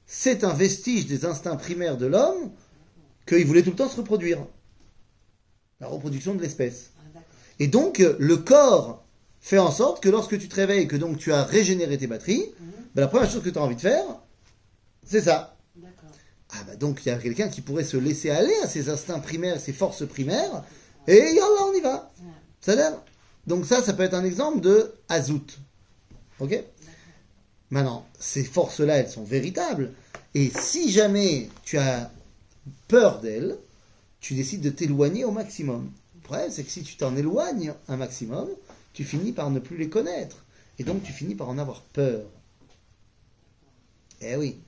c'est 0.08 0.42
un 0.42 0.54
vestige 0.54 1.06
des 1.06 1.26
instincts 1.26 1.56
primaires 1.56 1.98
de 1.98 2.06
l'homme 2.06 2.50
qu'il 3.26 3.46
voulait 3.46 3.62
tout 3.62 3.70
le 3.70 3.76
temps 3.76 3.88
se 3.88 3.96
reproduire. 3.96 4.44
La 5.80 5.86
reproduction 5.86 6.34
de 6.34 6.42
l'espèce. 6.42 6.90
Ah. 7.14 7.20
Et 7.60 7.68
donc, 7.68 8.00
euh, 8.00 8.16
le 8.18 8.38
corps 8.38 9.04
fait 9.40 9.58
en 9.58 9.70
sorte 9.70 10.02
que 10.02 10.08
lorsque 10.08 10.36
tu 10.38 10.48
te 10.48 10.56
réveilles, 10.56 10.88
que 10.88 10.96
donc 10.96 11.18
tu 11.18 11.32
as 11.32 11.44
régénéré 11.44 11.98
tes 11.98 12.06
batteries, 12.06 12.46
ben, 12.94 13.02
la 13.02 13.08
première 13.08 13.30
chose 13.30 13.42
que 13.42 13.50
tu 13.50 13.58
as 13.58 13.62
envie 13.62 13.76
de 13.76 13.80
faire, 13.80 14.04
c'est 15.06 15.20
ça. 15.20 15.54
Ah 16.50 16.64
bah 16.66 16.76
donc 16.76 17.04
il 17.04 17.10
y 17.10 17.12
a 17.12 17.18
quelqu'un 17.18 17.48
qui 17.48 17.60
pourrait 17.60 17.84
se 17.84 17.98
laisser 17.98 18.30
aller 18.30 18.54
à 18.62 18.66
ses 18.66 18.88
instincts 18.88 19.18
primaires, 19.18 19.60
ses 19.60 19.74
forces 19.74 20.08
primaires, 20.08 20.64
et 21.06 21.38
on 21.60 21.74
y 21.74 21.80
va. 21.80 22.10
Ça 22.60 22.72
a 22.72 22.74
l'air 22.74 23.02
Donc 23.46 23.66
ça, 23.66 23.82
ça 23.82 23.92
peut 23.92 24.02
être 24.02 24.14
un 24.14 24.24
exemple 24.24 24.60
de 24.60 24.94
azout. 25.10 25.58
Ok? 26.40 26.58
Maintenant, 27.70 28.06
ces 28.18 28.44
forces-là, 28.44 28.96
elles 28.96 29.10
sont 29.10 29.24
véritables. 29.24 29.92
Et 30.34 30.50
si 30.50 30.90
jamais 30.90 31.48
tu 31.64 31.78
as 31.78 32.10
peur 32.88 33.20
d'elles, 33.20 33.58
tu 34.20 34.34
décides 34.34 34.62
de 34.62 34.70
t'éloigner 34.70 35.24
au 35.24 35.30
maximum. 35.30 35.90
Le 36.14 36.20
problème, 36.20 36.50
c'est 36.50 36.64
que 36.64 36.70
si 36.70 36.82
tu 36.82 36.96
t'en 36.96 37.16
éloignes 37.16 37.74
un 37.88 37.96
maximum, 37.96 38.48
tu 38.92 39.04
finis 39.04 39.32
par 39.32 39.50
ne 39.50 39.60
plus 39.60 39.76
les 39.76 39.88
connaître. 39.88 40.44
Et 40.78 40.84
donc, 40.84 41.02
tu 41.02 41.12
finis 41.12 41.34
par 41.34 41.48
en 41.48 41.58
avoir 41.58 41.82
peur. 41.82 42.24
Eh 44.20 44.36
oui. 44.36 44.58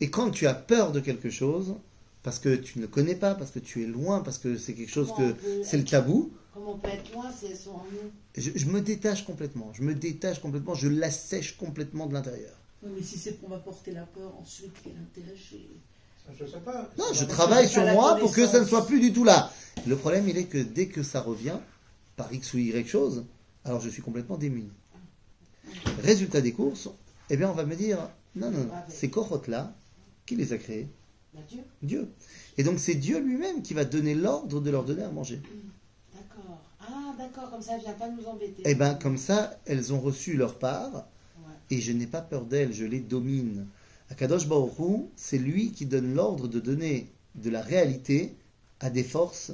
Et 0.00 0.10
quand 0.10 0.30
tu 0.30 0.46
as 0.46 0.54
peur 0.54 0.92
de 0.92 1.00
quelque 1.00 1.30
chose, 1.30 1.74
parce 2.22 2.38
que 2.38 2.54
tu 2.54 2.78
ne 2.78 2.82
le 2.82 2.88
connais 2.88 3.14
pas, 3.14 3.34
parce 3.34 3.50
que 3.50 3.58
tu 3.58 3.82
es 3.82 3.86
loin, 3.86 4.20
parce 4.20 4.38
que 4.38 4.56
c'est 4.56 4.74
quelque 4.74 4.90
chose 4.90 5.12
que 5.16 5.34
c'est 5.64 5.78
le 5.78 5.84
tabou, 5.84 6.32
Comment 6.60 6.72
on 6.74 6.78
peut 6.78 6.88
être 6.88 7.12
loin 7.14 7.32
si 7.32 7.46
elles 7.46 7.56
sont 7.56 7.70
en 7.70 7.84
nous 7.90 8.10
je, 8.36 8.50
je 8.54 8.66
me 8.66 8.82
détache 8.82 9.24
complètement. 9.24 9.72
Je 9.72 9.82
me 9.82 9.94
détache 9.94 10.40
complètement. 10.40 10.74
Je 10.74 10.88
l'assèche 10.88 11.56
complètement 11.56 12.06
de 12.06 12.12
l'intérieur. 12.12 12.52
Oui, 12.82 12.90
mais 12.96 13.02
si 13.02 13.18
c'est 13.18 13.32
pour 13.40 13.48
m'apporter 13.48 13.92
la 13.92 14.02
peur, 14.02 14.34
ensuite, 14.38 14.72
quel 14.84 14.92
intérêt 14.92 15.34
j'ai 15.36 15.66
Je 16.38 16.44
sais 16.44 16.60
pas. 16.60 16.90
Non, 16.98 17.06
je 17.14 17.24
travaille 17.24 17.66
sur 17.68 17.84
moi 17.86 18.16
pour 18.16 18.34
que 18.34 18.46
ça 18.46 18.60
ne 18.60 18.66
soit 18.66 18.86
plus 18.86 19.00
du 19.00 19.12
tout 19.12 19.24
là. 19.24 19.50
Le 19.86 19.96
problème, 19.96 20.28
il 20.28 20.36
est 20.36 20.44
que 20.44 20.58
dès 20.58 20.88
que 20.88 21.02
ça 21.02 21.22
revient, 21.22 21.56
par 22.16 22.30
X 22.32 22.52
ou 22.52 22.58
Y 22.58 22.86
chose, 22.86 23.24
alors 23.64 23.80
je 23.80 23.88
suis 23.88 24.02
complètement 24.02 24.36
démuni. 24.36 24.70
Résultat 26.02 26.42
des 26.42 26.52
courses, 26.52 26.90
eh 27.30 27.38
bien, 27.38 27.48
on 27.48 27.54
va 27.54 27.64
me 27.64 27.74
dire, 27.74 27.98
non, 28.36 28.50
non, 28.50 28.64
non, 28.64 28.72
ces 28.88 29.08
cohortes-là, 29.08 29.74
qui 30.26 30.36
les 30.36 30.52
a 30.52 30.58
créés 30.58 30.88
Bah, 31.32 31.40
Dieu. 31.48 31.60
Dieu. 31.82 32.10
Et 32.58 32.64
donc, 32.64 32.78
c'est 32.78 32.94
Dieu 32.96 33.18
lui-même 33.18 33.62
qui 33.62 33.72
va 33.72 33.86
donner 33.86 34.14
l'ordre 34.14 34.60
de 34.60 34.70
leur 34.70 34.84
donner 34.84 35.04
à 35.04 35.10
manger. 35.10 35.36
D'accord. 35.36 35.69
D'accord, 37.32 37.50
comme 37.50 37.62
ça, 37.62 37.72
elle 37.76 37.80
vient 37.82 37.92
pas 37.92 38.08
nous 38.08 38.26
embêter. 38.26 38.62
Eh 38.64 38.74
bien, 38.74 38.94
comme 38.94 39.16
ça, 39.16 39.56
elles 39.66 39.92
ont 39.92 40.00
reçu 40.00 40.36
leur 40.36 40.58
part, 40.58 40.92
Ouais. 41.38 41.52
et 41.70 41.80
je 41.80 41.92
n'ai 41.92 42.06
pas 42.06 42.20
peur 42.20 42.44
d'elles, 42.44 42.72
je 42.72 42.84
les 42.84 42.98
domine. 43.00 43.66
Akadosh 44.10 44.48
Baruch 44.48 44.78
Hu, 44.80 45.04
c'est 45.14 45.38
lui 45.38 45.70
qui 45.70 45.86
donne 45.86 46.14
l'ordre 46.14 46.48
de 46.48 46.58
donner 46.58 47.08
de 47.36 47.48
la 47.50 47.62
réalité 47.62 48.34
à 48.80 48.90
des 48.90 49.04
forces 49.04 49.52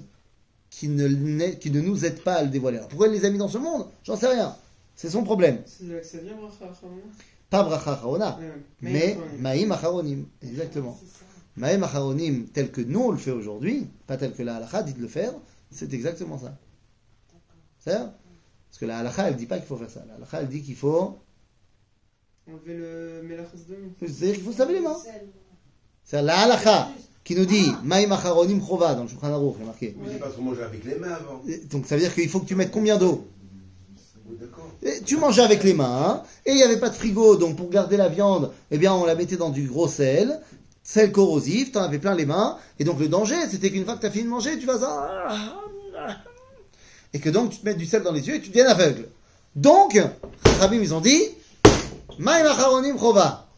qui 0.70 0.88
ne, 0.88 1.50
qui 1.50 1.70
ne 1.70 1.80
nous 1.82 2.04
aident 2.06 2.22
pas 2.22 2.34
à 2.36 2.42
le 2.44 2.48
dévoiler. 2.48 2.78
Alors, 2.78 2.88
pourquoi 2.88 3.08
il 3.08 3.12
les 3.12 3.24
a 3.26 3.30
mis 3.30 3.38
dans 3.38 3.48
ce 3.48 3.58
monde? 3.58 3.86
J'en 4.04 4.16
sais 4.16 4.28
rien. 4.28 4.56
C'est 4.94 5.10
son 5.10 5.22
problème. 5.24 5.58
Ça 5.66 5.84
vient, 5.84 6.34
Pas 7.50 7.62
Bracha 7.62 8.00
Ouais. 8.08 8.20
mais. 8.80 9.18
Maïm 9.38 9.70
Acharonim. 9.72 10.24
Exactement. 10.42 10.98
Maïm 11.56 11.82
Acharonim, 11.82 12.46
tel 12.54 12.70
que 12.70 12.80
nous 12.80 13.00
on 13.00 13.10
le 13.10 13.18
fait 13.18 13.30
aujourd'hui, 13.32 13.86
pas 14.06 14.16
tel 14.16 14.32
que 14.32 14.42
la 14.42 14.56
halakha 14.56 14.82
dit 14.82 14.94
de 14.94 15.02
le 15.02 15.08
faire, 15.08 15.32
c'est 15.70 15.92
exactement 15.92 16.38
ça. 16.38 16.56
C'est 17.86 17.98
Parce 17.98 18.78
que 18.80 18.86
la 18.86 18.98
halakha, 18.98 19.28
elle 19.28 19.36
dit 19.36 19.46
pas 19.46 19.58
qu'il 19.58 19.66
faut 19.66 19.76
faire 19.76 19.90
ça. 19.90 20.04
La 20.08 20.14
halakha, 20.14 20.40
elle 20.40 20.48
dit 20.48 20.62
qu'il 20.62 20.76
faut. 20.76 21.18
Enlever 22.48 22.74
le. 22.74 23.22
C'est-à-dire 24.00 24.34
qu'il 24.34 24.44
faut 24.44 24.52
se 24.52 24.58
laver 24.58 24.74
les 24.74 24.80
mains. 24.80 24.96
C'est 26.04 26.22
la 26.22 26.38
halakha 26.40 26.88
qui 27.24 27.34
nous 27.34 27.44
dit 27.44 27.72
Maïm 27.82 28.12
Acharonim 28.12 28.60
Chova 28.64 28.94
dans 28.94 29.02
le 29.02 29.08
Shulchan 29.08 29.32
Aruch, 29.32 29.56
il 29.58 29.62
est 29.62 29.66
marqué. 29.66 29.96
Mais 29.98 30.12
j'ai 30.12 30.18
pas 30.18 30.28
trop 30.28 30.42
mangé 30.42 30.62
avec 30.62 30.84
les 30.84 30.94
mains 30.94 31.12
avant. 31.12 31.42
Donc 31.70 31.86
ça 31.86 31.96
veut 31.96 32.02
dire 32.02 32.14
qu'il 32.14 32.28
faut 32.28 32.38
que 32.38 32.46
tu 32.46 32.54
mettes 32.54 32.70
combien 32.70 32.96
d'eau? 32.96 33.26
Et 34.82 35.00
Tu 35.04 35.16
mangeais 35.16 35.42
avec 35.42 35.64
les 35.64 35.74
mains, 35.74 36.02
hein, 36.04 36.22
et 36.44 36.50
il 36.50 36.56
n'y 36.56 36.62
avait 36.62 36.78
pas 36.78 36.88
de 36.88 36.94
frigo, 36.94 37.36
donc 37.36 37.56
pour 37.56 37.68
garder 37.70 37.96
la 37.96 38.08
viande, 38.08 38.52
eh 38.70 38.78
bien 38.78 38.92
on 38.92 39.04
la 39.04 39.14
mettait 39.14 39.36
dans 39.36 39.50
du 39.50 39.66
gros 39.66 39.88
sel, 39.88 40.40
sel 40.82 41.10
corrosif, 41.10 41.72
t'en 41.72 41.82
avais 41.82 41.98
plein 41.98 42.14
les 42.14 42.26
mains, 42.26 42.58
et 42.78 42.84
donc 42.84 43.00
le 43.00 43.08
danger, 43.08 43.36
c'était 43.50 43.70
qu'une 43.70 43.84
fois 43.84 43.96
que 43.96 44.02
t'as 44.02 44.10
fini 44.10 44.24
de 44.24 44.28
manger, 44.28 44.58
tu 44.58 44.66
vas 44.66 44.78
ça, 44.78 45.56
et 47.16 47.18
que 47.18 47.30
donc 47.30 47.50
tu 47.50 47.58
te 47.60 47.64
mets 47.64 47.72
du 47.74 47.86
sel 47.86 48.02
dans 48.02 48.12
les 48.12 48.28
yeux 48.28 48.34
et 48.34 48.40
tu 48.42 48.50
deviens 48.50 48.66
aveugle. 48.66 49.08
Donc, 49.54 49.98
Rabim, 50.60 50.82
ils 50.82 50.92
ont 50.92 51.00
dit, 51.00 51.22
Maïm 52.18 52.44
acharonim 52.46 52.98
chova. 52.98 53.48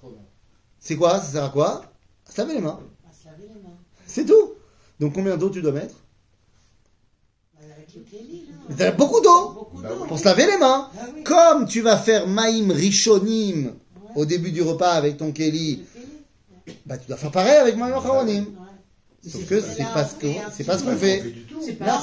C'est 0.78 0.94
quoi? 0.94 1.18
Ça 1.20 1.32
sert 1.32 1.44
à 1.44 1.48
quoi? 1.48 1.82
À 2.28 2.30
se 2.32 2.40
laver 2.40 2.54
les 2.54 2.60
mains. 2.60 2.78
On 2.78 3.08
va 3.08 3.12
se 3.12 3.26
laver 3.26 3.48
les 3.52 3.60
mains. 3.60 3.76
C'est 4.06 4.24
tout. 4.24 4.52
Donc 5.00 5.14
combien 5.14 5.36
d'eau 5.36 5.50
tu 5.50 5.60
dois 5.60 5.72
mettre? 5.72 5.96
Bah, 7.54 7.66
Avec 7.76 7.92
le 7.96 8.02
kéli, 8.02 8.46
là. 8.48 8.54
Mais 8.68 8.76
t'as 8.76 8.92
beaucoup 8.92 9.20
d'eau 9.20 9.48
Beaucoup 9.54 9.82
Bah 9.82 9.88
d'eau. 9.88 10.04
pour 10.04 10.18
se 10.20 10.24
laver 10.24 10.46
les 10.46 10.56
mains. 10.58 10.88
Ah 10.96 11.06
oui. 11.16 11.24
Comme 11.24 11.66
tu 11.66 11.80
vas 11.80 11.96
faire 11.98 12.28
Maïm 12.28 12.70
Rishonim 12.70 13.74
au 14.14 14.24
début 14.24 14.52
du 14.52 14.62
repas 14.62 14.92
avec 14.92 15.16
ton 15.16 15.32
kéli. 15.32 15.82
bah 16.86 16.96
tu 16.96 17.08
dois 17.08 17.16
faire 17.16 17.32
pareil 17.32 17.56
avec 17.56 17.76
Maïm 17.76 17.94
Acharonim. 17.94 18.44
Sauf 19.28 19.46
que 19.46 19.60
c'est 19.60 19.84
pas 19.84 20.04
ce 20.04 20.14
qu'on 20.14 20.34
c'est 20.52 20.64
pas 20.64 20.78
ce 20.78 20.84
qu'on 20.84 20.96
fait. 20.96 21.24
Là. 21.80 22.02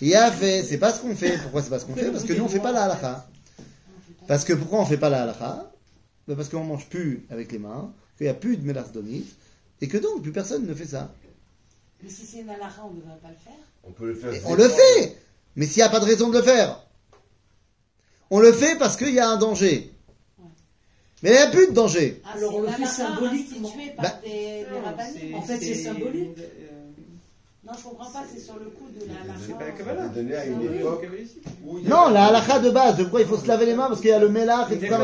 Il 0.00 0.14
a 0.14 0.32
fait, 0.32 0.62
c'est 0.62 0.78
pas 0.78 0.92
ce 0.92 1.00
qu'on 1.00 1.14
fait. 1.14 1.38
Pourquoi 1.38 1.62
c'est 1.62 1.70
pas 1.70 1.78
ce 1.78 1.84
qu'on 1.84 1.94
fait? 1.94 2.10
Parce 2.10 2.24
que 2.24 2.32
nous 2.32 2.44
on 2.44 2.48
fait 2.48 2.60
pas 2.60 2.72
la 2.72 2.84
halakha. 2.84 3.26
Parce 4.26 4.44
que 4.44 4.52
pourquoi 4.52 4.80
on 4.80 4.86
fait 4.86 4.98
pas 4.98 5.08
la 5.08 5.22
halakha? 5.22 5.70
Bah, 6.26 6.34
Parce 6.36 6.48
qu'on 6.48 6.64
mange 6.64 6.88
plus 6.88 7.26
avec 7.30 7.52
les 7.52 7.58
mains, 7.58 7.92
qu'il 8.16 8.26
n'y 8.26 8.30
a 8.30 8.34
plus 8.34 8.56
de 8.56 8.66
mélasdonite, 8.66 9.34
et 9.80 9.88
que 9.88 9.96
donc 9.96 10.22
plus 10.22 10.32
personne 10.32 10.66
ne 10.66 10.74
fait 10.74 10.86
ça. 10.86 11.10
Mais 12.02 12.10
si 12.10 12.26
c'est 12.26 12.40
une 12.40 12.50
halakha, 12.50 12.82
on 12.84 12.94
ne 12.94 13.00
devrait 13.00 13.18
pas 13.22 13.28
le 13.28 13.34
faire. 13.34 13.64
On 13.84 13.92
peut 13.92 14.06
le 14.08 14.14
faire. 14.14 14.32
Et 14.32 14.42
on 14.44 14.54
le 14.54 14.68
fait 14.68 15.16
Mais 15.56 15.66
s'il 15.66 15.78
n'y 15.78 15.82
a 15.82 15.88
pas 15.88 16.00
de 16.00 16.04
raison 16.04 16.28
de 16.28 16.38
le 16.38 16.42
faire, 16.42 16.84
on 18.30 18.40
le 18.40 18.52
fait 18.52 18.76
parce 18.76 18.96
qu'il 18.96 19.14
y 19.14 19.20
a 19.20 19.28
un 19.28 19.36
danger. 19.36 19.92
Mais 21.22 21.30
il 21.30 21.32
n'y 21.32 21.38
a 21.38 21.46
plus 21.48 21.66
de 21.68 21.72
danger. 21.72 22.22
Ah, 22.24 22.36
Alors, 22.36 22.54
on 22.56 22.60
le 22.62 22.68
fait 22.68 22.74
halakha 22.74 22.90
symboliquement. 22.92 23.72
Bah, 24.00 24.04
des, 24.24 24.28
des 24.30 24.66
Non, 24.70 24.80
rabbinim. 24.84 25.34
En 25.36 25.42
fait, 25.42 25.58
c'est 25.58 25.74
symbolique. 25.74 26.28
euh, 26.38 26.68
Non, 27.66 27.72
je 27.76 27.82
comprends 27.82 28.10
pas, 28.10 28.22
c'est 28.32 28.40
sur 28.40 28.54
le 28.54 28.66
coup 28.66 28.86
de 28.94 29.04
la 29.06 29.14
C'est 29.44 29.52
pas 29.54 29.58
la 29.58 29.64
halakha. 29.66 29.78
Kabbalah. 29.84 30.08
donné 30.08 30.34
à 30.36 30.44
une 30.46 30.58
Oui, 30.60 30.76
époque 30.78 31.06
Non, 31.84 32.08
la 32.10 32.26
halakha 32.26 32.58
de 32.60 32.70
base, 32.70 32.96
de 32.96 33.02
pourquoi 33.02 33.20
il 33.22 33.26
faut 33.26 33.36
se 33.36 33.48
laver 33.48 33.66
les 33.66 33.74
mains 33.74 33.88
parce 33.88 34.00
qu'il 34.00 34.10
y 34.10 34.12
a 34.12 34.18
le 34.20 34.28
mélach 34.28 34.70
et 34.70 34.78
tout 34.78 34.86
ça. 34.86 34.98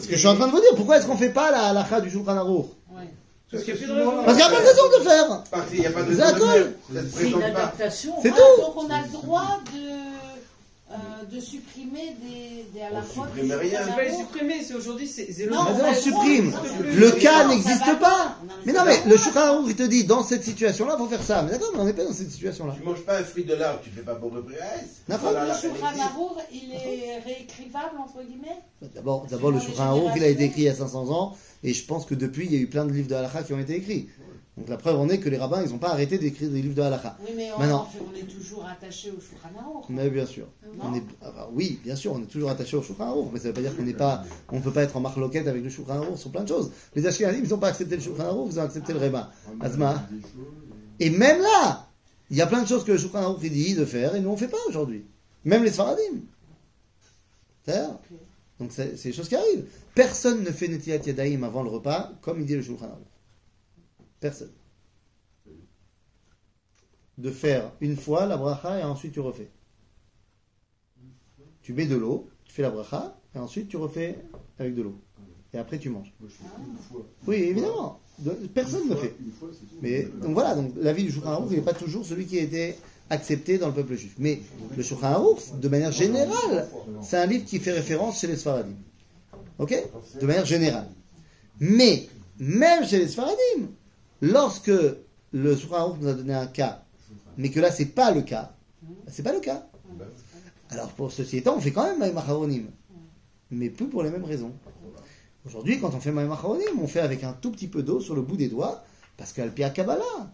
Ce 0.00 0.06
que 0.08 0.12
je 0.14 0.18
suis 0.18 0.28
en 0.28 0.36
train 0.36 0.46
de 0.46 0.52
vous 0.52 0.60
dire, 0.60 0.70
pourquoi 0.76 0.96
est-ce 0.98 1.06
qu'on 1.06 1.16
fait 1.18 1.30
pas 1.32 1.50
la 1.50 1.66
halakha 1.68 2.00
du 2.00 2.10
Shulchan 2.10 2.36
Aruch? 2.36 2.66
Ouais. 2.96 3.08
Parce 3.52 3.62
qu'il 3.62 3.74
y 3.74 3.76
a 3.76 3.80
plus 3.80 3.86
de 3.86 3.92
raison. 3.92 4.10
Parce 4.24 4.36
qu'il 4.38 4.46
n'y 4.46 4.52
a 4.52 4.56
pas 4.56 4.62
de 4.62 4.66
raison 4.66 4.82
de 4.88 4.98
le 4.98 5.04
faire. 5.04 5.42
Parce 5.50 5.70
qu'il 5.70 5.80
n'y 5.80 5.86
a 5.86 5.90
pas 5.90 6.02
de 6.02 6.14
C'est 6.14 6.22
à 6.22 6.32
de 6.32 6.38
cause. 6.40 6.48
faire. 6.48 7.02
C'est 7.14 7.30
une 7.30 7.42
adaptation. 7.42 8.12
C'est 8.22 8.32
Ah, 8.32 8.36
tout. 8.56 8.62
Donc 8.62 8.74
on 8.78 8.90
a 8.90 9.02
le 9.02 9.12
droit 9.12 9.60
de, 9.66 9.83
de 11.30 11.40
supprimer 11.40 12.16
des, 12.20 12.66
des 12.72 12.80
halakhot. 12.82 13.24
supprime 13.24 13.52
rien. 13.52 13.80
C'est 13.84 13.94
pas 13.94 14.04
les 14.04 14.16
supprimer, 14.16 14.62
c'est 14.62 14.74
aujourd'hui, 14.74 15.06
c'est 15.06 15.26
le 15.44 15.50
Non, 15.50 15.64
Mais 15.64 15.70
on 15.70 15.78
non, 15.78 15.84
on 15.84 15.90
le 15.90 15.96
supprime. 15.96 16.54
on 16.54 16.82
Le 16.82 17.10
cas 17.12 17.48
n'existe 17.48 17.98
pas. 18.00 18.38
Non, 18.46 18.54
Mais 18.66 18.72
non, 18.72 18.80
mais 18.84 19.02
le 19.06 19.16
Shulchan 19.16 19.64
il 19.66 19.76
te 19.76 19.82
dit, 19.82 20.04
dans 20.04 20.22
cette 20.22 20.44
situation-là, 20.44 20.96
il 20.98 21.02
faut 21.02 21.08
faire 21.08 21.22
ça. 21.22 21.42
Mais 21.42 21.52
d'accord, 21.52 21.70
mais 21.74 21.80
on 21.80 21.84
n'est 21.84 21.92
pas 21.92 22.04
dans 22.04 22.12
cette 22.12 22.30
situation-là. 22.30 22.74
Tu 22.78 22.84
manges 22.84 23.02
pas 23.02 23.18
un 23.18 23.24
fruit 23.24 23.44
de 23.44 23.54
l'arbre, 23.54 23.80
tu 23.82 23.90
fais 23.90 24.02
pas 24.02 24.14
pour. 24.14 24.30
D'accord. 25.08 25.32
Le 25.32 25.54
Shulchan 25.60 25.92
il 26.52 26.72
est 26.72 27.18
réécrivable, 27.24 27.96
entre 27.98 28.22
guillemets 28.24 28.60
D'abord, 28.94 29.26
d'abord 29.30 29.50
le 29.50 29.60
Shulchan 29.60 30.12
il 30.16 30.22
a 30.22 30.28
été 30.28 30.44
écrit 30.44 30.62
il 30.62 30.64
y 30.64 30.68
a 30.68 30.74
500 30.74 31.10
ans, 31.10 31.36
et 31.62 31.72
je 31.72 31.84
pense 31.84 32.04
que 32.04 32.14
depuis, 32.14 32.46
il 32.46 32.54
y 32.54 32.56
a 32.56 32.60
eu 32.60 32.66
plein 32.66 32.84
de 32.84 32.92
livres 32.92 33.08
de 33.08 33.14
halakha 33.14 33.42
qui 33.42 33.52
ont 33.52 33.58
été 33.58 33.76
écrits. 33.76 34.08
Donc 34.56 34.68
la 34.68 34.76
preuve 34.76 35.00
en 35.00 35.08
est 35.08 35.18
que 35.18 35.28
les 35.28 35.36
rabbins, 35.36 35.62
ils 35.64 35.70
n'ont 35.72 35.78
pas 35.78 35.90
arrêté 35.90 36.16
d'écrire 36.16 36.48
des 36.48 36.62
livres 36.62 36.76
de 36.76 36.82
halakha. 36.82 37.16
Oui, 37.26 37.32
mais 37.36 37.50
on, 37.52 37.58
Maintenant. 37.58 37.80
en 37.80 37.86
fait, 37.86 37.98
on 38.08 38.16
est 38.16 38.22
toujours 38.22 38.64
attaché 38.64 39.10
au 39.10 39.20
Shulchan 39.20 39.50
Aruch. 39.58 39.84
Mais 39.88 40.08
bien 40.10 40.26
sûr. 40.26 40.46
Non 40.76 40.84
On 40.90 40.94
est, 40.94 41.02
ah 41.22 41.32
bah 41.34 41.50
oui, 41.52 41.80
bien 41.82 41.96
sûr, 41.96 42.12
on 42.12 42.22
est 42.22 42.26
toujours 42.26 42.50
attaché 42.50 42.76
au 42.76 42.82
Shulchan 42.82 43.04
Aruch, 43.04 43.26
mais 43.32 43.40
ça 43.40 43.48
ne 43.48 43.48
veut 43.48 43.54
pas 43.54 43.60
dire 43.62 43.76
qu'on 43.76 43.82
n'est 43.82 43.94
pas, 43.94 44.24
on 44.52 44.58
ne 44.58 44.62
peut 44.62 44.70
pas 44.70 44.84
être 44.84 44.96
en 44.96 45.00
marloquette 45.00 45.48
avec 45.48 45.64
le 45.64 45.70
Shulchan 45.70 46.00
Aruch 46.00 46.18
sur 46.18 46.30
plein 46.30 46.44
de 46.44 46.48
choses. 46.48 46.70
Les 46.94 47.04
Ashkenazim, 47.04 47.40
ils 47.42 47.50
n'ont 47.50 47.58
pas 47.58 47.68
accepté 47.68 47.96
le 47.96 48.02
Shulchan 48.02 48.26
Aruch, 48.28 48.52
ils 48.52 48.60
ont 48.60 48.62
accepté 48.62 48.92
le 48.92 49.00
Rema. 49.00 49.32
Asma. 49.60 50.06
Et 51.00 51.10
même 51.10 51.40
là, 51.40 51.88
il 52.30 52.36
y 52.36 52.40
a 52.40 52.46
plein 52.46 52.62
de 52.62 52.68
choses 52.68 52.84
que 52.84 52.92
le 52.92 52.98
Shulchan 52.98 53.34
dit 53.34 53.74
de 53.74 53.84
faire, 53.84 54.14
et 54.14 54.20
nous 54.20 54.28
on 54.28 54.34
ne 54.34 54.38
fait 54.38 54.46
pas 54.48 54.58
aujourd'hui. 54.68 55.04
Même 55.44 55.64
les 55.64 55.72
Sfaradim. 55.72 56.20
C'est-à-dire 57.64 57.90
Ok. 57.90 58.18
Donc 58.60 58.70
c'est 58.72 58.96
c'est 58.96 59.08
des 59.08 59.14
choses 59.16 59.28
qui 59.28 59.34
arrivent. 59.34 59.64
Personne 59.96 60.44
ne 60.44 60.50
fait 60.52 60.68
Netilat 60.68 60.98
Yadayim 60.98 61.42
avant 61.42 61.64
le 61.64 61.70
repas, 61.70 62.12
comme 62.22 62.38
il 62.38 62.46
dit 62.46 62.54
le 62.54 62.62
Shulchan 62.62 62.84
Aruch. 62.84 63.13
Personne. 64.24 64.52
De 67.18 67.30
faire 67.30 67.70
une 67.82 67.94
fois 67.94 68.24
la 68.24 68.38
bracha 68.38 68.80
et 68.80 68.82
ensuite 68.82 69.12
tu 69.12 69.20
refais. 69.20 69.50
Tu 71.60 71.74
mets 71.74 71.84
de 71.84 71.94
l'eau, 71.94 72.30
tu 72.46 72.54
fais 72.54 72.62
la 72.62 72.70
bracha 72.70 73.18
et 73.34 73.38
ensuite 73.38 73.68
tu 73.68 73.76
refais 73.76 74.16
avec 74.58 74.74
de 74.74 74.80
l'eau. 74.80 74.98
Et 75.52 75.58
après 75.58 75.78
tu 75.78 75.90
manges. 75.90 76.10
Oui, 77.26 77.36
évidemment. 77.36 78.00
De- 78.18 78.30
Personne 78.54 78.88
ne 78.88 78.94
le 78.94 78.96
fait. 78.96 79.14
Mais 79.82 80.04
donc 80.22 80.32
voilà, 80.32 80.54
donc 80.54 80.72
l'avis 80.80 81.04
du 81.04 81.12
Shulchan 81.12 81.28
Aruch, 81.32 81.50
n'est 81.50 81.60
pas 81.60 81.74
toujours 81.74 82.06
celui 82.06 82.24
qui 82.24 82.38
a 82.38 82.42
été 82.44 82.76
accepté 83.10 83.58
dans 83.58 83.66
le 83.68 83.74
peuple 83.74 83.94
juif. 83.94 84.14
Mais 84.18 84.40
le 84.74 84.82
Shulchan 84.82 85.08
Aruch, 85.08 85.52
de 85.60 85.68
manière 85.68 85.92
générale, 85.92 86.66
c'est 87.02 87.18
un 87.18 87.26
livre 87.26 87.44
qui 87.44 87.58
fait 87.58 87.72
référence 87.72 88.20
chez 88.20 88.26
les 88.28 88.36
Sfaradim. 88.36 88.72
Ok? 89.58 89.74
De 90.18 90.26
manière 90.26 90.46
générale. 90.46 90.88
Mais, 91.60 92.08
même 92.38 92.86
chez 92.86 92.98
les 92.98 93.08
Sfaradim, 93.08 93.68
lorsque 94.24 94.72
le 95.32 95.56
Shulchan 95.56 95.96
nous 96.00 96.08
a 96.08 96.14
donné 96.14 96.34
un 96.34 96.46
cas, 96.46 96.82
mais 97.36 97.50
que 97.50 97.60
là, 97.60 97.70
c'est 97.70 97.86
pas 97.86 98.12
le 98.12 98.22
cas, 98.22 98.52
bah, 98.82 98.90
c'est 99.08 99.22
pas 99.22 99.32
le 99.32 99.40
cas. 99.40 99.66
Alors, 100.70 100.88
pour 100.90 101.12
ceci 101.12 101.38
étant, 101.38 101.56
on 101.56 101.60
fait 101.60 101.72
quand 101.72 101.84
même 101.84 101.98
Maïm 101.98 102.16
Acharonim. 102.16 102.64
Mais 103.50 103.70
plus 103.70 103.86
pour 103.86 104.02
les 104.02 104.10
mêmes 104.10 104.24
raisons. 104.24 104.52
Aujourd'hui, 105.46 105.78
quand 105.78 105.94
on 105.94 106.00
fait 106.00 106.10
Maïm 106.10 106.32
Acharonim, 106.32 106.80
on 106.80 106.86
fait 106.86 107.00
avec 107.00 107.22
un 107.22 107.32
tout 107.32 107.50
petit 107.50 107.68
peu 107.68 107.82
d'eau 107.82 108.00
sur 108.00 108.14
le 108.14 108.22
bout 108.22 108.36
des 108.36 108.48
doigts, 108.48 108.82
parce 109.16 109.32
qu'Al 109.32 109.52
Pia 109.52 109.70
Kabbalah, 109.70 110.30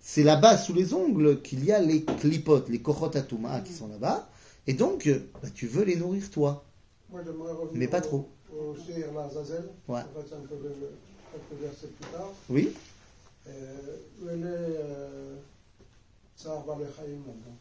c'est 0.00 0.24
là-bas, 0.24 0.58
sous 0.58 0.74
les 0.74 0.92
ongles, 0.92 1.40
qu'il 1.42 1.64
y 1.64 1.72
a 1.72 1.80
les 1.80 2.04
clipotes, 2.04 2.68
les 2.68 2.80
kochot 2.80 3.16
atuma 3.16 3.60
qui 3.60 3.72
sont 3.72 3.88
là-bas. 3.88 4.28
Et 4.66 4.74
donc, 4.74 5.06
euh, 5.06 5.20
bah, 5.42 5.48
tu 5.54 5.66
veux 5.66 5.84
les 5.84 5.96
nourrir 5.96 6.28
toi. 6.30 6.64
Moi, 7.10 7.22
Mais 7.72 7.88
pas 7.88 8.00
trop. 8.00 8.28
Au. 8.52 8.74
Ouais. 9.92 10.00
Un 10.00 10.04
peu 10.48 10.56
le, 10.62 11.68
plus 11.68 12.12
tard. 12.12 12.32
Oui 12.50 12.72
Euh, 13.48 13.96
où 14.22 14.28
elle 14.28 14.40
est 14.42 14.44
euh, 14.46 15.36
Tsar 16.36 16.64
Balechaim 16.64 17.22
là-dedans. 17.26 17.56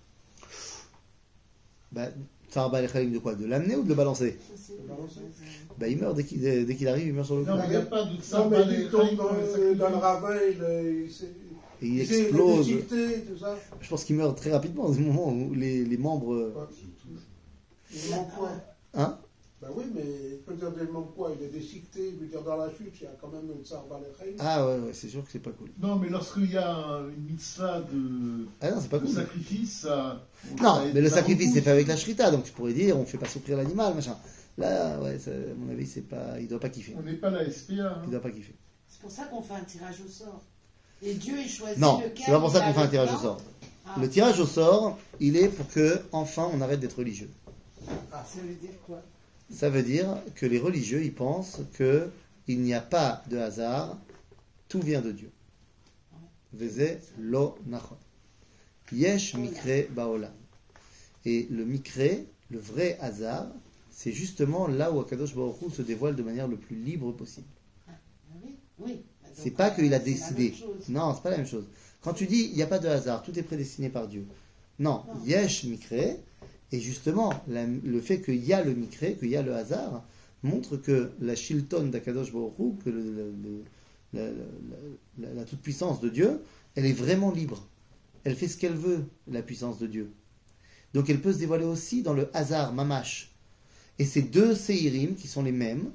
bah, 1.92 2.08
Tsar 2.50 2.72
de 2.72 3.20
quoi 3.20 3.36
De 3.36 3.46
l'amener 3.46 3.76
ou 3.76 3.84
de 3.84 3.90
le 3.90 3.96
balancer? 3.96 4.38
Le 4.70 4.88
balancer. 4.88 5.20
Bah, 5.78 5.88
il 5.88 5.98
meurt 5.98 6.16
dès 6.16 6.24
qu'il 6.24 6.42
dès 6.42 6.76
qu'il 6.76 6.88
arrive, 6.88 7.08
il 7.08 7.14
meurt 7.14 7.26
sur 7.28 7.38
le 7.38 7.44
coup. 7.44 7.50
Non, 7.52 7.60
il 7.64 7.70
n'y 7.70 7.76
a 7.76 7.82
pas 7.82 8.04
de 8.04 8.10
mais 8.10 8.74
il 8.84 8.90
tombe 8.90 9.16
dans, 9.16 9.76
dans 9.78 9.90
le 9.90 9.96
ravin, 9.96 10.36
il, 10.50 11.10
il, 11.82 11.94
il 11.94 12.02
explose. 12.02 12.68
tout 12.68 13.38
ça. 13.40 13.56
Je 13.82 13.90
pense 13.90 14.04
qu'il 14.04 14.16
meurt 14.16 14.38
très 14.38 14.52
rapidement, 14.52 14.86
au 14.86 14.94
moment 14.94 15.32
où 15.32 15.54
les, 15.54 15.86
les 15.86 15.98
membres. 15.98 16.34
euh, 16.34 16.54
Hein? 18.94 19.18
Ben 19.60 19.70
oui, 19.76 19.86
mais 19.96 20.04
il 20.34 20.38
peut 20.46 20.54
dire 20.54 20.72
des 20.72 20.86
membres 20.86 21.12
quoi? 21.16 21.32
Il 21.36 21.44
est 21.44 21.50
déchiqueté, 21.50 22.10
il 22.14 22.20
veut 22.20 22.28
dire 22.28 22.44
dans 22.44 22.58
la 22.58 22.70
chute, 22.70 22.94
il 23.02 23.04
y 23.06 23.08
a 23.08 23.12
quand 23.20 23.30
même 23.30 23.50
une 23.52 23.66
tsar. 23.66 23.84
Ah 24.38 24.64
ouais, 24.68 24.74
ouais, 24.80 24.94
c'est 24.94 25.08
sûr 25.10 25.24
que 25.26 25.32
c'est 25.32 25.40
pas 25.40 25.50
cool. 25.52 25.70
Non, 25.82 25.96
mais 25.96 26.10
lorsqu'il 26.10 26.52
y 26.52 26.58
a 26.58 27.00
une 27.18 27.24
mitzvah 27.26 27.82
de, 27.82 28.46
Ah 28.62 28.70
non, 28.70 28.78
c'est 28.80 28.90
pas 28.90 29.00
de 29.00 29.06
cool. 29.08 29.16
sacrifice, 29.16 29.80
ça. 29.80 30.24
Non, 30.62 30.76
ça 30.76 30.84
mais 30.94 31.02
le 31.02 31.10
sacrifice 31.10 31.54
c'est 31.54 31.62
fait 31.62 31.72
avec 31.72 31.88
la 31.88 31.98
shrita, 31.98 32.30
donc 32.30 32.44
tu 32.44 32.52
pourrais 32.52 32.74
dire 32.74 32.98
on 33.00 33.06
fait 33.06 33.18
pas 33.18 33.26
souffrir 33.28 33.58
l'animal, 33.58 33.96
machin. 33.96 34.16
Là, 34.60 35.00
ouais, 35.02 35.18
ça, 35.18 35.32
à 35.32 35.54
mon 35.58 35.72
avis, 35.72 35.88
c'est 35.88 36.02
pas, 36.02 36.40
il 36.40 36.48
doit 36.48 36.60
pas 36.60 36.70
kiffer. 36.70 36.96
On 36.98 37.02
n'est 37.04 37.14
pas 37.14 37.30
la 37.32 37.50
SPA. 37.50 37.74
hein. 37.74 38.02
Il 38.06 38.12
doit 38.12 38.22
pas 38.22 38.32
kiffer. 38.32 38.54
C'est 38.88 39.02
pour 39.02 39.12
ça 39.12 39.24
qu'on 39.26 39.42
fait 39.42 39.54
un 39.56 39.64
tirage 39.64 40.02
au 40.06 40.10
sort. 40.10 40.42
Et 41.02 41.14
Dieu, 41.16 41.36
il 41.40 41.50
choisit 41.50 41.78
Non, 41.80 41.98
lequel. 42.00 42.26
c'est 42.26 42.32
pas 42.32 42.40
pour 42.40 42.52
ça 42.52 42.62
qu'on 42.62 42.74
fait 42.74 42.80
un 42.80 42.84
le 42.86 42.90
tirage 42.90 43.14
au 43.14 43.18
sort. 43.18 43.42
Ah, 43.88 43.96
Le 44.00 44.08
tirage 44.10 44.40
au 44.40 44.46
sort, 44.46 44.98
il 45.20 45.36
est 45.38 45.48
pour 45.50 45.68
que 45.70 46.00
enfin 46.12 46.48
on 46.54 46.62
arrête 46.62 46.80
d'être 46.80 46.98
religieux. 47.00 47.30
ça 48.12 48.24
veut 48.44 48.54
dire 48.56 48.72
quoi? 48.86 49.02
Ça 49.50 49.70
veut 49.70 49.84
dire 49.84 50.18
que 50.36 50.46
les 50.46 50.60
religieux, 50.60 51.04
ils 51.04 51.14
pensent 51.14 51.62
que 51.74 52.10
il 52.48 52.62
n'y 52.62 52.74
a 52.74 52.82
pas 52.82 53.24
de 53.30 53.38
hasard, 53.38 53.98
tout 54.70 54.80
vient 54.82 55.02
de 55.02 55.12
Dieu. 55.12 55.32
Veze 56.54 57.00
lo 57.20 57.58
nachon. 57.66 57.98
Yesh 58.92 59.36
mikre 59.36 59.90
baolam. 59.92 60.32
Et 61.26 61.48
le 61.52 61.66
mikre, 61.66 62.26
le 62.50 62.60
vrai 62.60 62.98
hasard, 63.02 63.48
c'est 63.92 64.14
justement 64.14 64.68
là 64.68 64.92
où 64.92 65.00
Akadosh 65.00 65.36
Baruch 65.36 65.62
Hu 65.62 65.70
se 65.72 65.82
dévoile 65.82 66.16
de 66.16 66.24
manière 66.24 66.48
le 66.48 66.56
plus 66.58 66.76
libre 66.76 67.12
possible. 67.12 67.48
Oui, 68.44 68.56
oui. 68.80 69.02
C'est 69.34 69.52
pas 69.52 69.70
qu'il 69.72 69.94
a 69.94 70.00
décidé. 70.00 70.54
Non, 70.90 71.14
c'est 71.14 71.22
pas 71.24 71.32
la 71.32 71.38
même 71.38 71.48
chose. 71.48 71.66
Quand 72.02 72.14
tu 72.14 72.26
dis 72.28 72.50
il 72.52 72.56
n'y 72.56 72.64
a 72.64 72.68
pas 72.68 72.80
de 72.80 72.88
hasard, 72.88 73.24
tout 73.24 73.38
est 73.38 73.44
prédestiné 73.44 73.90
par 73.90 74.08
Dieu. 74.08 74.26
Non, 74.80 75.04
Non. 75.08 75.26
yesh 75.26 75.64
mikre, 75.66 76.18
et 76.72 76.80
justement, 76.80 77.34
la- 77.48 77.66
le 77.66 78.02
fait 78.02 78.22
qu'il 78.22 78.44
y 78.44 78.54
a 78.54 78.64
le 78.64 78.74
mikre, 78.74 79.18
qu'il 79.20 79.30
y 79.30 79.36
a 79.36 79.42
le 79.42 79.56
hasard, 79.56 80.06
montre 80.44 80.78
que 80.78 81.12
la 81.22 81.36
shilton 81.36 81.86
d'Akadosh 81.88 82.32
Baruch 82.32 82.54
Hu, 82.60 82.76
que 82.84 82.90
le- 82.90 83.02
le- 83.02 83.32
le- 83.44 83.64
la, 84.14 84.26
la- 84.26 85.28
la- 85.30 85.34
la 85.34 85.44
toute-puissance 85.46 86.00
de 86.02 86.10
Dieu, 86.10 86.42
elle 86.76 86.86
est 86.86 86.94
vraiment 86.94 87.32
libre. 87.32 87.66
Elle 88.24 88.36
fait 88.36 88.48
ce 88.48 88.58
qu'elle 88.58 88.76
veut, 88.76 89.06
la 89.28 89.42
puissance 89.42 89.80
de 89.80 89.88
Dieu. 89.88 90.12
Donc 90.94 91.10
elle 91.10 91.22
peut 91.22 91.34
se 91.34 91.38
dévoiler 91.40 91.66
aussi 91.66 92.04
dans 92.04 92.14
le 92.14 92.30
hasard, 92.36 92.74
mamash. 92.74 93.32
Et 94.00 94.06
c'est 94.06 94.22
deux 94.22 94.54
séirim 94.56 95.16
qui 95.16 95.28
sont 95.28 95.44
les 95.44 95.52
mêmes, 95.52 95.92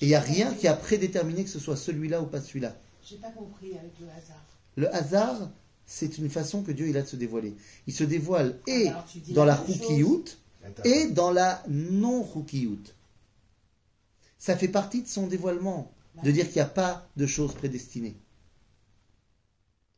et 0.00 0.06
il 0.06 0.08
n'y 0.08 0.14
a 0.14 0.20
rien 0.20 0.52
qui 0.54 0.66
a 0.66 0.74
prédéterminé 0.74 1.44
que 1.44 1.50
ce 1.50 1.58
soit 1.60 1.76
celui-là 1.76 2.20
ou 2.20 2.26
pas 2.26 2.40
celui-là. 2.40 2.76
J'ai 3.08 3.16
pas 3.16 3.30
compris 3.30 3.72
avec 3.78 3.92
le 4.00 4.06
hasard. 4.08 4.44
Le 4.76 4.94
hasard, 4.94 5.50
c'est 5.86 6.18
une 6.18 6.30
façon 6.30 6.62
que 6.62 6.72
Dieu 6.72 6.88
il 6.88 6.96
a 6.96 7.02
de 7.02 7.06
se 7.06 7.16
dévoiler. 7.16 7.54
Il 7.86 7.92
se 7.94 8.04
dévoile 8.04 8.58
et 8.66 8.88
Alors, 8.88 9.04
tu 9.06 9.18
dis 9.18 9.32
dans 9.32 9.44
la 9.44 9.54
roukiout 9.54 10.24
et 10.84 11.08
dans 11.08 11.30
la 11.30 11.62
non-roukiout. 11.68 12.78
Ça 14.38 14.56
fait 14.56 14.68
partie 14.68 15.02
de 15.02 15.08
son 15.08 15.26
dévoilement, 15.26 15.92
de 16.22 16.30
dire 16.30 16.46
qu'il 16.46 16.56
n'y 16.56 16.60
a 16.62 16.66
pas 16.66 17.06
de 17.16 17.26
choses 17.26 17.54
prédestinées. 17.54 18.16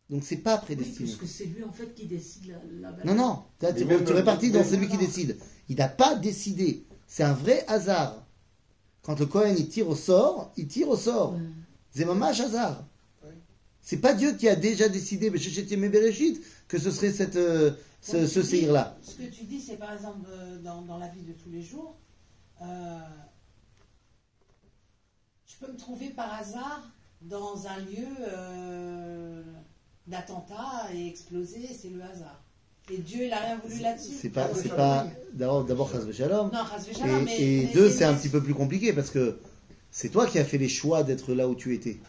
Donc 0.08 0.22
c'est 0.22 0.36
pas 0.36 0.56
Oui, 0.56 0.64
prédestiné. 0.66 0.98
puisque 1.12 1.26
c'est 1.26 1.46
lui 1.46 1.64
en 1.64 1.72
fait 1.72 1.92
qui 1.94 2.06
décide 2.06 2.54
la, 2.80 2.90
la 2.92 3.04
Non, 3.04 3.14
non, 3.14 3.42
Là, 3.60 3.72
tu, 3.72 3.84
même 3.84 4.00
tu 4.04 4.12
dans- 4.12 4.14
répartis 4.14 4.50
dans 4.52 4.60
même- 4.60 4.68
celui 4.68 4.88
qui 4.88 4.96
décide. 4.98 5.36
Il 5.68 5.76
n'a 5.76 5.88
pas 5.88 6.14
décidé. 6.14 6.84
C'est 7.08 7.24
un 7.24 7.32
vrai 7.32 7.64
hasard. 7.66 8.24
Quand 9.02 9.18
le 9.18 9.26
Cohen 9.26 9.54
il 9.58 9.68
tire 9.68 9.88
au 9.88 9.96
sort, 9.96 10.52
il 10.56 10.68
tire 10.68 10.88
au 10.88 10.96
sort. 10.96 11.32
Ouais. 11.34 11.40
C'est 11.90 12.04
mamash 12.04 12.38
hasard. 12.40 12.84
C'est 13.86 13.98
pas 13.98 14.14
Dieu 14.14 14.32
qui 14.32 14.48
a 14.48 14.56
déjà 14.56 14.88
décidé, 14.88 15.30
mais 15.30 15.38
que 15.38 16.78
ce 16.78 16.90
serait 16.90 17.12
cette, 17.12 17.36
euh, 17.36 17.70
ce, 18.02 18.26
ce 18.26 18.42
séhir-là. 18.42 18.98
Ce 19.00 19.12
que 19.14 19.30
tu 19.30 19.44
dis, 19.44 19.60
c'est 19.60 19.76
par 19.76 19.92
exemple 19.92 20.26
euh, 20.28 20.58
dans, 20.58 20.82
dans 20.82 20.98
la 20.98 21.06
vie 21.06 21.22
de 21.22 21.32
tous 21.32 21.50
les 21.50 21.62
jours, 21.62 21.94
euh, 22.62 22.98
je 25.46 25.54
peux 25.64 25.72
me 25.72 25.78
trouver 25.78 26.08
par 26.08 26.34
hasard 26.34 26.82
dans 27.22 27.68
un 27.68 27.78
lieu 27.78 28.08
euh, 28.28 29.44
d'attentat 30.08 30.88
et 30.92 31.06
exploser, 31.06 31.68
c'est 31.80 31.90
le 31.90 32.02
hasard. 32.02 32.42
Et 32.90 32.98
Dieu, 32.98 33.26
il 33.26 33.32
a 33.32 33.38
rien 33.38 33.60
voulu 33.64 33.80
là-dessus. 33.82 34.14
C'est 34.20 34.30
pas, 34.30 34.50
c'est 34.52 34.68
d'abord, 35.32 35.64
d'abord. 35.64 35.92
Non, 35.94 36.00
Chas 36.68 36.90
v'shalom, 36.90 37.22
Et, 37.22 37.24
mais, 37.24 37.40
et 37.40 37.66
mais 37.66 37.72
deux, 37.72 37.88
c'est 37.88 38.04
un 38.04 38.14
petit 38.14 38.30
peu 38.30 38.42
plus 38.42 38.54
compliqué 38.54 38.92
parce 38.92 39.10
que 39.10 39.38
c'est 39.92 40.08
toi 40.08 40.26
qui 40.26 40.40
as 40.40 40.44
fait 40.44 40.58
les 40.58 40.68
choix 40.68 41.04
d'être 41.04 41.34
là 41.34 41.48
où 41.48 41.54
tu 41.54 41.72
étais. 41.72 42.00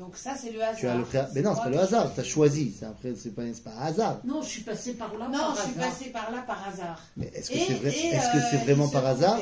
Donc 0.00 0.16
ça, 0.16 0.34
c'est 0.34 0.50
le 0.50 0.62
hasard. 0.62 0.76
Tu 0.80 0.86
as 0.88 0.96
le 0.96 1.04
pré- 1.04 1.26
Mais 1.34 1.42
non, 1.42 1.54
c'est 1.54 1.60
pas 1.62 1.68
le 1.68 1.78
hasard, 1.78 2.14
tu 2.14 2.20
as 2.20 2.24
choisi. 2.24 2.74
C'est 2.78 2.86
après, 2.86 3.12
c'est 3.14 3.34
pas, 3.34 3.42
c'est 3.52 3.62
pas 3.62 3.72
un 3.78 3.82
hasard. 3.86 4.20
Non, 4.24 4.40
je 4.40 4.48
suis 4.48 4.62
passé 4.62 4.94
par 4.94 5.14
là 5.18 5.28
Non, 5.28 5.38
par 5.38 5.56
je 5.56 5.60
suis 5.60 5.70
hasard. 5.78 5.90
passé 5.90 6.04
par 6.10 6.30
là 6.32 6.42
par 6.46 6.66
hasard. 6.66 7.02
Mais 7.18 7.30
est-ce 7.34 7.50
que 7.50 7.56
Et- 7.56 7.64
c'est 7.66 7.74
vrai, 7.74 7.90
et, 7.90 8.06
est-ce 8.06 8.32
que 8.32 8.38
euh, 8.38 8.48
c'est 8.50 8.56
vraiment 8.64 8.88
par 8.88 9.04
hasard. 9.04 9.38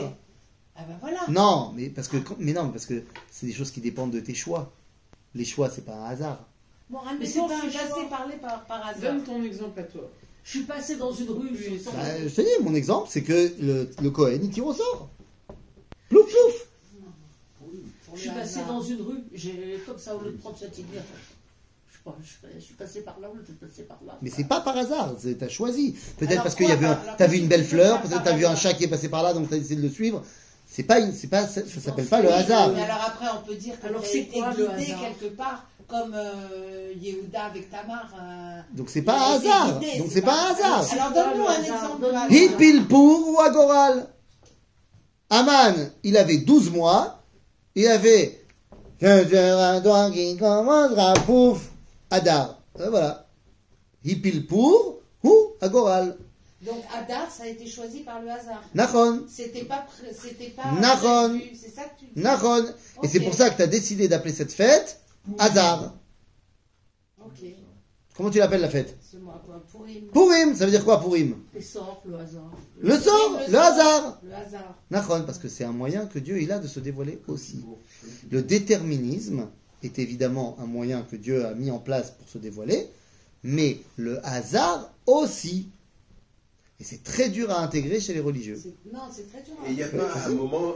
Ah 0.77 0.83
ben 0.89 0.97
voilà. 1.01 1.21
Non, 1.29 1.73
mais 1.77 1.89
parce 1.91 2.09
que, 2.09 2.17
mais 2.41 2.53
non, 2.53 2.71
parce 2.71 2.87
que 2.87 3.05
c'est 3.31 3.47
des 3.47 3.53
choses 3.53 3.71
qui 3.71 3.81
dépendent 3.81 4.11
de 4.11 4.19
tes 4.21 4.35
choix. 4.35 4.73
Les 5.37 5.45
choix, 5.45 5.71
c'est 5.71 5.85
pas 5.85 5.95
un 5.95 6.05
hasard. 6.07 6.45
Bon, 6.91 6.99
Mais 7.21 7.27
c'est 7.27 7.39
pas 7.41 7.47
je 7.65 7.69
suis 7.71 7.79
un 7.79 7.87
choix. 7.87 7.97
passé 7.97 8.07
par 8.11 8.27
là 8.27 8.35
par, 8.43 8.65
par 8.65 8.87
hasard. 8.89 9.01
Donne 9.15 9.23
ton 9.23 9.43
exemple 9.45 9.79
à 9.79 9.85
toi. 9.85 10.11
Je 10.43 10.51
suis 10.51 10.63
passé 10.67 10.97
dans 10.97 11.13
une 11.13 11.29
rue. 11.31 11.51
Oui, 11.53 11.79
je 11.81 11.85
Bah, 11.91 11.93
je 12.25 12.29
te 12.35 12.41
dis, 12.41 12.65
mon 12.65 12.75
exemple, 12.75 13.09
c'est 13.11 13.23
que 13.23 13.53
le, 13.61 13.91
le 14.03 14.11
Cohen, 14.11 14.39
il 14.43 14.51
tire 14.51 14.67
au 14.67 14.73
sort. 14.75 15.09
Plouf, 16.09 16.27
plouf. 16.27 16.68
Je 18.19 18.23
suis 18.23 18.31
le 18.31 18.37
passé 18.37 18.61
dans 18.69 18.83
une 18.83 19.01
rue, 19.03 19.25
j'ai 19.33 19.83
comme 19.87 19.99
ça 19.99 20.15
au 20.17 20.21
lieu 20.21 20.33
de 20.33 20.37
prendre 20.39 20.57
cette 20.59 20.77
lumière. 20.77 21.03
Je 21.91 22.11
je 22.23 22.27
suis- 22.27 22.39
je 22.59 22.65
suis 22.65 22.75
passé 22.75 23.01
par 23.03 23.19
là, 23.21 23.29
au 23.31 23.35
lieu 23.35 23.43
de 23.47 23.53
passer 23.67 23.83
par 23.83 23.99
là. 24.07 24.17
Mais 24.23 24.31
c'est 24.31 24.45
pas 24.45 24.61
par 24.61 24.77
hasard, 24.77 25.15
t'as 25.39 25.49
choisi. 25.49 25.95
Peut-être 26.19 26.43
parce 26.43 26.55
qu'il 26.55 26.65
y 26.65 26.69
quoi, 26.69 26.77
avait, 26.77 26.87
un- 26.87 26.95
par- 26.95 27.03
alors 27.05 27.17
t'as 27.17 27.27
vu 27.27 27.37
une 27.39 27.45
que 27.45 27.49
belle 27.51 27.63
tu 27.63 27.69
fleur, 27.69 28.01
peut-être 28.03 28.23
t'as 28.23 28.33
vu 28.37 28.47
un 28.47 28.57
chat 28.57 28.73
qui 28.75 28.85
est 28.85 28.89
passé 28.89 29.09
par 29.09 29.23
là, 29.23 29.35
donc 29.35 29.49
t'as 29.51 29.57
essayé 29.57 29.77
de 29.77 29.83
le 29.83 29.91
suivre. 29.91 30.23
C'est 30.67 30.83
pas 30.85 31.01
une, 31.01 31.13
c'est 31.13 31.27
pas, 31.29 31.47
ça, 31.47 31.61
ça 31.67 31.81
s'appelle 31.81 32.07
pas 32.07 32.21
le 32.23 32.31
hasard. 32.33 32.71
Mais 32.75 32.83
alors 32.83 33.03
après, 33.07 33.27
on 33.39 33.47
peut 33.47 33.55
dire 33.57 33.79
que 33.81 33.87
Alors, 33.87 34.01
tu 34.03 34.07
as 34.09 34.11
c'est 34.13 34.21
guidé 34.23 34.95
quelque 35.21 35.35
part, 35.35 35.67
comme 35.87 36.13
euh, 36.15 36.93
Yehuda 37.01 37.45
avec 37.45 37.71
Tamar. 37.71 38.11
euh, 38.21 38.61
Donc 38.75 38.89
c'est 38.91 39.03
pas 39.03 39.15
un 39.19 39.37
hasard. 39.37 39.79
guidé, 39.81 39.99
Donc 39.99 40.09
c'est 40.11 40.21
pas 40.23 40.51
un 40.51 40.55
pas- 40.55 40.79
hasard. 40.79 40.93
Alors 40.93 41.13
donne-nous 41.13 41.47
un 41.49 41.61
exemple. 41.63 42.01
Donne-nous 42.03 42.29
de 42.29 42.35
Hit 42.35 42.45
hasard. 42.49 42.59
Pilpour 42.59 43.29
ou 43.29 43.41
Agoral? 43.41 44.07
Aman, 45.31 45.75
il 46.05 46.17
avait 46.17 46.39
12 46.39 46.71
mois. 46.71 47.18
Il 47.79 47.87
avait 47.87 48.45
que 48.99 49.25
faire 49.27 49.57
un 49.57 49.81
doigt 49.81 50.11
qui 50.11 50.37
commencera 50.37 51.15
pouf. 51.15 51.71
Adar. 52.11 52.61
Et 52.77 52.89
voilà. 52.89 53.29
Hipilpour 54.05 54.99
ou 55.23 55.53
Agoral. 55.61 56.19
Donc 56.61 56.83
Adar, 56.93 57.31
ça 57.31 57.45
a 57.45 57.47
été 57.47 57.69
choisi 57.69 58.01
par 58.01 58.21
le 58.21 58.31
hasard. 58.31 58.65
Nachon. 58.75 59.27
C'était 59.29 59.63
pas, 59.63 59.87
c'était 60.13 60.51
pas 60.51 60.65
C'est 61.55 61.71
ça 61.71 61.85
que 61.85 62.01
tu 62.01 62.07
dis. 62.07 62.21
Nachon. 62.21 62.65
Et 63.05 63.07
c'est 63.07 63.21
pour 63.21 63.35
ça 63.35 63.49
que 63.49 63.55
tu 63.55 63.63
as 63.63 63.69
décidé 63.69 64.09
d'appeler 64.09 64.35
cette 64.35 64.53
fête 64.53 65.01
Hadar. 65.39 65.95
Ok. 67.25 67.45
Comment 68.17 68.31
tu 68.31 68.39
l'appelles 68.39 68.63
la 68.63 68.71
fête? 68.71 68.98
C'est 69.11 69.19
moi 69.21 69.43
quoi. 69.47 69.63
Pourim. 69.73 70.07
Purim, 70.13 70.55
ça 70.55 70.67
veut 70.67 70.71
dire 70.71 70.85
quoi 70.85 71.01
Purim 71.01 71.35
Les 71.55 71.63
sorts, 71.63 72.03
le 72.07 72.17
hasard. 72.17 72.53
Le 72.81 72.99
sort, 72.99 73.41
le 73.49 73.57
hasard. 73.57 74.21
Le 74.23 74.35
hasard. 74.35 74.75
Nachon, 74.91 75.23
parce 75.25 75.39
que 75.39 75.49
c'est 75.49 75.65
un 75.65 75.73
moyen 75.73 76.07
que 76.07 76.19
Dieu 76.19 76.41
il 76.43 76.53
a 76.53 76.59
de 76.59 76.67
se 76.67 76.79
dévoiler 76.79 77.19
aussi. 77.27 77.65
Le 78.31 78.43
déterminisme 78.43 79.49
est 79.83 79.99
évidemment 79.99 80.57
un 80.61 80.67
moyen 80.67 81.03
que 81.03 81.17
Dieu 81.17 81.47
a 81.47 81.55
mis 81.55 81.71
en 81.71 81.79
place 81.79 82.11
pour 82.11 82.29
se 82.29 82.37
dévoiler, 82.37 82.87
mais 83.43 83.79
le 83.97 84.25
hasard 84.27 84.93
aussi. 85.07 85.69
Et 86.81 86.85
c'est 86.85 87.03
très 87.03 87.29
dur 87.31 87.51
à 87.51 87.63
intégrer 87.63 88.01
chez 88.01 88.13
les 88.13 88.21
religieux. 88.21 88.61
Non, 88.93 89.01
c'est 89.11 89.29
très 89.33 89.43
dur. 89.43 89.55
Et 89.67 89.71
il 89.71 89.77
n'y 89.77 89.83
a 89.83 89.89
pas 89.89 90.27
un 90.27 90.29
moment. 90.31 90.75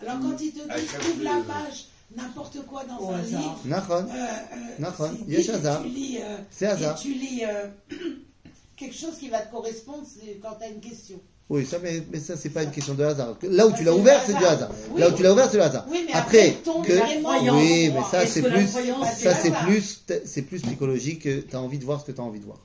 Alors 0.00 0.18
quand 0.20 0.40
ils 0.40 0.52
te 0.52 0.60
À 0.70 0.80
disent 0.80 0.88
trouve 0.98 1.22
la 1.22 1.42
fois- 1.42 1.54
page, 1.54 1.86
n'importe 2.16 2.58
quoi 2.66 2.84
dans 2.84 2.98
Au 2.98 3.10
un 3.10 3.18
hasard. 3.20 3.40
livre. 3.40 3.60
Nachon, 3.66 3.94
euh, 3.94 5.00
euh, 5.00 5.42
c'est 5.42 5.52
hasard. 5.52 5.82
Tu 5.82 5.88
lis, 5.88 6.18
euh, 6.20 6.36
c'est 6.50 6.66
hasard. 6.66 6.98
Et 6.98 7.02
tu 7.02 7.12
lis 7.14 7.42
quelque 8.76 8.94
chose 8.94 9.16
qui 9.18 9.28
va 9.28 9.40
te 9.40 9.50
correspondre 9.50 10.04
c'est 10.06 10.38
quand 10.42 10.56
tu 10.58 10.64
as 10.64 10.68
une 10.68 10.80
question. 10.80 11.20
Oui, 11.48 11.66
ça, 11.66 11.78
mais, 11.82 12.00
mais 12.12 12.20
ça, 12.20 12.36
c'est 12.36 12.50
pas 12.50 12.62
une 12.62 12.70
question 12.70 12.94
de 12.94 13.02
hasard. 13.02 13.36
Là 13.42 13.66
où 13.66 13.72
tu 13.72 13.82
l'as 13.82 13.92
c'est 13.92 13.98
ouvert, 13.98 14.22
c'est 14.24 14.34
du 14.34 14.44
hasard. 14.44 14.70
Oui. 14.92 15.00
Là 15.00 15.08
où 15.08 15.12
tu 15.12 15.22
l'as 15.24 15.32
ouvert, 15.32 15.50
c'est 15.50 15.56
le 15.56 15.64
hasard. 15.64 15.84
Oui, 15.90 16.04
mais 16.06 16.12
Après, 16.12 16.52
que, 16.64 17.52
oui, 17.52 17.90
mais 17.92 18.02
ça, 18.08 18.24
c'est 18.24 18.40
la 18.40 18.50
plus, 18.50 18.68
c'est 18.68 19.24
ça, 19.24 19.34
c'est 19.34 19.50
plus, 19.50 20.04
c'est 20.24 20.42
plus 20.42 20.62
psychologique 20.62 21.22
que 21.24 21.40
tu 21.40 21.56
as 21.56 21.60
envie 21.60 21.78
de 21.78 21.84
voir 21.84 22.00
ce 22.00 22.06
que 22.06 22.12
tu 22.12 22.20
as 22.20 22.24
envie 22.24 22.38
de 22.38 22.44
voir. 22.44 22.58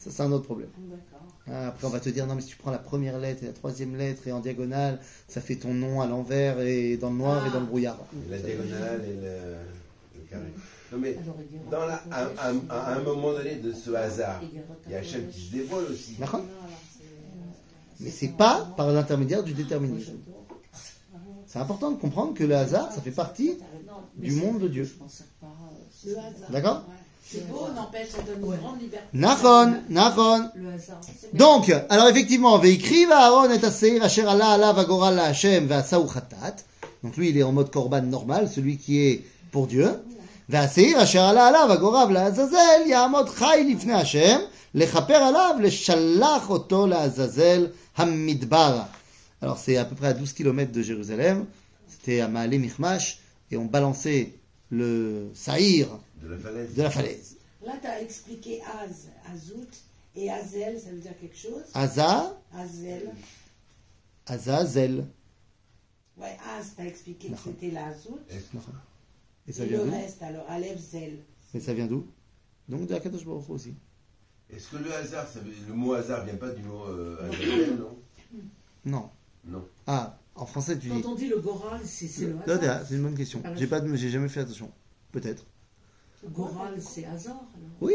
Ça, 0.00 0.10
c'est 0.10 0.22
un 0.22 0.32
autre 0.32 0.46
problème. 0.46 0.70
Ah, 1.46 1.68
Après, 1.68 1.86
on 1.86 1.90
va 1.90 2.00
te 2.00 2.08
dire, 2.08 2.26
non, 2.26 2.34
mais 2.34 2.40
si 2.40 2.48
tu 2.48 2.56
prends 2.56 2.70
la 2.70 2.78
première 2.78 3.18
lettre 3.18 3.42
et 3.42 3.46
la 3.46 3.52
troisième 3.52 3.96
lettre 3.96 4.26
et 4.26 4.32
en 4.32 4.40
diagonale, 4.40 4.98
ça 5.28 5.40
fait 5.42 5.56
ton 5.56 5.74
nom 5.74 6.00
à 6.00 6.06
l'envers 6.06 6.58
et 6.60 6.96
dans 6.96 7.10
le 7.10 7.16
noir 7.16 7.42
Ah. 7.44 7.48
et 7.48 7.52
dans 7.52 7.60
le 7.60 7.66
brouillard. 7.66 7.98
La 8.30 8.38
diagonale 8.38 9.02
et 9.04 9.14
le, 9.14 10.18
le 10.20 10.20
carré. 10.30 10.52
Non 10.92 10.98
mais 10.98 11.16
Alors, 11.22 11.36
il 11.40 11.48
dira- 11.48 11.70
dans 11.70 11.86
la, 11.86 12.02
à, 12.10 12.30
à- 12.70 12.92
à 12.92 12.96
un 12.96 13.02
moment 13.02 13.32
donné 13.32 13.56
de 13.56 13.72
ce 13.72 13.90
hasard, 13.92 14.40
il 14.86 14.92
y 14.92 14.94
a 14.94 14.98
Hachem 15.00 15.28
qui 15.28 15.40
se 15.48 15.52
dévoile 15.52 15.84
aussi. 15.90 16.14
D'accord 16.18 16.44
Mais 18.00 18.10
c'est 18.10 18.36
pas 18.36 18.72
par 18.76 18.90
l'intermédiaire 18.90 19.42
du 19.42 19.52
déterminisme. 19.52 20.14
C'est 21.46 21.58
important 21.58 21.90
de 21.90 21.96
comprendre 22.00 22.32
que 22.34 22.44
le 22.44 22.54
hasard, 22.56 22.90
ça 22.92 23.00
fait 23.02 23.10
partie 23.10 23.58
du 24.16 24.32
monde 24.32 24.60
de 24.60 24.68
Dieu. 24.68 24.88
Euh. 26.06 26.12
D'accord 26.50 26.86
Ouais. 26.88 26.94
C'est 27.32 27.48
beau, 27.48 27.68
n'empêche, 27.76 28.08
ça 28.08 28.22
donne 28.22 28.42
une 28.42 28.56
grande 28.56 28.80
liberté. 28.80 29.06
Nachon, 29.12 29.82
Nachon. 29.88 30.50
Le 30.56 30.72
hasard. 30.72 31.00
Donc, 31.32 31.72
alors 31.88 32.08
effectivement, 32.08 32.58
Veikriv 32.58 33.12
Aaron 33.12 33.50
et 33.50 33.64
Aseir 33.64 34.02
Asher 34.02 34.22
Allah 34.26 34.50
Allah 34.52 34.72
Vagoral 34.72 35.14
la 35.14 35.26
Hashem 35.26 35.66
Vasaou 35.66 36.06
Khatat. 36.06 36.56
Donc 37.04 37.16
lui, 37.16 37.30
il 37.30 37.38
est 37.38 37.44
en 37.44 37.52
mode 37.52 37.70
korban 37.70 38.02
normal, 38.02 38.48
celui 38.52 38.78
qui 38.78 38.98
est 38.98 39.24
pour 39.52 39.68
Dieu. 39.68 39.88
Allah 40.52 41.46
Allah 41.46 41.66
Vagorav 41.68 42.10
la 42.10 42.24
Azazel 42.24 42.88
Yamod 42.88 43.28
Chai 43.38 43.62
Lifne 43.62 43.92
Hashem 43.92 44.40
Lechaper 44.74 45.14
Alav 45.14 45.60
Leshalach 45.60 46.50
Oto 46.50 46.88
la 46.88 47.02
Azazel 47.02 47.70
Hamidbar. 47.96 48.88
Alors 49.40 49.58
c'est 49.58 49.76
à 49.76 49.84
peu 49.84 49.94
près 49.94 50.08
à 50.08 50.14
12 50.14 50.32
km 50.32 50.72
de 50.72 50.82
Jérusalem. 50.82 51.46
C'était 51.86 52.20
à 52.20 52.26
Maale 52.26 52.58
Michmash 52.58 53.20
et 53.52 53.56
on 53.56 53.66
balançait 53.66 54.34
le 54.70 55.30
Saïr 55.34 55.86
De 56.22 56.28
la 56.28 56.38
falaise. 56.38 56.74
de 56.74 56.82
la 56.82 56.90
falaise. 56.90 57.36
Là, 57.64 57.72
tu 57.80 57.86
as 57.86 58.00
expliqué 58.02 58.60
Az, 58.62 59.08
Azout, 59.32 59.68
et 60.16 60.30
Azel, 60.30 60.78
ça 60.80 60.90
veut 60.90 60.98
dire 60.98 61.18
quelque 61.20 61.36
chose 61.36 61.62
Aza, 61.74 62.36
Azel. 62.54 63.10
Azazel. 64.26 65.04
Ouais, 66.18 66.36
Az, 66.58 66.72
tu 66.76 66.82
as 66.82 66.86
expliqué 66.86 67.28
que 67.28 67.36
c'était 67.44 67.70
la 67.70 67.86
Azout. 67.88 68.18
Et 69.46 69.52
ça 69.52 69.64
Et 69.64 69.68
vient 69.68 69.78
le 69.78 69.84
d'où 69.86 69.90
reste, 69.96 70.22
alors, 70.22 70.44
Aleph, 70.48 70.78
Zel. 70.78 71.18
Mais 71.54 71.60
ça 71.60 71.74
vient 71.74 71.86
d'où? 71.86 72.06
Donc 72.68 72.86
de 72.86 72.94
Akadosh 72.94 73.24
Baruch 73.24 73.48
Hu 73.48 73.52
aussi. 73.52 73.74
Est-ce 74.50 74.68
que 74.70 74.76
le 74.76 74.92
hasard, 74.94 75.26
ça 75.28 75.40
veut- 75.40 75.52
le 75.68 75.74
mot 75.74 75.94
hasard 75.94 76.24
vient 76.24 76.36
pas 76.36 76.50
du 76.50 76.62
mot 76.62 76.84
euh, 76.86 77.28
Azazel, 77.28 77.76
non? 77.78 77.96
Non. 78.84 79.10
Non. 79.44 79.66
Ah, 79.86 80.18
en 80.34 80.46
français 80.46 80.78
tu 80.78 80.88
dis. 80.88 81.02
Quand 81.02 81.10
on 81.12 81.14
dit 81.14 81.28
le 81.28 81.40
Goral, 81.40 81.80
c'est 81.84 82.06
c'est 82.06 82.26
le 82.26 82.36
hasard. 82.46 82.86
C'est 82.86 82.94
une 82.94 83.02
bonne 83.02 83.16
question. 83.16 83.42
Ah, 83.44 83.54
J'ai 83.56 83.66
pas, 83.66 83.80
de- 83.80 83.94
j'ai 83.96 84.10
jamais 84.10 84.28
fait 84.28 84.40
attention. 84.40 84.70
Peut-être. 85.12 85.44
Le 86.22 86.28
Goral, 86.28 86.80
c'est 86.82 87.04
hasard. 87.04 87.36
alors. 87.54 87.70
Oui. 87.80 87.94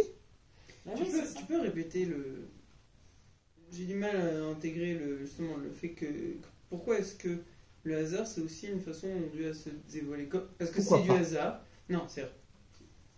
Bah 0.85 0.93
Tu 0.95 1.03
oui, 1.03 1.09
peux, 1.11 1.39
tu 1.39 1.45
peux 1.45 1.59
répéter 1.61 2.05
le. 2.05 2.47
J'ai 3.71 3.85
du 3.85 3.95
mal 3.95 4.15
à 4.15 4.43
intégrer 4.45 4.93
le, 4.95 5.19
justement 5.19 5.57
le 5.57 5.69
fait 5.71 5.89
que. 5.89 6.05
Pourquoi 6.69 6.99
est-ce 6.99 7.15
que 7.15 7.37
le 7.83 7.97
hasard 7.97 8.25
c'est 8.27 8.41
aussi 8.41 8.67
une 8.67 8.81
façon 8.81 9.07
dont 9.07 9.27
Dieu 9.33 9.49
a 9.49 9.53
se 9.53 9.69
dévoiler? 9.91 10.25
Comme- 10.25 10.47
Parce 10.57 10.71
que 10.71 10.81
c'est 10.81 11.01
du 11.03 11.11
hasard. 11.11 11.63
Non, 11.89 12.05
c'est 12.07 12.27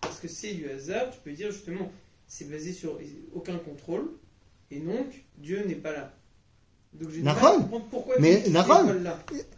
Parce 0.01 0.19
que 0.19 0.27
c'est 0.27 0.53
du 0.53 0.69
hasard, 0.69 1.09
tu 1.11 1.19
peux 1.23 1.31
dire 1.31 1.51
justement, 1.51 1.91
c'est 2.27 2.49
basé 2.49 2.73
sur 2.73 2.99
aucun 3.33 3.57
contrôle, 3.57 4.11
et 4.71 4.79
donc 4.79 5.23
Dieu 5.37 5.63
n'est 5.65 5.75
pas 5.75 5.93
là. 5.93 6.13
Donc 7.23 7.35
comprendre 7.61 7.85
pourquoi 7.91 8.15
Mais. 8.19 8.43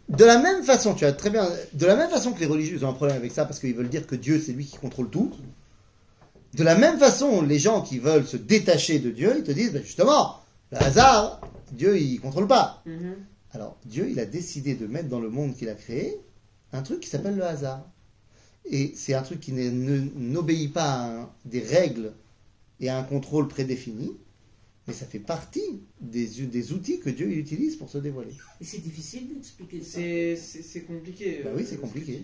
De 0.08 0.24
la 0.24 0.38
même 0.38 0.62
façon, 0.64 0.94
tu 0.94 1.04
as 1.04 1.12
très 1.12 1.30
bien. 1.30 1.48
De 1.72 1.86
la 1.86 1.96
même 1.96 2.10
façon 2.10 2.32
que 2.32 2.40
les 2.40 2.46
religieux 2.46 2.82
ont 2.84 2.88
un 2.88 2.92
problème 2.92 3.16
avec 3.16 3.32
ça 3.32 3.44
parce 3.44 3.58
qu'ils 3.60 3.74
veulent 3.74 3.88
dire 3.88 4.06
que 4.06 4.16
Dieu 4.16 4.40
c'est 4.44 4.52
lui 4.52 4.66
qui 4.66 4.76
contrôle 4.76 5.08
tout. 5.10 5.30
De 6.54 6.64
la 6.64 6.74
même 6.76 6.98
façon, 6.98 7.42
les 7.42 7.58
gens 7.60 7.80
qui 7.80 7.98
veulent 7.98 8.26
se 8.26 8.36
détacher 8.36 8.98
de 8.98 9.10
Dieu, 9.10 9.34
ils 9.38 9.44
te 9.44 9.52
disent 9.52 9.72
ben 9.72 9.82
justement, 9.84 10.40
le 10.72 10.78
hasard, 10.82 11.40
Dieu 11.72 11.96
il 11.98 12.20
contrôle 12.20 12.48
pas. 12.48 12.82
Mhm. 12.86 13.14
Alors, 13.52 13.76
Dieu, 13.84 14.08
il 14.10 14.18
a 14.20 14.26
décidé 14.26 14.74
de 14.74 14.86
mettre 14.86 15.08
dans 15.08 15.20
le 15.20 15.28
monde 15.30 15.54
qu'il 15.56 15.68
a 15.68 15.74
créé 15.74 16.20
un 16.72 16.82
truc 16.82 17.00
qui 17.00 17.08
s'appelle 17.08 17.36
le 17.36 17.44
hasard. 17.44 17.84
Et 18.64 18.92
c'est 18.96 19.14
un 19.14 19.22
truc 19.22 19.40
qui 19.40 19.52
n'obéit 19.52 20.72
pas 20.72 20.84
à 20.84 21.06
un- 21.22 21.28
des 21.44 21.60
règles 21.60 22.12
et 22.80 22.88
à 22.90 22.98
un 22.98 23.02
contrôle 23.02 23.48
prédéfini, 23.48 24.12
mais 24.90 24.96
ça 24.96 25.06
fait 25.06 25.18
partie 25.20 25.82
des, 26.00 26.26
des 26.26 26.72
outils 26.72 27.00
que 27.00 27.10
Dieu 27.10 27.30
il 27.30 27.38
utilise 27.38 27.76
pour 27.76 27.88
se 27.88 27.98
dévoiler. 27.98 28.32
Et 28.60 28.64
c'est 28.64 28.78
difficile 28.82 29.32
d'expliquer 29.32 29.82
ça. 29.82 30.00
C'est 30.36 30.82
compliqué. 30.82 31.40
Bah 31.44 31.50
euh, 31.50 31.56
oui, 31.56 31.62
c'est 31.64 31.70
ce 31.70 31.76
que 31.76 31.80
compliqué. 31.82 32.22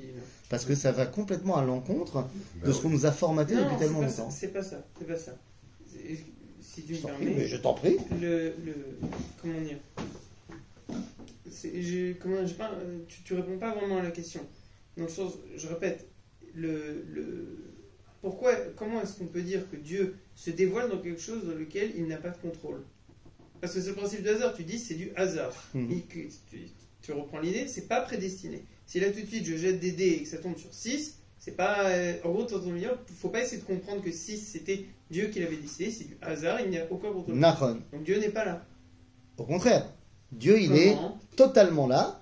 Parce 0.49 0.65
que 0.65 0.75
ça 0.75 0.93
va 0.93 1.07
complètement 1.07 1.57
à 1.57 1.65
l'encontre 1.65 2.23
Bah 2.61 2.67
de 2.67 2.73
ce 2.73 2.81
qu'on 2.83 2.91
nous 2.91 3.07
a 3.07 3.13
formaté 3.13 3.55
Non, 3.55 3.65
depuis 3.65 3.79
tellement 3.79 4.03
longtemps. 4.03 4.31
C'est 4.31 4.53
pas 4.53 4.63
ça, 4.63 4.85
c'est 4.99 5.07
pas 5.07 5.17
ça. 5.19 5.39
Si 6.61 6.83
tu 6.83 6.95
Je 6.95 7.01
me 7.01 7.03
prie, 7.13 7.17
permets. 7.25 7.35
mais 7.37 7.47
je 7.47 7.57
t'en 7.57 7.75
prie. 7.75 7.97
le, 8.21 8.53
le 8.65 8.75
comment 9.41 9.61
dire 9.61 9.79
comment 12.21 12.47
j'ai 12.47 12.55
pas 12.55 12.73
euh, 12.73 12.99
tu, 13.09 13.23
tu 13.23 13.35
réponds 13.35 13.59
pas 13.59 13.75
vraiment 13.75 13.99
à 13.99 14.03
la 14.03 14.11
question 14.11 14.41
dans 14.97 15.05
le 15.05 15.09
sens 15.11 15.33
je 15.57 15.67
répète 15.69 16.07
le, 16.55 17.05
le 17.09 17.76
pourquoi 18.27 18.53
comment 18.75 19.01
est-ce 19.03 19.15
qu'on 19.19 19.27
peut 19.27 19.43
dire 19.43 19.63
que 19.71 19.77
Dieu 19.77 20.17
se 20.35 20.51
dévoile 20.51 20.91
dans 20.91 20.99
quelque 20.99 21.21
chose 21.21 21.45
dans 21.47 21.55
lequel 21.55 21.93
il 21.97 22.07
n'a 22.09 22.17
pas 22.17 22.31
de 22.31 22.39
contrôle? 22.39 22.83
Parce 23.61 23.73
que 23.75 23.81
c'est 23.81 23.91
le 23.91 23.95
principe 23.95 24.23
du 24.23 24.29
hasard 24.29 24.53
tu 24.55 24.65
dis 24.65 24.79
c'est 24.81 24.95
du 24.95 25.13
hasard 25.15 25.55
Mhm. 25.75 25.93
Et 25.93 26.01
que 26.01 26.19
tu, 26.51 26.59
tu 27.03 27.13
reprends 27.13 27.39
l'idée 27.39 27.69
c'est 27.69 27.87
pas 27.87 28.01
prédestiné 28.01 28.65
si 28.85 28.99
là 28.99 29.11
tout 29.13 29.21
de 29.21 29.27
suite 29.27 29.45
je 29.45 29.57
jette 29.57 29.79
des 29.79 29.93
dés 29.93 30.09
et 30.19 30.23
que 30.25 30.29
ça 30.29 30.39
tombe 30.39 30.57
sur 30.59 30.75
6 30.75 31.19
c'est 31.39 31.57
pas 31.57 31.89
euh, 31.89 32.15
en 32.25 32.31
gros 32.33 32.43
dans 32.45 32.59
ton 32.59 32.73
milieu 32.73 32.91
faut 33.21 33.29
pas 33.29 33.43
essayer 33.43 33.63
de 33.63 33.67
comprendre 33.67 34.03
que 34.03 34.11
6 34.11 34.39
c'était 34.39 34.87
Dieu 35.11 35.29
qui 35.29 35.39
l'avait 35.39 35.57
décidé 35.57 35.93
c'est 35.93 36.05
du 36.05 36.17
hasard 36.21 36.61
il 36.63 36.71
n'y 36.71 36.79
a 36.79 36.87
aucun 36.91 37.13
contrôle 37.13 37.37
Nahon. 37.37 37.79
donc 37.93 38.03
Dieu 38.03 38.19
n'est 38.19 38.31
pas 38.31 38.45
là. 38.45 38.67
Au 39.39 39.45
contraire, 39.45 39.87
Dieu, 40.33 40.59
il 40.59 40.73
est 40.75 40.97
totalement 41.37 41.87
là, 41.87 42.21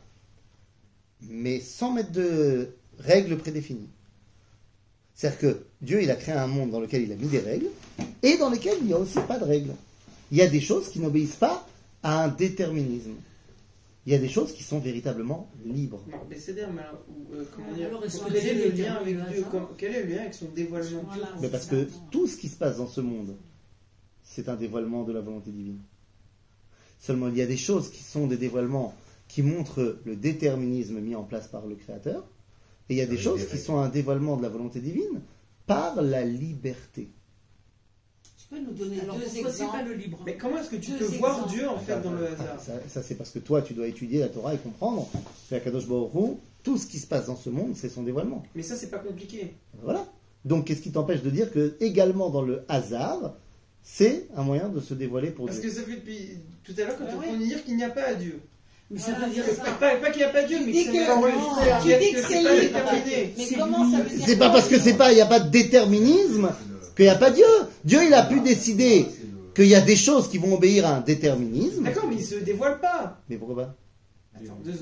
mais 1.22 1.60
sans 1.60 1.92
mettre 1.92 2.10
de 2.12 2.68
règles 2.98 3.36
prédéfinies. 3.38 3.88
C'est-à-dire 5.14 5.38
que 5.38 5.66
Dieu, 5.80 6.02
il 6.02 6.10
a 6.10 6.16
créé 6.16 6.34
un 6.34 6.46
monde 6.46 6.70
dans 6.70 6.80
lequel 6.80 7.02
il 7.02 7.12
a 7.12 7.16
mis 7.16 7.28
des 7.28 7.38
règles, 7.38 7.68
et 8.22 8.36
dans 8.36 8.50
lesquelles 8.50 8.78
il 8.80 8.86
n'y 8.86 8.92
a 8.92 8.98
aussi 8.98 9.20
pas 9.28 9.38
de 9.38 9.44
règles. 9.44 9.74
Il 10.30 10.38
y 10.38 10.42
a 10.42 10.48
des 10.48 10.60
choses 10.60 10.88
qui 10.88 10.98
n'obéissent 10.98 11.36
pas 11.36 11.66
à 12.02 12.24
un 12.24 12.28
déterminisme. 12.28 13.14
Il 14.06 14.12
y 14.12 14.16
a 14.16 14.18
des 14.18 14.28
choses 14.28 14.52
qui 14.52 14.62
sont 14.62 14.80
véritablement 14.80 15.50
libres. 15.64 16.04
Non, 16.10 16.18
mais 16.28 16.38
c'est 16.38 16.52
dire, 16.52 16.68
mais 16.70 16.82
alors, 16.82 17.02
ou, 17.08 17.34
euh, 17.34 17.44
comment 17.54 17.72
dire 17.72 17.86
Alors, 17.86 18.04
est-ce 18.04 18.18
que 18.18 18.32
Quel 18.32 18.46
est 18.46 18.68
le 18.68 18.76
lien 18.76 18.94
avec 18.94 19.16
Dieu 19.28 19.44
Quel 19.78 19.94
est 19.94 20.02
le 20.02 20.14
lien 20.14 20.20
avec 20.22 20.34
son 20.34 20.46
dévoilement? 20.46 21.04
Voilà, 21.06 21.28
Mais 21.40 21.48
parce 21.48 21.66
que 21.66 21.88
tout 22.10 22.26
ce 22.26 22.36
qui 22.36 22.48
se 22.48 22.56
passe 22.56 22.76
dans 22.76 22.86
ce 22.86 23.00
monde, 23.00 23.34
c'est 24.22 24.48
un 24.48 24.56
dévoilement 24.56 25.04
de 25.04 25.12
la 25.12 25.20
volonté 25.20 25.50
divine. 25.50 25.80
Seulement, 26.98 27.28
il 27.28 27.36
y 27.36 27.42
a 27.42 27.46
des 27.46 27.56
choses 27.56 27.90
qui 27.90 28.02
sont 28.02 28.26
des 28.26 28.36
dévoilements 28.36 28.94
qui 29.28 29.42
montrent 29.42 29.98
le 30.04 30.16
déterminisme 30.16 31.00
mis 31.00 31.14
en 31.14 31.22
place 31.22 31.48
par 31.48 31.66
le 31.66 31.74
Créateur, 31.74 32.26
et 32.88 32.94
il 32.94 32.96
y 32.96 33.00
a 33.00 33.06
des 33.06 33.18
choses 33.18 33.46
qui 33.46 33.58
sont 33.58 33.78
un 33.78 33.88
dévoilement 33.88 34.36
de 34.36 34.42
la 34.42 34.48
volonté 34.48 34.80
divine 34.80 35.20
par 35.66 36.00
la 36.02 36.24
liberté. 36.24 37.08
Tu 38.36 38.46
peux 38.50 38.60
nous 38.60 38.72
donner 38.72 39.00
Alors 39.00 39.16
deux 39.16 39.24
c'est 39.26 39.42
pas 39.42 39.48
exemples 39.48 39.84
le 39.88 39.94
libre 39.94 40.18
Mais 40.26 40.36
comment 40.36 40.58
est-ce 40.58 40.68
que 40.70 40.76
tu 40.76 40.90
Deux 40.92 40.98
peux 40.98 41.04
voir 41.16 41.36
exemples. 41.36 41.52
Dieu 41.54 41.68
en 41.68 41.78
fait 41.78 42.00
dans 42.02 42.12
le 42.12 42.26
hasard 42.26 42.60
Ça, 42.60 42.72
ça, 42.88 43.02
c'est 43.02 43.14
parce 43.14 43.30
que 43.30 43.38
toi, 43.38 43.62
tu 43.62 43.72
dois 43.74 43.86
étudier 43.86 44.20
la 44.20 44.28
Torah 44.28 44.54
et 44.54 44.58
comprendre 44.58 45.08
que 45.50 45.56
Kadosh 45.56 45.88
Baruch 45.88 46.36
tout 46.62 46.78
ce 46.78 46.86
qui 46.86 46.98
se 46.98 47.06
passe 47.06 47.26
dans 47.26 47.36
ce 47.36 47.50
monde, 47.50 47.74
c'est 47.76 47.88
son 47.90 48.02
dévoilement. 48.02 48.42
Mais 48.54 48.62
ça, 48.62 48.74
c'est 48.76 48.90
pas 48.90 48.98
compliqué. 48.98 49.54
Voilà. 49.82 50.06
Donc, 50.46 50.66
qu'est-ce 50.66 50.80
qui 50.80 50.92
t'empêche 50.92 51.22
de 51.22 51.28
dire 51.30 51.50
que, 51.52 51.76
également 51.80 52.30
dans 52.30 52.40
le 52.42 52.62
hasard, 52.68 53.34
c'est 53.82 54.28
un 54.34 54.42
moyen 54.42 54.68
de 54.70 54.80
se 54.80 54.94
dévoiler 54.94 55.30
pour 55.30 55.44
Parce 55.46 55.60
Dieu? 55.60 55.68
que 55.68 55.74
ça 55.76 55.82
fait 55.82 55.96
depuis 55.96 56.38
tout 56.62 56.72
à 56.78 56.84
l'heure 56.84 56.96
quand 56.96 57.04
Ah 57.06 57.14
on 57.16 57.20
oui. 57.20 57.26
peut 57.38 57.44
dire 57.44 57.64
qu'il 57.64 57.76
n'y 57.76 57.84
a 57.84 57.90
pas 57.90 58.04
à 58.08 58.14
Dieu. 58.14 58.40
Mais 58.90 58.98
ça 59.00 59.12
Voilà, 59.12 59.26
veut 59.28 59.32
dire 59.34 59.44
c'est 59.48 59.56
Pas, 59.58 59.64
ça. 59.64 59.70
pas- 59.72 59.96
pas 59.96 60.10
qu'il 60.10 60.18
n'y 60.18 60.24
a 60.24 60.28
pas 60.28 60.42
Dieu, 60.42 60.58
mais 60.64 60.72
que 60.72 60.78
tu 60.78 60.90
dis 60.92 62.16
c'est 62.28 62.40
libre. 62.40 62.78
Mais 63.36 63.56
comment 63.58 63.90
ça 63.90 63.98
veut 64.02 64.16
dire 64.16 64.24
C'est 64.26 64.36
pas 64.36 64.50
parce 64.50 64.68
que 64.68 64.78
c'est 64.78 64.94
pas, 64.94 65.10
il 65.12 65.16
n'y 65.16 65.20
a 65.20 65.26
pas 65.26 65.40
de 65.40 65.48
déterminisme 65.50 66.50
qu'il 66.96 67.06
n'y 67.06 67.10
a 67.10 67.14
pas 67.16 67.30
Dieu. 67.30 67.44
Dieu, 67.84 68.00
il 68.06 68.14
a 68.14 68.22
pu 68.24 68.40
décider 68.40 69.06
qu'il 69.54 69.66
y 69.66 69.74
a 69.74 69.80
des 69.80 69.96
choses 69.96 70.28
qui 70.28 70.38
vont 70.38 70.54
obéir 70.54 70.86
à 70.86 70.96
un 70.96 71.00
déterminisme. 71.00 71.84
D'accord, 71.84 72.06
mais 72.08 72.16
il 72.16 72.24
se 72.24 72.36
dévoile 72.36 72.78
pas. 72.80 73.20
Mais 73.28 73.36
pourquoi 73.36 73.56
pas? 73.64 73.74
Attends, 74.36 74.58
deux. 74.64 74.72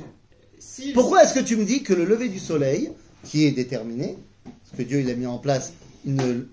Si- 0.58 0.92
Pourquoi 0.92 1.24
est-ce 1.24 1.34
que 1.34 1.40
tu 1.40 1.56
me 1.56 1.64
dis 1.64 1.82
que 1.82 1.92
le 1.92 2.04
lever 2.04 2.28
du 2.28 2.38
soleil, 2.38 2.90
qui 3.24 3.44
est 3.46 3.50
déterminé, 3.52 4.16
parce 4.44 4.78
que 4.78 4.82
Dieu 4.82 5.00
il 5.00 5.10
a 5.10 5.14
mis 5.14 5.26
en 5.26 5.38
place 5.38 5.72
une 6.04 6.46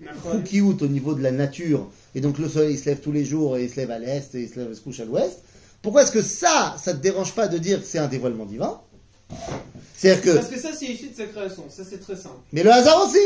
out 0.62 0.82
au 0.82 0.86
niveau 0.86 1.14
de 1.14 1.22
la 1.22 1.30
nature, 1.32 1.88
et 2.14 2.20
donc 2.20 2.38
le 2.38 2.48
soleil 2.48 2.74
il 2.74 2.78
se 2.78 2.86
lève 2.86 2.98
tous 3.00 3.12
les 3.12 3.24
jours 3.24 3.56
et 3.56 3.64
il 3.64 3.70
se 3.70 3.76
lève 3.76 3.90
à 3.90 3.98
l'est 3.98 4.34
et 4.34 4.42
il 4.42 4.48
se, 4.48 4.58
lève, 4.60 4.72
se 4.74 4.80
couche 4.80 5.00
à 5.00 5.04
l'ouest, 5.04 5.40
pourquoi 5.82 6.02
est-ce 6.02 6.12
que 6.12 6.22
ça, 6.22 6.76
ça 6.82 6.92
te 6.92 6.98
dérange 6.98 7.34
pas 7.34 7.48
de 7.48 7.58
dire 7.58 7.80
que 7.80 7.86
c'est 7.86 7.98
un 7.98 8.08
dévoilement 8.08 8.44
divin? 8.46 8.80
C'est-à-dire 9.96 10.22
que... 10.22 10.30
Parce 10.36 10.48
que 10.48 10.58
ça, 10.58 10.70
c'est 10.72 10.86
issu 10.86 11.08
de 11.08 11.14
sa 11.16 11.24
création. 11.26 11.64
Ça, 11.68 11.82
c'est 11.88 11.98
très 11.98 12.16
simple. 12.16 12.36
Mais 12.52 12.62
le 12.62 12.70
hasard 12.72 13.04
aussi 13.06 13.18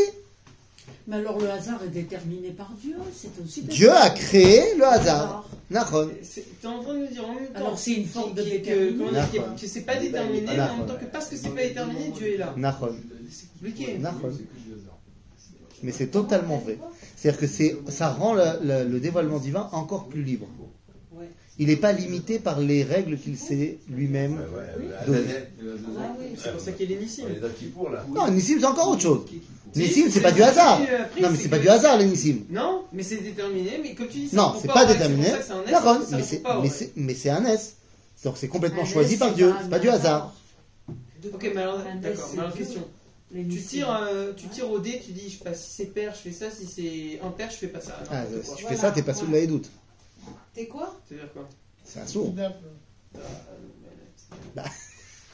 Mais 1.06 1.16
alors 1.16 1.38
le 1.38 1.48
hasard 1.50 1.80
est 1.84 1.88
déterminé 1.88 2.50
par 2.50 2.70
Dieu, 2.80 2.96
c'est 3.16 3.30
aussi. 3.42 3.62
Dieu 3.62 3.90
a 3.92 4.10
créé 4.10 4.74
le 4.76 4.84
hasard. 4.84 5.48
Nachon. 5.70 6.10
C'est- 6.22 6.44
T'es 6.60 6.66
en 6.66 6.82
train 6.82 6.94
de 6.94 6.98
me 7.00 7.08
dire 7.08 7.24
en 7.28 7.34
même 7.34 7.46
temps. 7.46 7.54
Alors, 7.54 7.78
c'est 7.78 7.92
une 7.94 8.06
forme 8.06 8.34
de 8.34 8.42
déterminisme. 8.42 8.98
comment 8.98 9.10
dire, 9.12 9.20
D'accord. 9.32 9.54
que- 9.60 9.66
c'est 9.66 9.80
pas 9.82 9.96
déterminé, 9.96 10.46
mais 10.46 10.60
en 10.60 10.76
même 10.78 10.86
temps 10.86 10.96
que 11.00 11.06
parce 11.06 11.28
que 11.28 11.36
c'est 11.36 11.48
pas 11.50 11.62
déterminé, 11.62 12.10
Dieu 12.16 12.34
est 12.34 12.36
là. 12.38 12.52
Nachon. 12.56 12.94
C'est 13.30 13.48
compliqué. 13.52 13.98
Nachon. 13.98 14.30
Mais 15.82 15.92
c'est 15.92 16.06
totalement 16.08 16.58
vrai. 16.58 16.78
C'est-à-dire 17.16 17.40
que 17.40 17.46
c'est, 17.46 17.76
ça 17.88 18.08
rend 18.10 18.34
le, 18.34 18.44
le- 18.62 18.84
le 18.88 19.00
dévoilement 19.00 19.38
divin 19.38 19.68
encore 19.72 20.06
plus 20.08 20.22
libre. 20.22 20.46
Il 21.58 21.68
n'est 21.68 21.76
pas 21.76 21.92
limité 21.92 22.40
par 22.40 22.58
les 22.58 22.82
règles 22.82 23.16
qu'il 23.16 23.36
s'est 23.38 23.78
lui-même. 23.88 24.32
Ouais, 24.32 24.38
ouais, 24.38 24.88
ouais. 24.88 25.06
Donc- 25.06 25.16
Azazel, 25.16 25.50
Ah 25.96 26.14
oui. 26.18 26.26
C'est 26.36 26.50
pour 26.52 26.60
ça 26.60 26.72
qu'il 26.72 26.90
est 26.90 26.96
Nissim. 26.96 27.22
Non, 28.12 28.30
Nissim, 28.32 28.56
c'est 28.58 28.66
encore 28.66 28.88
autre 28.88 29.02
chose. 29.02 29.20
Si, 29.72 29.78
Nissim, 29.80 30.10
c'est- 30.10 30.20
pas 30.20 30.32
du 30.32 30.42
hasard. 30.42 30.80
après, 30.80 31.20
Non, 31.20 31.30
mais 31.30 31.36
c'est 31.38 31.48
pas 31.48 31.58
du 31.60 31.68
hasard, 31.68 31.98
Nissim. 31.98 32.38
Non, 32.50 32.84
mais 32.92 33.04
c'est 33.04 33.18
déterminé, 33.18 33.78
mais 33.82 33.94
comme 33.94 34.08
tu 34.08 34.18
dis, 34.18 34.34
Non, 34.34 34.54
c'est 34.60 34.66
pas 34.68 34.84
déterminé. 34.84 35.30
D'accord, 35.70 36.00
mais 36.10 36.22
c'est, 37.14 37.30
un 37.30 37.44
S. 37.44 37.76
Donc 38.24 38.34
c'est 38.36 38.48
complètement 38.48 38.84
choisi 38.84 39.16
par 39.16 39.32
Dieu. 39.32 39.50
pas 39.50 39.58
C'est 39.62 39.70
pas 39.70 39.78
du 39.78 39.88
hasard. 39.88 40.34
Ok, 41.32 41.50
mais 41.54 41.62
alors, 41.62 41.78
d'accord, 42.02 42.30
mais 42.34 42.40
alors 42.40 42.54
question. 42.54 42.82
Tu 43.32 43.60
tires, 43.60 43.90
euh, 43.90 44.32
tu 44.36 44.46
tires 44.48 44.70
au 44.70 44.78
dé, 44.78 45.00
tu 45.04 45.10
dis, 45.12 45.28
je 45.28 45.38
sais 45.38 45.44
pas, 45.44 45.54
si 45.54 45.70
c'est 45.70 45.86
pair, 45.86 46.14
je 46.14 46.20
fais 46.20 46.32
ça, 46.32 46.50
si 46.50 46.66
c'est 46.66 47.20
impair, 47.24 47.48
je 47.50 47.56
fais 47.56 47.66
pas 47.66 47.80
ça. 47.80 47.98
Ah, 48.10 48.22
si 48.26 48.54
tu 48.56 48.62
Voilà. 48.62 48.76
fais 48.76 48.80
ça, 48.80 48.90
t'es 48.92 49.02
pas 49.02 49.14
sous 49.14 49.26
la 49.30 49.44
doute. 49.46 49.70
T'es 50.54 50.66
quoi 50.66 50.94
C'est-à-dire 51.08 51.32
quoi 51.32 51.48
C'est 51.84 52.00
un 52.00 52.06
sourd. 52.06 52.26
Kidnappe. 52.26 52.60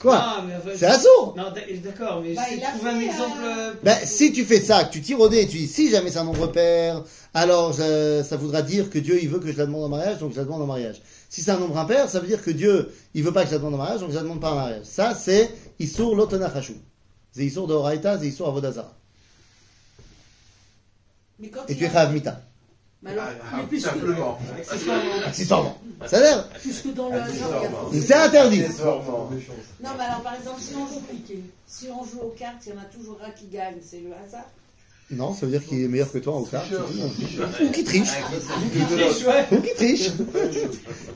Quoi 0.00 0.16
Ah, 0.18 0.44
mais 0.46 0.54
enfin, 0.56 0.70
C'est 0.76 0.86
un 0.86 0.98
sourd 0.98 1.34
Non, 1.36 1.50
d'ac- 1.52 1.82
d'accord, 1.82 2.22
mais 2.22 2.32
Bah, 2.34 2.42
je 2.48 2.54
il 2.54 2.60
vais 2.60 2.64
a 2.66 2.70
trouver 2.70 2.90
un 2.90 2.98
fait, 3.00 3.04
exemple. 3.06 3.38
euh, 3.44 3.94
si 4.04 4.32
tu 4.32 4.44
fais 4.46 4.60
ça, 4.60 4.84
que 4.84 4.92
tu 4.92 5.02
tires 5.02 5.20
au 5.20 5.28
dé 5.28 5.40
et 5.42 5.46
tu 5.46 5.58
dis 5.58 5.68
si 5.68 5.90
jamais 5.90 6.10
c'est 6.10 6.18
un 6.20 6.24
nombre 6.24 6.46
pair, 6.46 7.04
alors 7.34 7.76
euh, 7.80 8.24
ça 8.24 8.38
voudra 8.38 8.62
dire 8.62 8.88
que 8.88 8.98
Dieu 8.98 9.22
il 9.22 9.28
veut 9.28 9.40
que 9.40 9.52
je 9.52 9.58
la 9.58 9.66
demande 9.66 9.84
en 9.84 9.88
mariage, 9.90 10.18
donc 10.18 10.32
je 10.32 10.38
la 10.38 10.44
demande 10.44 10.62
en 10.62 10.66
mariage. 10.66 11.02
Si 11.28 11.42
c'est 11.42 11.50
un 11.50 11.58
nombre 11.58 11.76
impair, 11.76 12.08
ça 12.08 12.18
veut 12.18 12.26
dire 12.26 12.42
que 12.42 12.50
Dieu 12.50 12.90
il 13.12 13.22
veut 13.22 13.32
pas 13.32 13.42
que 13.42 13.48
je 13.48 13.52
la 13.52 13.58
demande 13.58 13.74
en 13.74 13.78
mariage, 13.78 14.00
donc 14.00 14.08
je 14.10 14.14
la 14.16 14.22
demande 14.22 14.40
pas 14.40 14.52
en 14.52 14.56
mariage. 14.56 14.84
Ça 14.86 15.14
c'est 15.14 15.50
Issour 15.78 16.16
Lotonachashu. 16.16 16.76
C'est 17.32 17.44
Issour 17.44 17.66
de 17.66 17.74
Horaïta, 17.74 18.18
c'est 18.18 18.26
Issour 18.26 18.48
Avodazara. 18.48 18.96
Mais 21.38 21.48
quand 21.48 21.60
Et 21.68 21.72
il 21.72 21.76
tu 21.78 21.84
es 21.84 21.94
a- 21.94 22.08
Mita. 22.08 22.40
Mais 23.02 23.10
alors, 23.12 23.24
Ah, 23.52 23.56
mais 23.70 23.78
Simplement. 23.80 24.38
accessoirement. 24.58 25.24
Accessoirement. 25.26 25.78
Ça 26.06 26.16
a 26.18 26.20
l'air. 26.20 26.48
puisque 26.60 26.92
dans 26.94 27.08
le 27.08 27.18
C'est 28.00 28.14
interdit. 28.14 28.62
Accessoirement. 28.64 29.30
Non, 29.82 29.90
mais 29.96 30.04
alors 30.04 30.20
par 30.22 30.34
exemple, 30.34 30.60
si 30.60 30.74
on 30.74 30.86
joue 30.86 31.02
si 31.66 31.86
on 31.88 32.04
joue 32.04 32.20
aux 32.20 32.34
cartes, 32.38 32.56
il 32.66 32.70
y 32.70 32.76
en 32.76 32.80
a 32.80 32.84
toujours 32.84 33.18
un 33.26 33.30
qui 33.30 33.46
gagne, 33.46 33.76
c'est 33.82 34.00
le 34.00 34.10
hasard. 34.12 34.44
Non, 35.12 35.34
ça 35.34 35.46
veut 35.46 35.50
dire 35.52 35.66
qu'il 35.66 35.82
est 35.82 35.88
meilleur 35.88 36.12
que 36.12 36.18
toi 36.18 36.34
en 36.36 36.44
cartes. 36.44 36.68
C'est. 36.70 37.64
Ou 37.64 37.70
qui 37.72 37.82
triche. 37.84 38.10
Ou 39.50 39.60
qui 39.60 39.74
triche. 39.74 40.10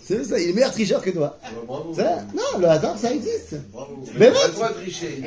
C'est 0.03 0.25
ça, 0.25 0.39
il 0.41 0.49
est 0.51 0.53
meilleur 0.53 0.73
tricheur 0.73 1.01
que 1.03 1.11
toi. 1.11 1.39
Non, 1.69 2.59
le 2.59 2.67
hasard 2.67 2.99
ça 2.99 3.13
existe. 3.13 3.57
Bravo. 3.73 4.03
Mais 4.19 4.31
Pas 4.33 4.49
bon. 4.49 4.67
de 4.69 4.73
tricher. 4.83 5.23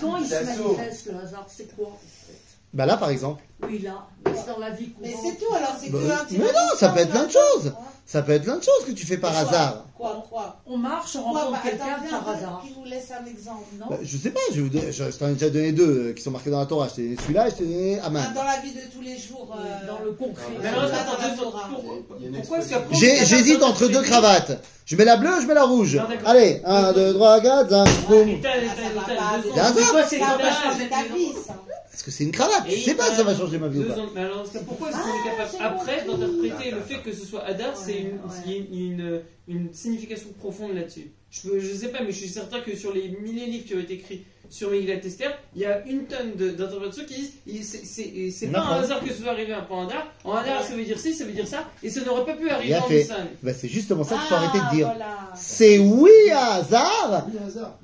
Quand 0.00 0.16
il 0.18 0.26
se 0.26 0.34
manifeste, 0.34 1.06
le 1.06 1.16
hasard, 1.18 1.46
c'est 1.48 1.74
quoi 1.76 1.86
en 1.88 1.98
fait? 2.26 2.34
Bah 2.72 2.86
là 2.86 2.96
par 2.96 3.10
exemple. 3.10 3.42
Oui, 3.68 3.78
là, 3.80 4.06
mais 4.24 4.32
c'est 4.36 4.46
dans 4.52 4.58
la 4.58 4.70
vie 4.70 4.90
Mais 5.00 5.10
courante. 5.12 5.26
c'est 5.32 5.44
tout, 5.44 5.54
alors 5.54 5.74
c'est 5.80 5.90
Bah, 5.90 5.98
que 5.98 6.04
un 6.36 6.38
mais 6.38 6.52
non, 6.52 6.76
ça 6.76 6.88
peut 6.90 7.00
être 7.00 7.10
plein 7.10 7.24
de 7.26 7.30
choses. 7.32 7.72
Ça 8.06 8.20
peut 8.20 8.32
être 8.32 8.42
plein 8.44 8.58
de 8.58 8.62
choses 8.62 8.84
que 8.86 8.92
tu 8.92 9.06
fais 9.06 9.16
par 9.16 9.30
Quoi 9.32 9.40
hasard. 9.40 9.84
Quoi, 9.96 10.26
quoi 10.28 10.56
On 10.66 10.76
marche, 10.76 11.16
on 11.16 11.22
Quoi, 11.30 11.40
rencontre 11.44 11.52
bah, 11.52 11.70
quelqu'un 11.70 11.84
par 12.10 12.28
hasard. 12.28 12.62
Qui 12.62 12.74
nous 12.78 12.84
laisse 12.84 13.10
un 13.18 13.24
exemple, 13.24 13.64
non 13.80 13.86
Bah, 13.88 13.96
je 14.02 14.16
sais 14.18 14.28
pas, 14.30 14.40
je, 14.54 14.60
vous 14.60 14.68
je, 14.70 14.92
je 14.92 15.16
t'en 15.16 15.28
ai 15.28 15.32
déjà 15.32 15.48
donné 15.48 15.72
deux 15.72 16.08
euh, 16.08 16.12
qui 16.12 16.22
sont 16.22 16.30
marqués 16.30 16.50
dans 16.50 16.60
la 16.60 16.66
Torah. 16.66 16.88
Je 16.88 16.94
t'ai 16.96 17.02
donné 17.04 17.16
celui-là 17.22 17.46
et 17.48 17.50
je 17.50 17.54
t'ai 17.56 17.64
donné 17.64 17.98
Ah, 18.02 18.06
Aman. 18.08 18.22
Dans 18.34 18.44
la 18.44 18.58
vie 18.60 18.72
de 18.72 18.80
tous 18.94 19.00
les 19.00 19.16
jours. 19.16 19.56
euh, 19.58 19.86
Dans 19.86 20.04
le 20.04 20.12
concret. 20.12 20.44
Mais 20.60 20.68
alors, 20.68 20.82
alors, 20.82 20.94
attends, 20.94 21.12
attends, 21.12 21.24
attends, 21.24 21.48
attends, 21.48 21.58
attends. 21.58 21.82
pour- 21.82 22.16
Il 22.18 22.22
y 22.24 22.26
a 22.26 22.28
une 22.28 22.36
pourquoi 22.36 22.58
est-ce 22.58 22.68
qu'après. 22.68 22.94
J'ai- 22.94 23.24
J'hésite 23.24 23.62
entre 23.62 23.86
deux 23.88 24.02
cravates. 24.02 24.62
Je 24.84 24.96
mets 24.96 25.06
la 25.06 25.16
bleue, 25.16 25.40
je 25.40 25.46
mets 25.46 25.54
la 25.54 25.64
rouge. 25.64 25.96
Non. 25.96 26.02
Allez, 26.26 26.60
un, 26.66 26.92
deux, 26.92 27.14
trois, 27.14 27.40
quatre, 27.40 27.70
boum. 27.70 28.28
Ah, 28.28 28.42
t'as- 28.42 28.50
ça 28.50 28.90
va 28.94 29.00
t'as- 29.06 29.14
pas, 29.16 29.38
deux 29.72 29.80
c'est- 29.82 29.90
quoi, 29.90 30.02
c'est 30.06 30.18
ta 30.18 30.36
mais- 30.36 31.16
vie, 31.16 31.32
ça. 31.46 31.54
Parce 31.94 32.02
que 32.02 32.10
c'est 32.10 32.24
une 32.24 32.32
cravate. 32.32 32.64
Tu 32.66 32.72
Et 32.74 32.80
sais 32.80 32.94
pas 32.96 33.08
si 33.10 33.16
ça 33.16 33.22
va 33.22 33.36
changer 33.36 33.56
ma 33.58 33.68
vie 33.68 33.78
ou 33.78 33.82
Deux 33.82 33.88
pas. 33.88 34.00
ans- 34.00 34.08
mais 34.12 34.22
alors, 34.22 34.44
pourquoi 34.66 34.88
est-ce 34.90 34.96
qu'on 34.96 35.02
Ah, 35.04 35.20
est 35.26 35.30
capable 35.30 35.50
j'ai 35.52 35.64
après 35.64 36.04
d'interpréter 36.04 36.70
le 36.72 36.80
fait 36.80 36.98
que 37.02 37.12
ce 37.12 37.24
soit 37.24 37.44
Hadar, 37.44 37.76
c'est 37.76 37.98
une, 37.98 38.06
Ouais, 38.08 38.18
il 38.46 38.52
y 38.52 38.54
a 38.54 38.58
une, 38.58 38.98
une, 38.98 39.20
une 39.46 39.72
signification 39.72 40.30
profonde 40.40 40.74
là-dessus 40.74 41.12
je, 41.30 41.58
je 41.60 41.74
sais 41.74 41.88
pas, 41.88 41.98
mais 42.00 42.10
je 42.12 42.16
suis 42.18 42.28
certain 42.28 42.60
que 42.60 42.74
sur 42.76 42.92
les 42.92 43.08
milliers 43.08 43.46
de 43.46 43.50
livres 43.52 43.64
qui 43.66 43.74
ont 43.74 43.80
été 43.80 43.94
écrits 43.94 44.24
sur 44.50 44.70
Megillat 44.70 44.96
Esther, 45.04 45.36
il 45.56 45.62
y 45.62 45.66
a 45.66 45.84
une 45.86 46.04
tonne 46.06 46.32
d'interprétations 46.36 47.04
qui 47.06 47.32
disent 47.46 47.80
c'est- 47.84 48.46
pas 48.48 48.60
un 48.60 48.80
hasard 48.82 49.00
que 49.02 49.12
ce 49.12 49.20
soit 49.22 49.30
arrivé 49.32 49.52
un 49.52 49.62
point 49.62 49.84
Hadar. 49.86 50.06
En 50.24 50.32
Hadar, 50.34 50.62
ça 50.64 50.74
veut 50.76 50.84
dire 50.84 50.98
ci, 50.98 51.12
ça 51.14 51.24
veut 51.24 51.32
dire 51.32 51.46
ça, 51.48 51.64
et 51.82 51.90
ça 51.90 52.00
n'aurait 52.02 52.24
pas 52.24 52.34
pu 52.34 52.48
arriver 52.50 52.76
en 52.76 52.82
fait. 52.82 53.00
Nissan. 53.02 53.26
Bah, 53.42 53.52
c'est 53.54 53.68
justement 53.68 54.04
ça 54.04 54.16
qu'il 54.16 54.24
faut 54.28 54.34
arrêter 54.34 54.58
de 54.58 54.64
Ah, 54.68 54.74
dire. 54.74 54.86
voilà. 54.86 55.32
C'est 55.36 55.78
oui 55.78 56.10
un 56.32 56.36
hasard. 56.36 57.26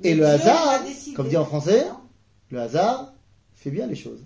Et 0.03 0.15
le 0.15 0.25
hasard, 0.25 0.81
comme 1.15 1.27
dit 1.29 1.37
en 1.37 1.45
français, 1.45 1.85
le 2.51 2.59
hasard 2.61 3.10
fait 3.61 3.69
bien 3.71 3.87
les 3.87 3.95
choses. 3.95 4.19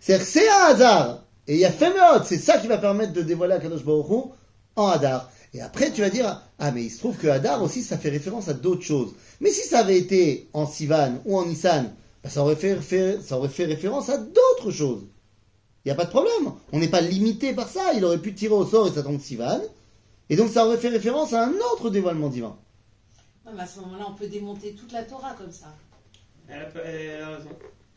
C'est-à-dire 0.00 0.26
que 0.26 0.32
c'est 0.32 0.48
un 0.48 0.64
hasard. 0.74 1.24
Et 1.46 1.54
il 1.54 1.60
y 1.60 1.64
a 1.64 1.70
Féméot, 1.72 2.24
c'est 2.24 2.38
ça 2.38 2.58
qui 2.58 2.66
va 2.66 2.78
permettre 2.78 3.12
de 3.12 3.22
dévoiler 3.22 3.54
Akadosh 3.54 3.84
Baruch 3.84 4.30
en 4.76 4.86
Hadar. 4.88 5.30
Et 5.54 5.60
après, 5.60 5.90
tu 5.92 6.00
vas 6.00 6.10
dire, 6.10 6.40
ah, 6.58 6.70
mais 6.72 6.84
il 6.84 6.90
se 6.90 6.98
trouve 6.98 7.16
que 7.16 7.26
Hadar 7.28 7.62
aussi, 7.62 7.82
ça 7.82 7.98
fait 7.98 8.08
référence 8.08 8.48
à 8.48 8.54
d'autres 8.54 8.82
choses. 8.82 9.14
Mais 9.40 9.50
si 9.50 9.66
ça 9.68 9.80
avait 9.80 9.98
été 9.98 10.48
en 10.54 10.66
Sivan 10.66 11.14
ou 11.24 11.36
en 11.38 11.44
Nissan, 11.46 11.92
bah, 12.22 12.30
ça, 12.30 12.42
aurait 12.42 12.56
fait, 12.56 12.76
fait- 12.76 13.20
ça 13.22 13.36
aurait 13.36 13.48
fait 13.48 13.64
référence 13.66 14.08
à 14.08 14.18
d'autres 14.18 14.70
choses. 14.70 15.02
Il 15.84 15.88
n'y 15.88 15.92
a 15.92 15.96
pas 15.96 16.04
de 16.04 16.10
problème. 16.10 16.52
On 16.72 16.78
n'est 16.78 16.88
pas 16.88 17.00
limité 17.00 17.52
par 17.52 17.68
ça. 17.68 17.92
Il 17.94 18.04
aurait 18.04 18.18
pu 18.18 18.34
tirer 18.34 18.54
au 18.54 18.64
sort 18.64 18.86
et 18.88 18.92
ça 18.92 19.02
tombe 19.02 19.20
Sivan. 19.20 19.60
Et 20.30 20.36
donc, 20.36 20.48
ça 20.50 20.64
aurait 20.66 20.78
fait 20.78 20.88
référence 20.88 21.32
à 21.32 21.44
un 21.44 21.52
autre 21.74 21.90
dévoilement 21.90 22.28
divin. 22.28 22.56
Non, 23.44 23.52
mais 23.54 23.62
à 23.62 23.66
ce 23.66 23.80
moment-là, 23.80 24.06
on 24.08 24.14
peut 24.14 24.28
démonter 24.28 24.72
toute 24.74 24.92
la 24.92 25.02
Torah 25.02 25.34
comme 25.36 25.52
ça. 25.52 25.74
Elle 26.48 26.62
a, 26.62 26.64
pas- 26.66 26.80
elle 26.84 27.22
a 27.22 27.28
raison. 27.36 27.48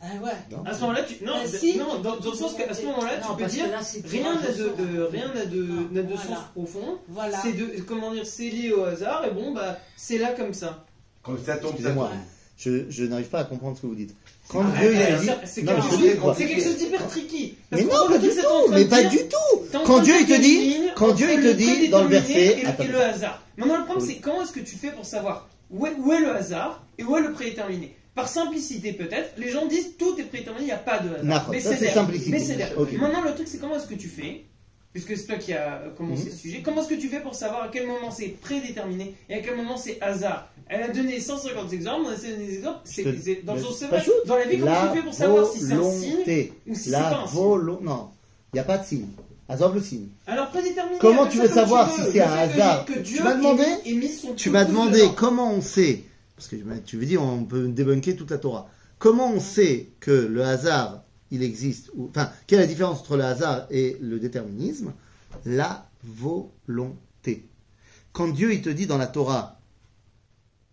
Ah 0.08 0.24
ouais. 0.24 0.60
À 0.70 0.74
ce 0.74 0.82
moment-là, 0.82 1.01
tu, 1.03 1.24
non, 1.26 1.34
Bah, 1.34 1.39
d- 1.49 1.58
si, 1.58 1.78
non 1.78 1.97
dans, 1.99 2.18
peux 2.18 2.24
dans 2.24 2.32
le 2.32 2.38
sens 2.38 2.53
qu'à 2.53 2.74
ce 2.74 2.86
moment-là, 2.86 3.14
tu 3.18 3.43
peux 3.43 3.49
dire 3.49 3.68
là, 3.70 3.80
rien 4.06 4.36
n'a 4.36 4.51
de, 4.51 4.64
de- 4.93 5.01
rien 5.03 5.32
n'a 5.34 5.45
de, 5.45 5.64
n'a 5.91 6.01
de 6.03 6.08
voilà. 6.14 6.22
sens 6.22 6.38
profond. 6.53 6.99
Voilà. 7.10 7.39
C'est 7.41 7.53
de, 7.53 7.82
comment 7.82 8.14
dire, 8.14 8.26
c'est 8.28 8.49
lié 8.49 8.72
au 8.72 8.84
hasard 8.84 9.26
et 9.26 9.32
bon 9.32 9.53
bah 9.53 9.78
c'est 9.97 10.18
là 10.20 10.34
comme 10.38 10.53
ça. 10.53 10.86
Quand 11.24 11.34
ça 11.43 11.58
tombe, 11.58 11.72
Excusez-moi, 11.72 12.12
je, 12.58 12.86
je 12.89 13.03
n'arrive 13.06 13.30
pas 13.30 13.39
à 13.39 13.43
comprendre 13.45 13.76
ce 13.78 13.82
que 13.82 13.88
vous 13.88 13.95
dites. 13.95 14.16
Quand 14.47 14.62
Ah, 14.64 14.80
Dieu 14.80 14.93
il 14.93 15.01
ah, 15.01 15.16
a 15.16 15.20
dit, 15.20 15.30
c'est 15.45 15.64
quelque 15.66 15.82
chose- 15.82 16.38
quelque 16.38 16.78
d'hyper 16.78 17.08
tricky. 17.08 17.58
Parce 17.72 17.82
Mais 17.82 17.88
non, 17.91 18.08
pas 18.08 18.18
du 18.20 18.30
tout, 18.30 18.72
mais 18.72 18.86
pas 18.86 19.03
du 19.03 19.18
tout. 19.28 19.80
Quand 19.86 19.99
Dieu 20.01 20.14
il 20.22 20.28
te 20.28 20.39
dit, 20.39 20.76
quand 20.95 21.14
Dieu 21.14 21.28
il 21.34 21.41
te 21.41 21.51
dit 21.53 21.89
dans 21.89 22.03
le 22.03 22.10
verset, 22.10 22.60
et 22.60 22.88
le, 22.88 23.01
hasard. 23.01 23.41
Maintenant 23.58 23.80
le 23.80 23.86
problème 23.86 24.08
c'est 24.08 24.18
comment 24.18 24.43
est-ce 24.43 24.51
que 24.51 24.60
tu 24.60 24.76
fais 24.76 24.91
pour 24.91 25.06
savoir 25.06 25.47
où 25.72 25.88
est, 25.88 25.95
où 25.97 26.14
est 26.14 26.20
le 26.20 26.36
hasard 26.36 26.84
et 26.99 27.03
où 27.03 27.18
est 27.18 27.22
le 27.22 27.32
prédéterminé? 27.34 27.95
Par 28.16 28.28
simplicité 28.30 28.93
peut-être, 28.93 29.34
les 29.38 29.49
gens 29.51 29.66
disent 29.66 29.97
tout 29.97 30.18
est 30.18 30.24
prédéterminé, 30.24 30.63
il 30.63 30.68
n'y 30.68 30.72
a 30.72 30.78
pas 30.78 30.99
de 30.99 31.09
hasard. 31.16 31.47
Mais 31.51 31.59
c'est 31.59 31.76
simplicité. 31.91 32.32
Mais 32.32 32.39
c'est 32.39 32.55
d'air. 32.55 32.72
Ok. 32.78 32.93
Maintenant 32.93 33.22
le 33.24 33.34
truc 33.36 33.47
c'est 33.47 33.59
comment 33.59 33.76
est-ce 33.76 33.88
que 33.88 33.95
tu 33.95 34.07
fais 34.07 34.45
Puisque 34.93 35.18
c'est 35.18 35.26
toi 35.26 35.36
qui 35.36 35.51
a 35.51 35.84
commencé 35.97 36.24
Mhm. 36.24 36.32
ce 36.32 36.38
sujet, 36.38 36.61
comment 36.63 36.80
est-ce 36.82 36.88
que 36.88 36.95
tu 36.95 37.09
fais 37.09 37.20
pour 37.20 37.36
savoir 37.36 37.63
à 37.63 37.68
quel 37.68 37.86
moment 37.86 38.11
c'est 38.11 38.30
prédéterminé 38.30 39.13
et 39.30 39.34
à 39.34 39.39
quel 39.39 39.57
moment 39.57 39.76
c'est 39.76 40.01
hasard? 40.01 40.47
Elle 40.70 40.84
a 40.84 40.88
donné 40.88 41.20
150 41.20 41.74
exemples, 41.74 42.05
on 42.05 42.09
a 42.11 42.16
donner 42.16 42.38
des 42.47 42.55
exemples. 42.59 42.80
C'est, 42.86 43.03
Je 43.03 43.09
te- 43.09 43.22
c'est- 43.22 43.45
dans 43.45 43.55
le 43.55 43.59
vrai. 43.88 44.05
Dans 44.26 44.38
la 44.38 44.45
vie, 44.45 44.57
comment 44.59 44.72
La 44.72 44.88
tu 44.93 44.97
fais 44.97 45.03
pour 45.03 45.13
savoir 45.13 45.47
si 45.51 45.59
c'est 45.59 45.74
un 45.74 45.91
signe 45.91 46.49
ou 46.68 46.74
si 46.76 46.80
c'est 46.86 46.91
pas 46.91 47.24
un 47.26 47.28
signe? 47.28 47.38
Non, 47.82 48.07
il 48.53 48.55
n'y 48.55 48.59
a 48.61 48.63
pas 48.63 48.78
de 48.78 48.86
signe. 48.86 49.07
Azov 49.49 49.76
le 49.76 49.82
signe. 49.82 50.07
Alors 50.26 50.49
prédéterminé. 50.49 50.97
Comment 50.99 51.28
tu 51.28 51.39
veux 51.39 51.49
savoir 51.49 51.88
veux. 51.89 51.95
si 51.95 52.01
Le 52.07 52.11
c'est 52.13 52.22
un 52.22 52.32
hasard? 52.34 52.86
que 52.86 52.93
Tu 52.99 53.22
m'as 53.22 53.34
demandé 53.36 53.63
mis- 53.86 54.07
son 54.09 54.34
Tu 54.34 54.49
m'as 54.49 54.63
demandé 54.63 55.03
comment 55.18 55.51
on 55.53 55.61
sait, 55.61 56.03
parce 56.36 56.47
que 56.47 56.55
tu 56.86 56.97
veux 56.97 57.05
dire 57.05 57.21
on 57.21 57.45
peut 57.45 57.67
débunker 57.67 58.15
toute 58.15 58.31
la 58.31 58.38
Torah, 58.38 58.69
comment 58.99 59.31
on 59.31 59.39
sait 59.39 59.91
que 59.99 60.11
le 60.11 60.43
hasard, 60.43 61.03
il 61.31 61.43
existe, 61.43 61.91
ou, 61.95 62.07
enfin, 62.09 62.29
quelle 62.47 62.59
est 62.59 62.63
la 62.63 62.67
différence 62.67 62.99
entre 62.99 63.17
le 63.17 63.23
hasard 63.23 63.67
et 63.69 63.97
le 64.01 64.19
déterminisme? 64.19 64.93
La 65.45 65.89
volonté. 66.03 67.47
Quand 68.13 68.27
Dieu, 68.27 68.53
il 68.53 68.61
te 68.61 68.69
dit 68.69 68.88
dans 68.88 68.97
la 68.97 69.07
Torah, 69.07 69.59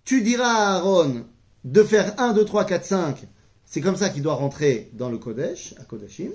tu 0.05 0.23
diras 0.23 0.49
à 0.49 0.77
Aaron 0.77 1.25
de 1.65 1.83
faire 1.83 2.21
1, 2.21 2.35
2, 2.35 2.45
3, 2.45 2.65
4, 2.65 2.85
5, 2.85 3.27
c'est 3.65 3.81
comme 3.81 3.97
ça 3.97 4.11
qu'il 4.11 4.23
doit 4.23 4.35
rentrer 4.35 4.91
dans 4.95 5.09
le 5.09 5.19
Kodesh, 5.19 5.75
à 5.79 5.85
Kodashim, 5.85 6.31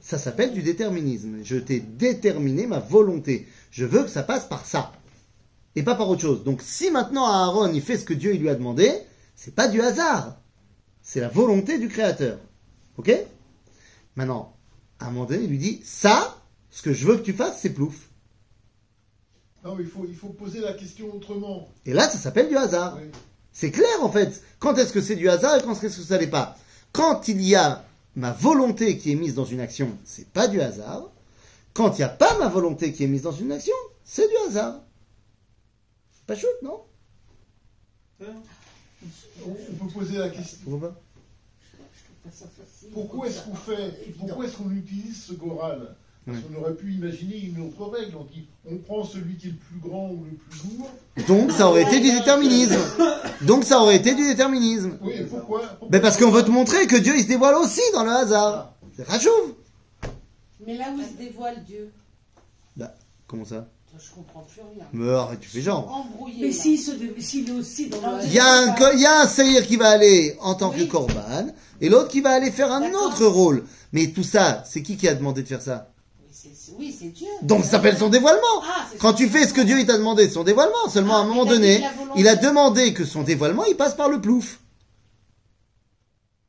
ça 0.00 0.18
s'appelle 0.18 0.52
du 0.52 0.62
déterminisme. 0.62 1.38
Je 1.42 1.56
t'ai 1.56 1.80
déterminé 1.80 2.66
ma 2.66 2.80
volonté. 2.80 3.46
Je 3.70 3.84
veux 3.84 4.02
que 4.02 4.10
ça 4.10 4.22
passe 4.22 4.46
par 4.46 4.66
ça 4.66 4.92
et 5.76 5.82
pas 5.82 5.94
par 5.94 6.08
autre 6.08 6.22
chose. 6.22 6.44
Donc 6.44 6.62
si 6.62 6.90
maintenant 6.90 7.26
Aaron 7.26 7.72
il 7.72 7.82
fait 7.82 7.98
ce 7.98 8.04
que 8.04 8.14
Dieu 8.14 8.34
il 8.34 8.40
lui 8.40 8.48
a 8.48 8.54
demandé, 8.54 8.92
c'est 9.34 9.54
pas 9.54 9.68
du 9.68 9.80
hasard, 9.80 10.40
c'est 11.02 11.20
la 11.20 11.28
volonté 11.28 11.78
du 11.78 11.88
Créateur. 11.88 12.38
Ok? 12.96 13.12
Maintenant, 14.16 14.54
à 15.00 15.06
un 15.06 15.10
moment 15.10 15.24
donné, 15.24 15.44
il 15.44 15.50
lui 15.50 15.58
dit 15.58 15.80
ça, 15.84 16.36
ce 16.70 16.82
que 16.82 16.92
je 16.92 17.06
veux 17.06 17.16
que 17.16 17.22
tu 17.22 17.32
fasses, 17.32 17.60
c'est 17.60 17.72
plouf. 17.72 18.10
Non, 19.64 19.76
il 19.78 19.86
faut, 19.86 20.04
il 20.08 20.14
faut 20.14 20.28
poser 20.28 20.60
la 20.60 20.72
question 20.72 21.14
autrement. 21.14 21.68
Et 21.86 21.92
là, 21.92 22.08
ça 22.08 22.18
s'appelle 22.18 22.48
du 22.48 22.56
hasard. 22.56 22.98
Oui. 23.00 23.08
C'est 23.52 23.70
clair 23.70 24.02
en 24.02 24.10
fait. 24.10 24.42
Quand 24.58 24.76
est-ce 24.76 24.92
que 24.92 25.00
c'est 25.00 25.16
du 25.16 25.28
hasard 25.28 25.58
et 25.58 25.62
quand 25.62 25.72
est-ce 25.72 25.98
que 25.98 26.02
ça 26.02 26.18
l'est 26.18 26.26
pas? 26.26 26.56
Quand 26.92 27.28
il 27.28 27.40
y 27.40 27.54
a 27.54 27.84
ma 28.16 28.32
volonté 28.32 28.98
qui 28.98 29.12
est 29.12 29.16
mise 29.16 29.34
dans 29.34 29.44
une 29.44 29.60
action, 29.60 29.96
c'est 30.04 30.28
pas 30.28 30.48
du 30.48 30.60
hasard. 30.60 31.10
Quand 31.74 31.96
il 31.96 31.98
n'y 31.98 32.04
a 32.04 32.08
pas 32.08 32.38
ma 32.38 32.48
volonté 32.48 32.92
qui 32.92 33.04
est 33.04 33.08
mise 33.08 33.22
dans 33.22 33.32
une 33.32 33.52
action, 33.52 33.74
c'est 34.04 34.28
du 34.28 34.34
hasard. 34.48 34.82
Pas 36.26 36.36
chouette, 36.36 36.62
non 36.62 36.82
On, 38.20 39.84
peut 39.84 39.92
poser 39.92 40.18
la 40.18 40.30
question. 40.30 40.80
Pourquoi 42.92 43.26
est-ce 43.26 43.42
qu'on 43.42 43.54
fait, 43.54 44.14
pourquoi 44.18 44.44
est-ce 44.44 44.56
qu'on 44.56 44.70
utilise 44.70 45.24
ce 45.24 45.32
goral 45.32 45.96
Parce 46.24 46.38
qu'on 46.38 46.60
aurait 46.60 46.74
pu 46.74 46.92
imaginer 46.92 47.38
une 47.46 47.66
autre 47.66 47.84
règle. 47.86 48.16
On 48.16 48.24
dit, 48.24 48.46
on 48.70 48.76
prend 48.76 49.04
celui 49.04 49.36
qui 49.36 49.48
est 49.48 49.50
le 49.50 49.56
plus 49.56 49.80
grand 49.80 50.10
ou 50.10 50.24
le 50.24 50.36
plus 50.36 50.78
lourd. 50.78 50.90
Donc 51.26 51.50
ça 51.50 51.68
aurait 51.68 51.82
été 51.82 52.00
du 52.00 52.12
déterminisme. 52.12 52.80
Donc 53.42 53.64
ça 53.64 53.80
aurait 53.80 53.96
été 53.96 54.14
du 54.14 54.22
déterminisme. 54.22 54.96
Oui, 55.00 55.14
et 55.14 55.24
pourquoi, 55.24 55.60
pourquoi 55.60 55.88
Ben 55.88 56.00
parce 56.00 56.16
qu'on 56.16 56.30
veut 56.30 56.44
te 56.44 56.50
montrer 56.50 56.86
que 56.86 56.96
Dieu 56.96 57.16
il 57.16 57.22
se 57.22 57.28
dévoile 57.28 57.56
aussi 57.56 57.82
dans 57.92 58.04
le 58.04 58.10
hasard. 58.12 58.74
C'est 58.96 59.08
rachouve. 59.08 59.54
Mais 60.64 60.76
là 60.76 60.92
où 60.94 61.00
il 61.00 61.04
se 61.04 61.14
dévoile 61.14 61.64
Dieu, 61.64 61.90
Comment 63.32 63.46
ça? 63.46 63.66
Je 63.98 64.10
comprends 64.14 64.40
plus 64.40 64.60
rien. 64.62 64.84
Mais 64.92 65.10
arrête, 65.12 65.40
tu 65.40 65.48
fais 65.48 65.60
genre. 65.60 65.90
Embrouillé. 65.92 66.46
Mais 66.46 66.52
s'il 66.52 66.78
s'il 66.78 67.48
est 67.48 67.52
aussi 67.52 67.88
dans 67.88 68.00
le. 68.16 68.24
Il 68.24 68.32
y 68.32 68.38
a 68.38 68.46
un, 68.62 68.92
il 68.94 69.00
y 69.00 69.06
a 69.06 69.20
un 69.20 69.26
seir 69.28 69.66
qui 69.66 69.76
va 69.76 69.90
aller 69.90 70.36
en 70.40 70.54
tant 70.54 70.70
que 70.70 70.78
Oui. 70.80 70.88
korban 70.88 71.46
et 71.80 71.88
l'autre 71.88 72.08
qui 72.08 72.20
va 72.20 72.30
aller 72.30 72.50
faire 72.50 72.72
un 72.72 72.90
autre 72.94 73.26
rôle. 73.26 73.64
Mais 73.92 74.08
tout 74.08 74.22
ça, 74.24 74.64
c'est 74.66 74.82
qui 74.82 74.96
qui 74.96 75.06
a 75.08 75.14
demandé 75.14 75.42
de 75.42 75.48
faire 75.48 75.62
ça? 75.62 75.88
Oui, 76.78 76.96
c'est- 76.98 77.08
Dieu. 77.08 77.26
Donc 77.42 77.64
ça 77.64 77.72
s'appelle 77.72 77.98
son 77.98 78.08
dévoilement. 78.08 78.62
Ah, 78.62 78.86
Quand 78.98 79.12
tu 79.12 79.28
fais 79.28 79.46
ce 79.46 79.52
que 79.52 79.60
Dieu 79.60 79.78
il 79.78 79.86
t'a 79.86 79.98
demandé, 79.98 80.24
c'est 80.26 80.32
son 80.34 80.42
dévoilement. 80.44 80.88
Seulement 80.88 81.16
à 81.16 81.18
un 81.18 81.22
Ah, 81.24 81.26
moment 81.26 81.44
donné, 81.44 81.84
il 82.16 82.26
a 82.26 82.34
demandé 82.34 82.94
que 82.94 83.04
son 83.04 83.22
dévoilement 83.22 83.64
il 83.64 83.76
passe 83.76 83.94
par 83.94 84.08
le 84.08 84.20
plouf. 84.20 84.58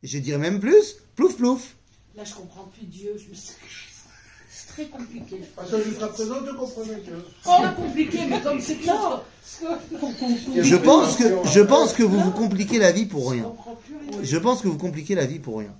Et 0.02 0.08
je 0.08 0.18
dirais 0.20 0.38
même 0.38 0.60
plus, 0.62 0.96
plouf 1.16 1.36
plouf. 1.36 1.76
Là, 2.16 2.24
je 2.24 2.34
comprends 2.34 2.66
plus 2.78 2.86
Dieu. 2.86 3.16
Je 3.18 3.30
me 3.30 3.36
très 4.74 4.86
compliqué. 4.86 5.42
Parce 5.56 5.72
que 5.72 5.84
jusqu'à 5.84 6.08
présent, 6.08 6.36
tu 6.48 6.56
comprenais 6.56 7.00
que. 7.00 7.12
C'est 7.44 7.50
pas 7.50 7.70
compliqué, 7.76 8.20
mais 8.30 8.42
comme 8.42 8.60
c'est 8.60 8.86
Non. 8.86 9.22
Pour 10.00 10.18
qu'on- 10.18 10.36
Je 10.64 10.76
pense 10.76 11.16
que 11.18 11.24
je 11.46 11.60
pense 11.62 11.94
que 11.94 12.04
vous 12.04 12.20
vous 12.20 12.32
compliquez 12.32 12.80
la 12.80 12.92
vie 12.92 13.06
pour 13.06 13.32
rien. 13.32 13.54
Je 14.22 14.38
pense 14.38 14.62
que 14.62 14.68
vous 14.68 14.78
compliquez 14.78 15.16
la 15.16 15.26
vie 15.26 15.40
pour 15.40 15.60
rien. 15.60 15.74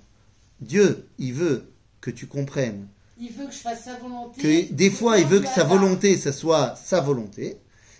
Dieu, 0.60 1.06
il 1.18 1.32
veut 1.34 1.64
que 2.00 2.10
tu 2.10 2.26
comprennes 2.26 2.86
Il 3.18 3.32
veut 3.32 3.46
que 3.46 3.52
je 3.52 3.58
fasse 3.58 3.84
sa 3.84 3.96
volonté. 3.96 4.40
que 4.68 4.72
des 4.72 4.90
fois 4.90 5.18
il 5.18 5.26
veut 5.26 5.40
que 5.40 5.48
sa 5.48 5.64
volonté 5.64 6.16
ça 6.18 6.32
soit 6.32 6.74
sa 6.76 7.00
volonté 7.00 7.56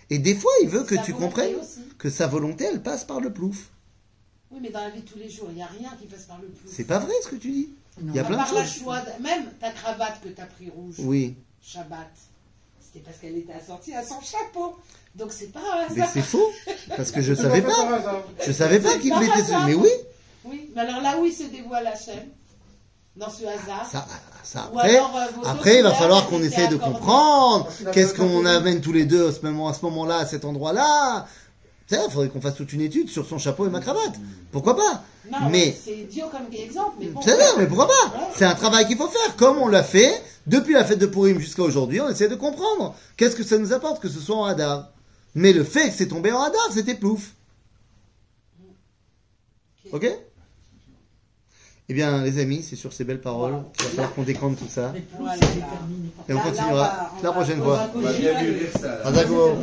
et 0.09 0.19
des 0.19 0.35
fois 0.35 0.51
il 0.61 0.69
veut 0.69 0.83
que 0.83 0.95
tu 1.03 1.13
comprennes 1.13 1.55
que 1.97 2.09
sa 2.09 2.27
volonté 2.27 2.65
elle 2.71 2.81
passe 2.81 3.03
par 3.03 3.19
le 3.19 3.33
plouf. 3.33 3.69
Oui, 4.51 4.59
mais 4.61 4.69
dans 4.69 4.79
la 4.81 4.91
vie 4.91 5.01
de 5.01 5.05
tous 5.07 5.17
les 5.17 5.27
jours, 5.29 5.47
il 5.49 5.55
n'y 5.55 5.63
a 5.63 5.67
rien 5.67 5.89
qui 5.99 6.05
passe 6.07 6.23
par 6.25 6.39
le 6.41 6.47
plus. 6.47 6.69
C'est 6.71 6.85
pas 6.85 6.99
vrai 6.99 7.11
ce 7.23 7.27
que 7.29 7.35
tu 7.35 7.51
dis. 7.51 7.69
Il 8.01 8.13
y 8.15 8.19
a 8.19 8.23
plein 8.23 8.41
de 8.43 8.47
choses. 8.47 8.73
choix 8.81 8.99
de- 8.99 9.23
Même 9.23 9.45
ta 9.59 9.71
cravate 9.71 10.19
que 10.23 10.29
tu 10.29 10.41
as 10.41 10.45
pris 10.45 10.69
rouge, 10.69 10.95
Oui, 10.99 11.35
Shabbat, 11.61 12.09
c'était 12.81 13.03
parce 13.03 13.17
qu'elle 13.17 13.37
était 13.37 13.53
assortie 13.53 13.93
à 13.93 14.03
son 14.03 14.19
chapeau. 14.21 14.75
Donc 15.15 15.31
c'est 15.31 15.51
pas 15.53 15.59
un 15.59 15.93
mais 15.93 16.01
hasard. 16.01 16.09
c'est 16.13 16.21
faux 16.21 16.51
parce 16.97 17.11
que 17.11 17.21
je 17.21 17.33
C'est 17.33 17.43
savais 17.43 17.61
pas 17.61 17.69
pas. 17.69 18.25
Je 18.45 18.51
savais 18.51 18.79
pas 18.79 18.97
qu'il 18.97 19.17
mettait 19.17 19.43
ce. 19.43 19.65
Mais 19.65 19.73
oui, 19.75 19.89
Oui, 20.43 20.69
mais 20.75 20.81
alors 20.81 21.01
là 21.01 21.17
où 21.17 21.25
il 21.25 21.31
se 21.33 21.43
dévoile 21.43 21.87
Hachem, 21.87 22.19
dans 23.15 23.29
ce 23.29 23.45
hasard. 23.45 23.89
ça, 24.43 24.65
après. 24.73 24.97
alors, 24.97 25.15
euh, 25.15 25.47
Après, 25.47 25.77
il 25.77 25.83
va 25.83 25.93
falloir 25.93 26.27
qu'on 26.27 26.43
essaye 26.43 26.67
de 26.67 26.75
comprendre 26.75 27.67
qu'est-ce 27.93 28.13
qu'on 28.13 28.45
amène 28.45 28.81
tous 28.81 28.91
les 28.91 29.05
deux 29.05 29.29
à 29.29 29.31
ce 29.31 29.39
moment, 29.45 29.69
à 29.69 29.73
ce 29.73 29.85
moment-là, 29.85 30.17
à 30.17 30.25
cet 30.25 30.43
endroit-là. 30.43 31.25
Sais, 31.87 31.99
il 32.03 32.11
faudrait 32.11 32.29
qu'on 32.29 32.41
fasse 32.41 32.55
toute 32.55 32.73
une 32.73 32.81
étude 32.81 33.09
sur 33.09 33.27
son 33.27 33.37
chapeau 33.37 33.67
et 33.67 33.69
ma 33.69 33.79
cravate. 33.79 34.15
Pourquoi 34.51 34.75
pas 34.75 35.03
Non, 35.31 35.49
Mais- 35.51 35.75
c'est 35.83 35.95
idiot 35.99 36.25
comme 36.31 36.51
exemple, 36.51 36.93
mais 36.99 37.07
bon. 37.07 37.21
C'est 37.23 37.37
mais 37.59 37.67
pourquoi 37.67 37.87
pas 37.87 38.17
Ouais. 38.17 38.25
C'est 38.35 38.45
un 38.45 38.55
travail 38.55 38.87
qu'il 38.87 38.97
faut 38.97 39.07
faire, 39.07 39.35
comme 39.35 39.59
on 39.59 39.67
l'a 39.67 39.83
fait 39.83 40.19
depuis 40.47 40.73
la 40.73 40.83
fête 40.83 40.97
de 40.99 41.05
Purim 41.05 41.39
jusqu'à 41.39 41.61
aujourd'hui. 41.61 42.01
On 42.01 42.09
essaie 42.09 42.27
de 42.27 42.35
comprendre 42.35 42.95
qu'est-ce 43.17 43.35
que 43.35 43.43
ça 43.43 43.59
nous 43.59 43.71
apporte 43.71 44.01
que 44.01 44.09
ce 44.09 44.19
soit 44.19 44.35
en 44.35 44.45
Hadar. 44.45 44.89
Mais 45.35 45.53
le 45.53 45.63
fait 45.63 45.89
que 45.89 45.95
c'est 45.95 46.07
tombé 46.07 46.31
en 46.31 46.41
Hadar, 46.41 46.69
c'était 46.71 46.95
plouf. 46.95 47.33
Ok 49.91 50.07
Eh 51.87 51.93
bien, 51.93 52.23
les 52.23 52.39
amis, 52.39 52.65
c'est 52.67 52.75
sur 52.75 52.93
ces 52.93 53.03
belles 53.03 53.21
paroles 53.21 53.61
qu'il 53.77 53.85
va 53.85 53.89
falloir 53.91 54.13
qu'on 54.15 54.23
décante 54.23 54.57
tout 54.57 54.67
ça. 54.67 54.91
Voilà. 55.19 55.35
Et 55.35 56.33
on 56.33 56.35
Là, 56.35 56.35
là, 56.35 56.41
on 56.43 56.49
continuera 56.49 56.73
va- 56.73 57.11
la 57.21 57.29
va- 57.29 57.35
prochaine 57.35 57.61
on 57.61 57.63
fois. 57.63 57.89
On 57.95 57.99
va 57.99 58.11
bien 58.13 58.33
ça. 58.81 59.01